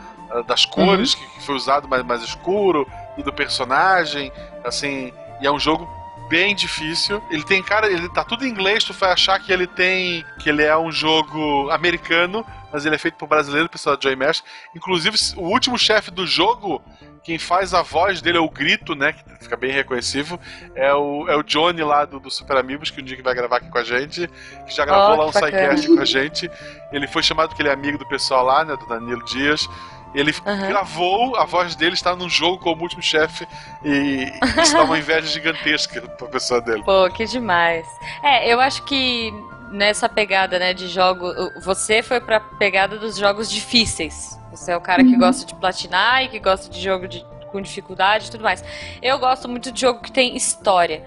das 0.45 0.65
cores, 0.65 1.13
uhum. 1.13 1.19
que, 1.19 1.33
que, 1.35 1.45
foi 1.45 1.55
usado 1.55 1.87
mais, 1.87 2.03
mais 2.03 2.21
escuro, 2.21 2.87
e 3.19 3.23
do 3.23 3.33
personagem, 3.33 4.31
assim, 4.63 5.13
e 5.41 5.47
é 5.47 5.51
um 5.51 5.59
jogo 5.59 5.87
bem 6.29 6.55
difícil. 6.55 7.21
Ele 7.29 7.43
tem 7.43 7.61
cara, 7.61 7.91
ele 7.91 8.07
tá 8.09 8.23
tudo 8.23 8.45
em 8.45 8.49
inglês, 8.49 8.83
tu 8.83 8.93
vai 8.93 9.11
achar 9.11 9.39
que 9.39 9.51
ele 9.51 9.67
tem 9.67 10.23
que 10.39 10.49
ele 10.49 10.63
é 10.63 10.77
um 10.77 10.91
jogo 10.91 11.69
americano, 11.71 12.45
mas 12.71 12.85
ele 12.85 12.95
é 12.95 12.97
feito 12.97 13.17
por 13.17 13.27
brasileiro, 13.27 13.67
pessoal 13.67 13.97
da 13.97 14.01
Joy 14.01 14.15
Mesh. 14.15 14.43
Inclusive, 14.75 15.17
o 15.35 15.49
último 15.49 15.77
chefe 15.77 16.11
do 16.11 16.25
jogo, 16.25 16.81
quem 17.23 17.39
faz 17.39 17.73
a 17.73 17.81
voz 17.81 18.21
dele 18.21 18.37
é 18.37 18.41
o 18.41 18.49
grito, 18.49 18.95
né, 18.95 19.13
que 19.13 19.23
fica 19.43 19.57
bem 19.57 19.71
reconhecível, 19.71 20.39
é 20.75 20.93
o, 20.93 21.27
é 21.27 21.35
o 21.35 21.43
Johnny 21.43 21.81
lá 21.81 22.05
do, 22.05 22.19
do 22.19 22.29
Super 22.29 22.57
Amigos, 22.57 22.91
que 22.91 23.01
um 23.01 23.03
dia 23.03 23.17
que 23.17 23.23
vai 23.23 23.33
gravar 23.33 23.57
aqui 23.57 23.69
com 23.69 23.77
a 23.79 23.83
gente, 23.83 24.27
que 24.67 24.73
já 24.73 24.85
gravou 24.85 25.15
oh, 25.15 25.21
lá 25.21 25.25
um 25.25 25.33
sidecast 25.33 25.87
com 25.87 25.99
a 25.99 26.05
gente. 26.05 26.49
Ele 26.91 27.07
foi 27.07 27.23
chamado 27.23 27.49
porque 27.49 27.61
ele 27.63 27.69
é 27.69 27.73
amigo 27.73 27.97
do 27.97 28.07
pessoal 28.07 28.45
lá, 28.45 28.63
né, 28.63 28.75
do 28.75 28.87
Danilo 28.87 29.25
Dias. 29.25 29.67
Ele 30.13 30.33
uhum. 30.45 30.67
gravou, 30.67 31.35
a 31.35 31.45
voz 31.45 31.75
dele 31.75 31.93
está 31.93 32.15
num 32.15 32.29
jogo 32.29 32.57
como 32.57 32.81
último 32.81 33.01
chefe 33.01 33.47
e 33.83 34.31
isso 34.61 34.73
dá 34.73 34.83
uma 34.83 34.97
inveja 34.97 35.27
gigantesca 35.27 36.01
pra 36.01 36.27
pessoa 36.27 36.61
dele. 36.61 36.83
Pô, 36.83 37.09
que 37.09 37.25
demais. 37.25 37.87
É, 38.23 38.51
eu 38.51 38.59
acho 38.59 38.83
que 38.85 39.31
nessa 39.71 40.09
pegada, 40.09 40.57
né, 40.57 40.73
de 40.73 40.87
jogo, 40.87 41.31
você 41.61 42.01
foi 42.01 42.19
pra 42.19 42.39
pegada 42.39 42.97
dos 42.97 43.17
jogos 43.17 43.49
difíceis. 43.49 44.39
Você 44.51 44.71
é 44.71 44.77
o 44.77 44.81
cara 44.81 45.03
que 45.03 45.13
uhum. 45.13 45.19
gosta 45.19 45.45
de 45.45 45.53
platinar 45.55 46.23
e 46.23 46.29
que 46.29 46.39
gosta 46.39 46.69
de 46.69 46.81
jogo 46.81 47.07
de, 47.07 47.23
com 47.51 47.61
dificuldade 47.61 48.27
e 48.27 48.31
tudo 48.31 48.43
mais. 48.43 48.63
Eu 49.01 49.19
gosto 49.19 49.47
muito 49.47 49.71
de 49.71 49.81
jogo 49.81 50.01
que 50.01 50.11
tem 50.11 50.35
história. 50.35 51.05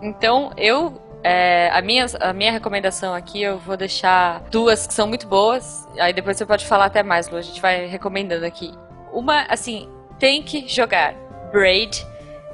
Então, 0.00 0.52
eu 0.56 1.02
é, 1.22 1.70
a, 1.72 1.82
minha, 1.82 2.06
a 2.20 2.32
minha 2.32 2.52
recomendação 2.52 3.14
aqui, 3.14 3.42
eu 3.42 3.58
vou 3.58 3.76
deixar 3.76 4.40
duas 4.50 4.86
que 4.86 4.94
são 4.94 5.06
muito 5.06 5.26
boas. 5.26 5.86
Aí 5.98 6.12
depois 6.12 6.36
você 6.36 6.46
pode 6.46 6.66
falar 6.66 6.86
até 6.86 7.02
mais, 7.02 7.28
Lu. 7.28 7.36
A 7.38 7.42
gente 7.42 7.60
vai 7.60 7.86
recomendando 7.86 8.44
aqui. 8.44 8.72
Uma, 9.12 9.42
assim, 9.48 9.88
tem 10.18 10.42
que 10.42 10.68
jogar 10.68 11.14
Braid 11.50 12.06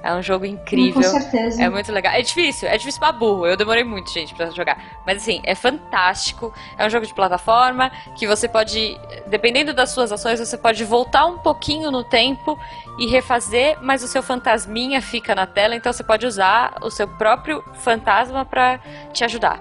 é 0.05 0.13
um 0.13 0.21
jogo 0.21 0.45
incrível. 0.45 1.01
Com 1.01 1.19
certeza. 1.19 1.63
É 1.63 1.71
muito 1.71 1.91
legal. 1.91 2.13
É 2.13 2.21
difícil, 2.21 2.69
é 2.69 2.77
difícil 2.77 3.01
pra 3.01 3.11
burro. 3.11 3.47
Eu 3.47 3.57
demorei 3.57 3.83
muito, 3.83 4.13
gente, 4.13 4.35
pra 4.35 4.51
jogar. 4.51 5.01
Mas 5.07 5.23
assim, 5.23 5.41
é 5.45 5.55
fantástico. 5.55 6.53
É 6.77 6.87
um 6.87 6.91
jogo 6.91 7.07
de 7.07 7.15
plataforma 7.15 7.91
que 8.15 8.27
você 8.27 8.47
pode, 8.47 9.01
dependendo 9.27 9.73
das 9.73 9.89
suas 9.93 10.13
ações, 10.13 10.39
você 10.39 10.59
pode 10.59 10.85
voltar 10.85 11.25
um 11.25 11.39
pouquinho 11.39 11.91
no 11.91 12.05
tempo 12.05 12.59
e 12.99 13.07
refazer, 13.07 13.77
mas 13.81 14.03
o 14.03 14.09
seu 14.09 14.23
fantasminha 14.23 15.03
fica 15.03 15.35
na 15.35 15.47
tela, 15.47 15.75
então 15.75 15.93
você 15.93 16.05
pode 16.05 16.27
usar 16.27 16.75
o 16.81 16.91
seu 16.91 17.09
próprio 17.09 17.65
fantasma 17.75 18.45
para 18.45 18.79
te 19.13 19.25
ajudar. 19.25 19.61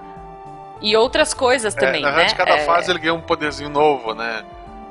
E 0.80 0.96
outras 0.96 1.32
coisas 1.32 1.76
é, 1.76 1.80
também, 1.80 2.04
é, 2.04 2.10
né? 2.10 2.24
De 2.24 2.34
cada 2.34 2.56
é... 2.56 2.64
fase 2.64 2.90
ele 2.90 2.98
ganha 2.98 3.14
um 3.14 3.20
poderzinho 3.20 3.70
novo, 3.70 4.14
né? 4.14 4.44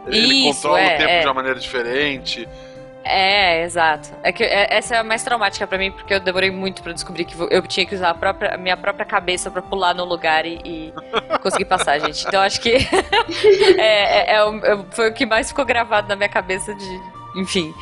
Ele, 0.07 0.49
Isso, 0.49 0.63
controla 0.63 0.81
é, 0.81 0.95
o 0.95 0.97
tempo 0.97 1.11
é. 1.11 1.19
de 1.19 1.27
uma 1.27 1.33
maneira 1.33 1.59
diferente. 1.59 2.47
É, 3.05 3.63
exato. 3.63 4.09
É 4.23 4.31
que 4.31 4.43
é, 4.43 4.67
essa 4.69 4.95
é 4.95 4.97
a 4.99 5.03
mais 5.03 5.23
traumática 5.23 5.67
para 5.67 5.77
mim, 5.77 5.91
porque 5.91 6.13
eu 6.13 6.19
demorei 6.19 6.51
muito 6.51 6.81
para 6.81 6.93
descobrir 6.93 7.25
que 7.25 7.35
eu 7.49 7.61
tinha 7.63 7.85
que 7.85 7.95
usar 7.95 8.09
a, 8.09 8.13
própria, 8.13 8.53
a 8.53 8.57
minha 8.57 8.77
própria 8.77 9.05
cabeça 9.05 9.51
para 9.51 9.61
pular 9.61 9.93
no 9.93 10.05
lugar 10.05 10.45
e, 10.45 10.59
e 10.63 10.93
conseguir 11.41 11.65
passar, 11.65 11.99
gente. 11.99 12.25
Então 12.25 12.41
acho 12.41 12.61
que 12.61 12.75
é, 13.77 14.31
é, 14.31 14.35
é, 14.35 14.85
foi 14.91 15.09
o 15.09 15.13
que 15.13 15.25
mais 15.25 15.49
ficou 15.49 15.65
gravado 15.65 16.07
na 16.07 16.15
minha 16.15 16.29
cabeça 16.29 16.73
de. 16.73 17.01
Enfim. 17.35 17.73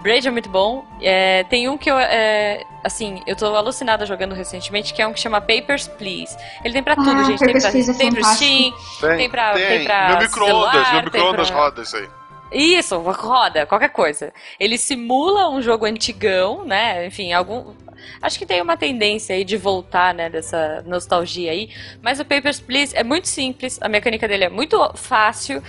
Braid 0.00 0.26
é 0.28 0.30
muito 0.30 0.48
bom. 0.48 0.84
É, 1.00 1.44
tem 1.44 1.68
um 1.68 1.76
que 1.76 1.90
eu, 1.90 1.98
é, 1.98 2.64
assim, 2.84 3.20
eu 3.26 3.34
tô 3.34 3.46
alucinada 3.54 4.06
jogando 4.06 4.34
recentemente, 4.34 4.94
que 4.94 5.02
é 5.02 5.06
um 5.06 5.12
que 5.12 5.20
chama 5.20 5.40
Papers, 5.40 5.88
Please. 5.88 6.36
Ele 6.64 6.74
tem 6.74 6.82
pra 6.82 6.94
tudo, 6.94 7.10
Ah, 7.10 7.22
gente. 7.24 7.38
Tem 7.40 7.52
pra, 7.58 7.70
Please 7.70 7.90
é 7.90 7.94
tem 7.94 8.12
pro 8.12 8.24
Steam, 8.24 8.72
Tem, 9.00 9.16
tem 9.16 9.30
pra, 9.30 9.52
tem. 9.54 9.66
tem 9.68 9.84
pra 9.84 10.08
meu 10.10 10.18
micro-ondas, 10.18 10.54
celular, 10.72 10.92
meu 11.02 11.10
tem 11.10 11.20
micro-ondas 11.20 11.50
pra- 11.50 11.60
roda 11.60 11.82
isso 11.82 11.96
aí. 11.96 12.08
Isso, 12.50 12.98
roda, 12.98 13.66
qualquer 13.66 13.90
coisa. 13.90 14.32
Ele 14.58 14.78
simula 14.78 15.50
um 15.50 15.60
jogo 15.60 15.84
antigão, 15.84 16.64
né? 16.64 17.04
Enfim, 17.06 17.32
algum. 17.32 17.74
Acho 18.22 18.38
que 18.38 18.46
tem 18.46 18.62
uma 18.62 18.76
tendência 18.76 19.34
aí 19.34 19.44
de 19.44 19.56
voltar, 19.58 20.14
né, 20.14 20.30
dessa 20.30 20.82
nostalgia 20.86 21.50
aí. 21.50 21.68
Mas 22.00 22.20
o 22.20 22.24
Papers, 22.24 22.58
Please 22.58 22.96
é 22.96 23.04
muito 23.04 23.28
simples, 23.28 23.78
a 23.82 23.88
mecânica 23.88 24.26
dele 24.26 24.44
é 24.44 24.48
muito 24.48 24.78
fácil. 24.94 25.62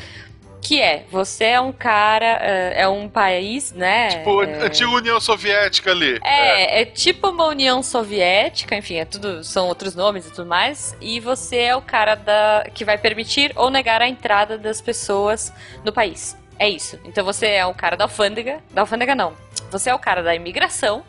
Que 0.62 0.82
é, 0.82 1.06
você 1.10 1.46
é 1.46 1.62
um 1.62 1.72
cara, 1.72 2.38
é, 2.42 2.82
é 2.82 2.88
um 2.88 3.08
país, 3.08 3.72
né? 3.72 4.10
Tipo, 4.10 4.44
é... 4.44 4.66
antiga 4.66 4.90
União 4.90 5.20
Soviética 5.20 5.92
ali. 5.92 6.20
É, 6.24 6.82
é 6.82 6.86
tipo 6.86 7.30
uma 7.30 7.48
União 7.48 7.82
Soviética, 7.82 8.76
enfim, 8.76 8.96
é 8.96 9.06
tudo, 9.06 9.44
são 9.44 9.68
outros 9.68 9.96
nomes 9.96 10.28
e 10.28 10.32
tudo 10.32 10.48
mais. 10.48 10.96
E 11.00 11.20
você 11.20 11.58
é 11.58 11.76
o 11.76 11.82
cara 11.82 12.16
da, 12.16 12.66
que 12.74 12.84
vai 12.84 12.98
permitir 12.98 13.54
ou 13.56 13.70
negar 13.70 14.02
a 14.02 14.08
entrada 14.08 14.58
das 14.58 14.82
pessoas 14.82 15.54
no 15.84 15.94
país. 15.94 16.38
É 16.60 16.68
isso. 16.68 17.00
Então 17.06 17.24
você 17.24 17.48
é 17.48 17.66
o 17.66 17.74
cara 17.74 17.96
da 17.96 18.04
alfândega. 18.04 18.60
Da 18.72 18.82
alfândega 18.82 19.16
não. 19.16 19.34
Você 19.72 19.90
é 19.90 19.96
o 19.96 20.00
cara 20.00 20.22
da 20.22 20.36
imigração 20.36 21.04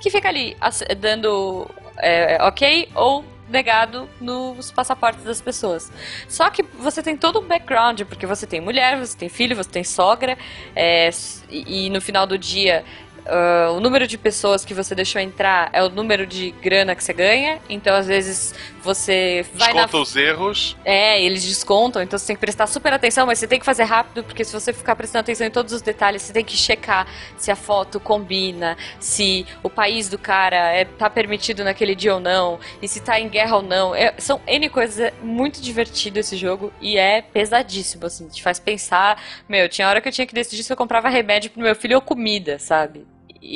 que 0.00 0.10
fica 0.10 0.28
ali 0.28 0.56
dando 0.98 1.70
é, 1.98 2.38
ok 2.42 2.88
ou 2.94 3.24
negado 3.48 4.08
nos 4.20 4.70
passaportes 4.70 5.24
das 5.24 5.40
pessoas. 5.40 5.92
Só 6.28 6.50
que 6.50 6.62
você 6.62 7.02
tem 7.02 7.16
todo 7.16 7.40
um 7.40 7.46
background, 7.46 8.02
porque 8.02 8.26
você 8.26 8.46
tem 8.46 8.60
mulher, 8.60 8.98
você 8.98 9.16
tem 9.16 9.28
filho, 9.28 9.56
você 9.56 9.70
tem 9.70 9.84
sogra, 9.84 10.36
é, 10.74 11.10
e, 11.48 11.86
e 11.86 11.90
no 11.90 12.00
final 12.00 12.26
do 12.26 12.36
dia 12.36 12.84
ah, 13.28 13.72
o 13.72 13.80
número 13.80 14.06
de 14.06 14.16
pessoas 14.16 14.64
que 14.64 14.72
você 14.74 14.94
deixou 14.94 15.20
entrar 15.20 15.68
é 15.72 15.82
o 15.82 15.88
número 15.88 16.26
de 16.26 16.50
grana 16.62 16.94
que 16.94 17.02
você 17.02 17.12
ganha. 17.12 17.58
Então, 17.68 17.94
às 17.94 18.06
vezes, 18.06 18.54
você 18.82 19.44
vai 19.54 19.68
na 19.74 19.82
Desconta 19.82 19.98
os 19.98 20.16
erros. 20.16 20.76
é, 20.84 21.20
eles 21.22 21.44
descontam, 21.44 22.00
então 22.02 22.18
você 22.18 22.26
tem 22.28 22.36
que 22.36 22.40
prestar 22.40 22.66
super 22.66 22.92
atenção, 22.92 23.26
mas 23.26 23.38
você 23.38 23.46
tem 23.46 23.58
que 23.58 23.66
fazer 23.66 23.82
rápido, 23.84 24.22
porque 24.22 24.44
se 24.44 24.52
você 24.52 24.72
ficar 24.72 24.94
prestando 24.94 25.20
atenção 25.22 25.46
em 25.46 25.50
todos 25.50 25.72
os 25.72 25.82
detalhes, 25.82 26.22
você 26.22 26.32
tem 26.32 26.44
que 26.44 26.56
checar 26.56 27.06
se 27.36 27.50
a 27.50 27.56
foto 27.56 27.98
combina, 27.98 28.76
se 29.00 29.44
o 29.62 29.68
país 29.68 30.08
do 30.08 30.18
cara 30.18 30.56
é, 30.72 30.84
tá 30.84 31.10
permitido 31.10 31.64
naquele 31.64 31.94
dia 31.94 32.14
ou 32.14 32.20
não, 32.20 32.60
e 32.80 32.86
se 32.86 33.00
tá 33.00 33.18
em 33.18 33.28
guerra 33.28 33.56
ou 33.56 33.62
não. 33.62 33.94
É- 33.94 34.14
são 34.18 34.40
N 34.46 34.68
coisas, 34.68 35.00
é 35.00 35.12
muito 35.22 35.60
divertido 35.60 36.20
esse 36.20 36.36
jogo 36.36 36.72
e 36.80 36.96
é 36.96 37.20
pesadíssimo, 37.22 38.06
assim, 38.06 38.28
te 38.28 38.42
faz 38.42 38.60
pensar. 38.60 39.20
Meu, 39.48 39.68
tinha 39.68 39.88
hora 39.88 40.00
que 40.00 40.08
eu 40.08 40.12
tinha 40.12 40.26
que 40.26 40.34
decidir 40.34 40.62
se 40.62 40.72
eu 40.72 40.76
comprava 40.76 41.08
remédio 41.08 41.50
pro 41.50 41.60
meu 41.62 41.74
filho 41.74 41.96
ou 41.96 42.00
comida, 42.02 42.58
sabe? 42.58 43.04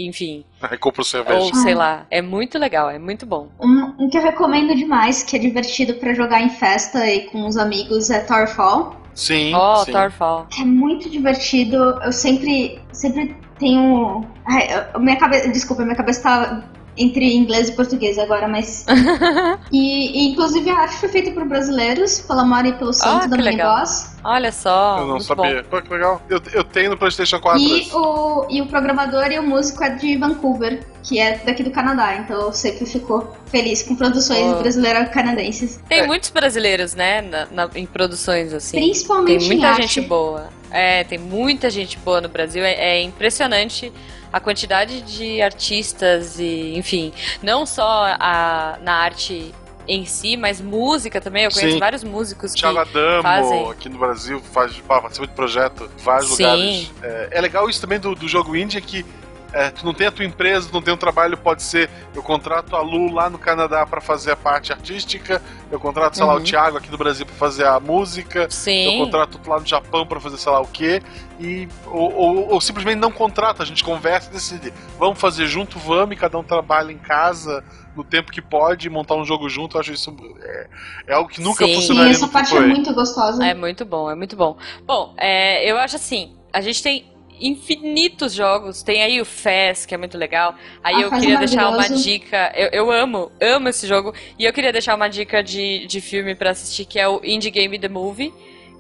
Enfim, 0.08 0.44
Aí 0.60 0.76
compra 0.78 1.02
o 1.02 1.04
cerveja. 1.04 1.38
ou 1.38 1.54
sei 1.54 1.74
lá, 1.74 2.06
é 2.10 2.20
muito 2.22 2.58
legal, 2.58 2.90
é 2.90 2.98
muito 2.98 3.26
bom. 3.26 3.48
Um, 3.60 4.04
um 4.04 4.08
que 4.10 4.16
eu 4.18 4.22
recomendo 4.22 4.74
demais, 4.74 5.22
que 5.22 5.36
é 5.36 5.38
divertido 5.38 5.94
pra 5.94 6.14
jogar 6.14 6.40
em 6.42 6.50
festa 6.50 7.08
e 7.10 7.22
com 7.26 7.46
os 7.46 7.56
amigos, 7.56 8.10
é 8.10 8.20
Towerfall. 8.20 8.96
Sim, 9.14 9.52
Ó, 9.54 9.84
sim. 9.84 9.92
Towerfall. 9.92 10.46
É 10.60 10.64
muito 10.64 11.10
divertido. 11.10 11.76
Eu 12.02 12.12
sempre, 12.12 12.80
sempre 12.92 13.36
tenho. 13.58 14.24
Ai, 14.46 14.68
minha 14.98 15.16
cabeça. 15.16 15.48
Desculpa, 15.48 15.82
minha 15.82 15.96
cabeça 15.96 16.22
tá 16.22 16.64
entre 17.02 17.34
inglês 17.34 17.68
e 17.68 17.72
português 17.72 18.18
agora, 18.18 18.46
mas. 18.48 18.84
e, 19.72 20.22
e, 20.24 20.28
inclusive 20.30 20.68
a 20.70 20.74
arte 20.78 20.96
foi 20.96 21.08
feita 21.08 21.30
por 21.32 21.44
brasileiros, 21.46 22.20
pela 22.20 22.44
Mari 22.44 22.70
e 22.70 22.72
pelo 22.74 22.92
Santo 22.92 23.24
Ah, 23.24 23.26
da 23.26 23.36
que 23.36 23.42
Mini 23.42 23.56
legal. 23.56 23.78
Boss. 23.78 24.10
Olha 24.22 24.52
só. 24.52 24.98
Eu 24.98 25.06
não 25.06 25.20
sabia. 25.20 25.64
Pô, 25.64 25.80
que 25.80 25.90
legal. 25.92 26.20
Eu, 26.28 26.40
eu 26.52 26.62
tenho 26.62 26.90
no 26.90 26.96
PlayStation 26.98 27.40
4. 27.40 27.58
E 27.60 27.88
o, 27.94 28.46
e 28.50 28.60
o 28.60 28.66
programador 28.66 29.30
e 29.32 29.38
o 29.38 29.42
músico 29.42 29.82
é 29.82 29.90
de 29.90 30.16
Vancouver, 30.18 30.84
que 31.02 31.18
é 31.18 31.38
daqui 31.38 31.62
do 31.62 31.70
Canadá, 31.70 32.16
então 32.16 32.38
eu 32.38 32.52
sempre 32.52 32.84
fico 32.84 33.26
feliz 33.46 33.82
com 33.82 33.96
produções 33.96 34.52
Oh. 34.54 34.60
brasileiras 34.60 35.08
canadenses. 35.08 35.80
Tem 35.88 36.00
É. 36.00 36.06
muitos 36.06 36.28
brasileiros, 36.30 36.94
né, 36.94 37.22
na- 37.22 37.46
na- 37.50 37.70
em 37.74 37.86
produções 37.86 38.52
assim. 38.52 38.76
Tem 38.76 38.90
Principalmente 38.90 39.44
em 39.44 39.48
muita 39.48 39.68
arte. 39.68 39.82
gente 39.82 40.00
boa. 40.02 40.48
É, 40.70 41.02
tem 41.04 41.18
muita 41.18 41.70
gente 41.70 41.98
boa 41.98 42.20
no 42.20 42.28
Brasil. 42.28 42.62
É, 42.62 42.74
é 42.98 43.02
impressionante 43.02 43.90
a 44.32 44.40
quantidade 44.40 45.02
de 45.02 45.42
artistas 45.42 46.38
e, 46.38 46.76
enfim, 46.76 47.12
não 47.42 47.66
só 47.66 48.14
a, 48.18 48.78
na 48.82 48.94
arte 48.94 49.54
em 49.88 50.04
si, 50.04 50.36
mas 50.36 50.60
música 50.60 51.20
também. 51.20 51.44
Eu 51.44 51.50
conheço 51.50 51.72
Sim. 51.72 51.80
vários 51.80 52.04
músicos 52.04 52.52
que 52.52 52.60
Thiago 52.60 52.78
Adamo, 52.78 53.22
fazem. 53.22 53.70
aqui 53.70 53.88
no 53.88 53.98
Brasil, 53.98 54.40
faz, 54.52 54.76
participa 54.86 55.26
de 55.26 55.32
projeto 55.34 55.90
em 55.98 56.02
vários 56.02 56.30
Sim. 56.30 56.44
lugares. 56.44 56.92
É, 57.02 57.28
é 57.32 57.40
legal 57.40 57.68
isso 57.68 57.80
também 57.80 57.98
do, 57.98 58.14
do 58.14 58.28
jogo 58.28 58.54
indie, 58.54 58.78
é 58.78 58.80
que 58.80 59.04
é, 59.52 59.70
tu 59.70 59.84
não 59.84 59.92
tem 59.92 60.06
a 60.06 60.10
tua 60.12 60.24
empresa, 60.24 60.68
tu 60.68 60.74
não 60.74 60.82
tem 60.82 60.94
um 60.94 60.96
trabalho, 60.96 61.36
pode 61.36 61.62
ser, 61.62 61.90
eu 62.14 62.22
contrato 62.22 62.76
a 62.76 62.80
Lu 62.82 63.12
lá 63.12 63.28
no 63.28 63.38
Canadá 63.38 63.84
pra 63.86 64.00
fazer 64.00 64.30
a 64.32 64.36
parte 64.36 64.72
artística, 64.72 65.42
eu 65.70 65.80
contrato, 65.80 66.14
sei 66.16 66.24
lá, 66.24 66.34
o 66.34 66.36
Uhum. 66.38 66.42
Thiago 66.44 66.76
aqui 66.78 66.90
no 66.90 66.96
Brasil 66.98 67.26
pra 67.26 67.34
fazer 67.34 67.66
a 67.66 67.78
música, 67.80 68.42
eu 68.42 68.50
Sim. 68.50 68.98
contrato 68.98 69.34
outro 69.34 69.50
lá 69.50 69.60
no 69.60 69.66
Japão 69.66 70.06
pra 70.06 70.20
fazer 70.20 70.36
sei 70.38 70.52
lá 70.52 70.60
o 70.60 70.66
quê, 70.66 71.02
e, 71.38 71.68
ou, 71.86 72.12
ou- 72.14 72.48
ou 72.52 72.60
simplesmente 72.60 72.98
não 72.98 73.10
contrata, 73.10 73.62
a 73.62 73.66
gente 73.66 73.82
conversa 73.82 74.30
e 74.30 74.32
decide, 74.32 74.72
vamos 74.98 75.18
fazer 75.20 75.46
junto, 75.46 75.78
vamos, 75.78 76.14
e 76.14 76.18
cada 76.18 76.38
um 76.38 76.42
trabalha 76.44 76.92
em 76.92 76.98
casa 76.98 77.64
no 77.96 78.04
tempo 78.04 78.30
que 78.30 78.40
pode, 78.40 78.88
montar 78.88 79.16
um 79.16 79.24
jogo 79.24 79.48
junto, 79.48 79.76
eu 79.76 79.80
acho 79.80 79.92
isso 79.92 80.14
é, 80.42 80.66
é 81.08 81.12
algo 81.14 81.28
que 81.28 81.40
nunca 81.40 81.64
Sim. 81.64 81.70
Sim, 81.70 81.74
funcionaria 81.74 82.12
essa 82.12 82.26
no 82.26 82.32
parte 82.32 82.54
é 82.54 82.58
AAA. 82.58 82.66
muito 82.68 82.94
gostosa. 82.94 83.44
É 83.44 83.52
muito 83.52 83.84
bom, 83.84 84.08
é 84.10 84.14
muito 84.14 84.36
bom. 84.36 84.56
Bom, 84.86 85.12
é, 85.18 85.68
eu 85.70 85.76
acho 85.76 85.96
assim, 85.96 86.36
a 86.52 86.60
gente 86.60 86.82
tem 86.82 87.04
infinitos 87.40 88.32
jogos. 88.34 88.82
Tem 88.82 89.02
aí 89.02 89.20
o 89.20 89.24
Fez, 89.24 89.86
que 89.86 89.94
é 89.94 89.98
muito 89.98 90.16
legal. 90.18 90.54
Aí 90.82 90.96
Ah, 90.96 91.00
eu 91.00 91.08
é 91.14 91.20
queria 91.20 91.38
deixar 91.38 91.68
uma 91.68 91.88
dica. 91.88 92.52
Eu, 92.54 92.68
eu 92.72 92.90
amo, 92.90 93.30
amo 93.40 93.68
esse 93.68 93.86
jogo. 93.86 94.14
E 94.38 94.44
eu 94.44 94.52
queria 94.52 94.72
deixar 94.72 94.94
uma 94.94 95.08
dica 95.08 95.42
de, 95.42 95.86
de 95.86 96.00
filme 96.00 96.34
pra 96.34 96.50
assistir, 96.50 96.84
que 96.84 96.98
é 96.98 97.08
o 97.08 97.20
Indie 97.24 97.50
Game 97.50 97.78
The 97.78 97.88
Movie. 97.88 98.32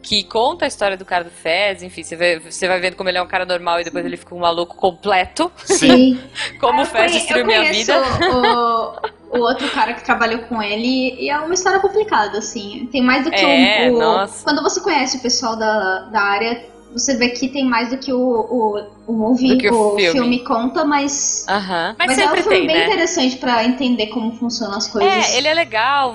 Que 0.02 0.24
conta 0.24 0.64
a 0.64 0.68
história 0.68 0.96
do 0.96 1.04
cara 1.04 1.24
do 1.24 1.30
Fez, 1.30 1.82
enfim, 1.82 2.02
você 2.02 2.16
vai, 2.16 2.38
você 2.38 2.66
vai 2.66 2.80
vendo 2.80 2.96
como 2.96 3.10
ele 3.10 3.18
é 3.18 3.22
um 3.22 3.26
cara 3.26 3.44
normal 3.44 3.82
e 3.82 3.84
depois 3.84 4.02
ele 4.02 4.16
fica 4.16 4.34
um 4.34 4.38
maluco 4.38 4.74
completo. 4.74 5.52
Sim. 5.58 6.18
Como 6.58 6.80
o 6.80 6.86
Fez 6.86 7.12
destruiu 7.12 7.44
minha 7.44 7.70
vida. 7.70 8.00
O, 8.32 9.36
o 9.36 9.40
outro 9.42 9.68
cara 9.68 9.92
que 9.92 10.02
trabalhou 10.02 10.38
com 10.44 10.62
ele 10.62 11.16
e 11.22 11.28
é 11.28 11.38
uma 11.40 11.52
história 11.52 11.80
complicada, 11.80 12.38
assim. 12.38 12.88
Tem 12.90 13.02
mais 13.02 13.24
do 13.24 13.30
que 13.30 13.36
É, 13.44 13.90
o, 13.90 13.96
o- 13.96 13.98
nossa. 13.98 14.42
Quando 14.42 14.62
você 14.62 14.80
conhece 14.80 15.18
o 15.18 15.20
pessoal 15.20 15.54
da, 15.56 16.00
da 16.10 16.22
área, 16.22 16.64
você 16.92 17.16
vê 17.16 17.30
que 17.30 17.48
tem 17.48 17.64
mais 17.64 17.90
do 17.90 17.98
que 17.98 18.12
o, 18.12 18.18
o, 18.18 18.86
o 19.06 19.12
movie, 19.12 19.58
que 19.58 19.68
o 19.68 19.94
o 19.94 19.96
filme. 19.96 20.12
filme. 20.12 20.44
conta, 20.44 20.84
mas. 20.84 21.44
Aham. 21.48 21.94
Mas, 21.98 22.08
Mas, 22.08 22.18
é 22.18 22.24
um 22.24 22.36
filme 22.36 22.48
tem, 22.48 22.66
bem 22.66 22.76
né? 22.76 22.86
interessante 22.86 23.36
pra 23.36 23.64
entender 23.64 24.08
como 24.08 24.32
funcionam 24.32 24.76
as 24.76 24.88
coisas. 24.88 25.10
É, 25.10 25.38
ele 25.38 25.48
é 25.48 25.54
legal 25.54 26.14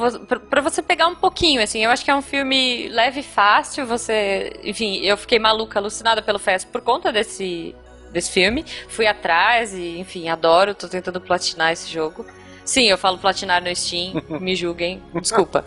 pra 0.50 0.62
você 0.62 0.82
pegar 0.82 1.08
um 1.08 1.16
pouquinho, 1.16 1.62
assim. 1.62 1.84
Eu 1.84 1.92
acho 1.92 2.04
que 2.04 2.12
é 2.12 2.16
um 2.16 2.22
filme 2.22 2.88
leve 2.90 3.22
e 3.22 3.24
fácil. 3.24 3.86
Você, 3.86 4.60
enfim, 4.64 4.98
eu 4.98 5.18
fiquei 5.18 5.40
maluca, 5.40 5.80
alucinada 5.80 6.22
pelo 6.22 6.40
Fest 6.40 6.68
por 6.68 6.82
conta 6.82 7.12
desse 7.12 7.74
desse 8.12 8.32
filme. 8.32 8.66
Fui 8.88 9.06
atrás 9.08 9.74
e, 9.74 10.00
enfim, 10.00 10.30
adoro. 10.30 10.74
Tô 10.74 10.88
tentando 10.88 11.20
platinar 11.20 11.74
esse 11.74 11.92
jogo. 11.92 12.26
Sim, 12.66 12.86
eu 12.90 12.98
falo 12.98 13.18
platinar 13.20 13.62
no 13.62 13.74
Steam. 13.76 14.22
Me 14.42 14.56
julguem. 14.56 15.02
Desculpa. 15.22 15.64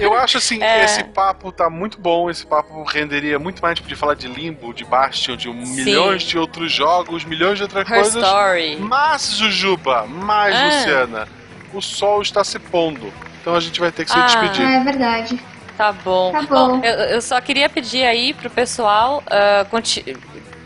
Eu 0.00 0.12
acho 0.18 0.38
assim, 0.38 0.60
É. 0.62 0.84
esse 0.84 1.04
papo 1.04 1.52
tá 1.52 1.70
muito 1.70 2.00
bom, 2.00 2.28
esse 2.28 2.44
papo 2.46 2.82
renderia 2.82 3.38
muito 3.38 3.62
mais 3.62 3.78
de 3.78 3.94
falar 3.94 4.14
de 4.14 4.26
Limbo, 4.26 4.74
de 4.74 4.84
Bastion, 4.84 5.36
de 5.36 5.48
um 5.48 5.64
Sim. 5.64 5.84
milhões 5.84 6.22
de 6.24 6.36
outros 6.38 6.72
jogos, 6.72 7.24
milhões 7.24 7.58
de 7.58 7.62
outras 7.62 7.88
Her 7.88 7.94
coisas. 8.02 8.22
Story. 8.24 8.76
Mas, 8.80 9.36
Jujuba, 9.36 10.06
mais, 10.06 10.54
Ah. 10.54 10.64
Luciana, 10.66 11.28
o 11.72 11.80
sol 11.80 12.22
está 12.22 12.42
se 12.42 12.58
pondo. 12.58 13.12
Então 13.40 13.54
a 13.54 13.60
gente 13.60 13.78
vai 13.78 13.92
ter 13.92 14.04
que 14.04 14.10
se 14.10 14.18
Ah. 14.18 14.26
despedir. 14.26 14.66
É 14.66 14.80
verdade. 14.82 15.38
Tá 15.76 15.92
bom. 15.92 16.30
Tá 16.32 16.42
bom. 16.42 16.80
eu, 16.84 16.92
eu 17.16 17.20
só 17.20 17.40
queria 17.40 17.68
pedir 17.68 18.04
aí 18.04 18.32
pro 18.32 18.48
pessoal. 18.48 19.22
ah, 19.26 19.66
conti- 19.70 20.16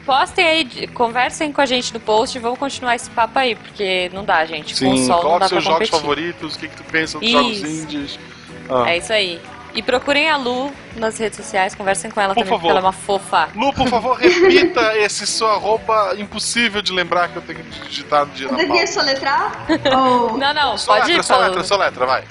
Postem 0.09 0.43
aí, 0.43 0.87
conversem 0.87 1.53
com 1.53 1.61
a 1.61 1.67
gente 1.67 1.93
no 1.93 2.01
post 2.01 2.35
e 2.35 2.41
vamos 2.41 2.59
continuar 2.59 2.97
esse 2.97 3.11
papo 3.11 3.39
aí, 3.39 3.55
porque 3.55 4.11
não 4.15 4.25
dá, 4.25 4.43
gente. 4.47 4.75
com 4.75 4.91
o 4.91 4.97
Sim, 4.97 5.05
sol 5.05 5.17
não 5.17 5.23
coloca 5.23 5.41
dá 5.41 5.49
pra 5.51 5.61
seus 5.61 5.65
jogos 5.65 5.89
favoritos, 5.91 6.57
o 6.57 6.59
que, 6.59 6.67
que 6.67 6.77
tu 6.77 6.85
pensa 6.85 7.19
dos 7.19 7.31
jogos 7.31 7.59
indies. 7.59 8.19
Ah. 8.71 8.91
É 8.91 8.97
isso 8.97 9.13
aí. 9.13 9.39
E 9.75 9.83
procurem 9.83 10.31
a 10.31 10.39
Lu 10.39 10.73
nas 10.97 11.19
redes 11.19 11.37
sociais, 11.37 11.75
conversem 11.75 12.11
com 12.11 12.21
ela 12.21 12.35
Por 12.35 12.41
também, 12.43 12.51
porque 12.59 12.67
favor. 12.69 12.71
ela 12.71 12.81
é 12.81 12.83
uma 12.87 12.93
fofa. 12.93 13.49
Lu, 13.55 13.73
por 13.73 13.89
favor, 13.89 14.17
repita 14.21 14.97
esse 14.99 15.27
seu 15.27 15.49
arroba 15.49 16.15
impossível 16.19 16.81
de 16.83 16.93
lembrar 16.93 17.29
que 17.29 17.37
eu 17.37 17.43
tenho 17.43 17.59
que 17.61 17.87
digitar 17.89 18.27
no 18.27 18.33
dia 18.33 18.47
Eu 18.47 18.53
na 18.53 18.67
pauta. 18.67 18.87
soletrar? 18.87 19.67
Ou 19.97 20.37
Não, 20.39 20.55
não, 20.55 20.77
Só 20.79 20.95
pode 20.95 21.07
letra, 21.07 21.21
ir, 21.21 21.25
só 21.25 21.35
Paulo. 21.35 21.49
letra, 21.49 21.65
só 21.65 21.77
letra, 21.77 22.07
vai. 22.07 22.23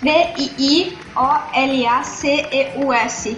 V-I-I-O-L-A-C-E-U-S. 2.07 3.37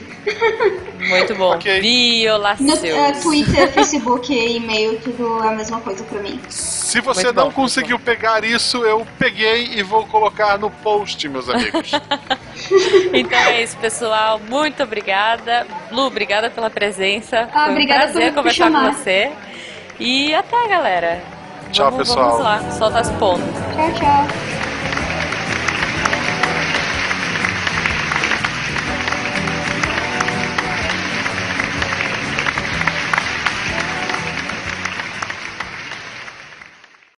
Muito 0.99 1.35
bom. 1.35 1.53
Ok. 1.55 1.75
No 1.77 1.81
Violaceus. 1.81 2.83
eh, 2.83 3.11
Twitter, 3.21 3.71
Facebook 3.71 4.31
e 4.33 4.57
e-mail, 4.57 4.99
tudo 4.99 5.43
é 5.43 5.47
a 5.47 5.51
mesma 5.51 5.79
coisa 5.81 6.03
pra 6.03 6.19
mim. 6.21 6.39
Se 6.49 6.99
você 7.01 7.23
Muito 7.25 7.35
não 7.35 7.45
bom, 7.45 7.51
conseguiu 7.51 7.97
pegar 7.99 8.43
isso, 8.43 8.83
eu 8.83 9.05
peguei 9.17 9.73
e 9.75 9.83
vou 9.83 10.05
colocar 10.07 10.57
no 10.57 10.69
post, 10.69 11.27
meus 11.29 11.49
amigos. 11.49 11.91
Então 13.13 13.39
é 13.39 13.63
isso, 13.63 13.77
pessoal. 13.77 14.39
Muito 14.47 14.83
obrigada. 15.09 15.67
Lu, 15.91 16.05
obrigada 16.05 16.49
pela 16.49 16.69
presença. 16.69 17.49
Ah, 17.51 17.59
Foi 17.61 17.69
um 17.69 17.71
obrigada 17.71 18.03
prazer 18.03 18.27
por 18.29 18.35
conversar 18.35 18.63
chamar. 18.65 18.85
com 18.87 18.93
você. 18.93 19.31
E 19.99 20.33
até, 20.33 20.67
galera. 20.67 21.21
Tchau, 21.71 21.91
vamos, 21.91 22.07
pessoal. 22.07 22.29
Vamos 22.31 22.43
lá, 22.43 22.71
solta 22.71 22.99
as 22.99 23.11
pontas. 23.13 23.45
Tchau, 23.75 23.91
tchau. 23.93 24.68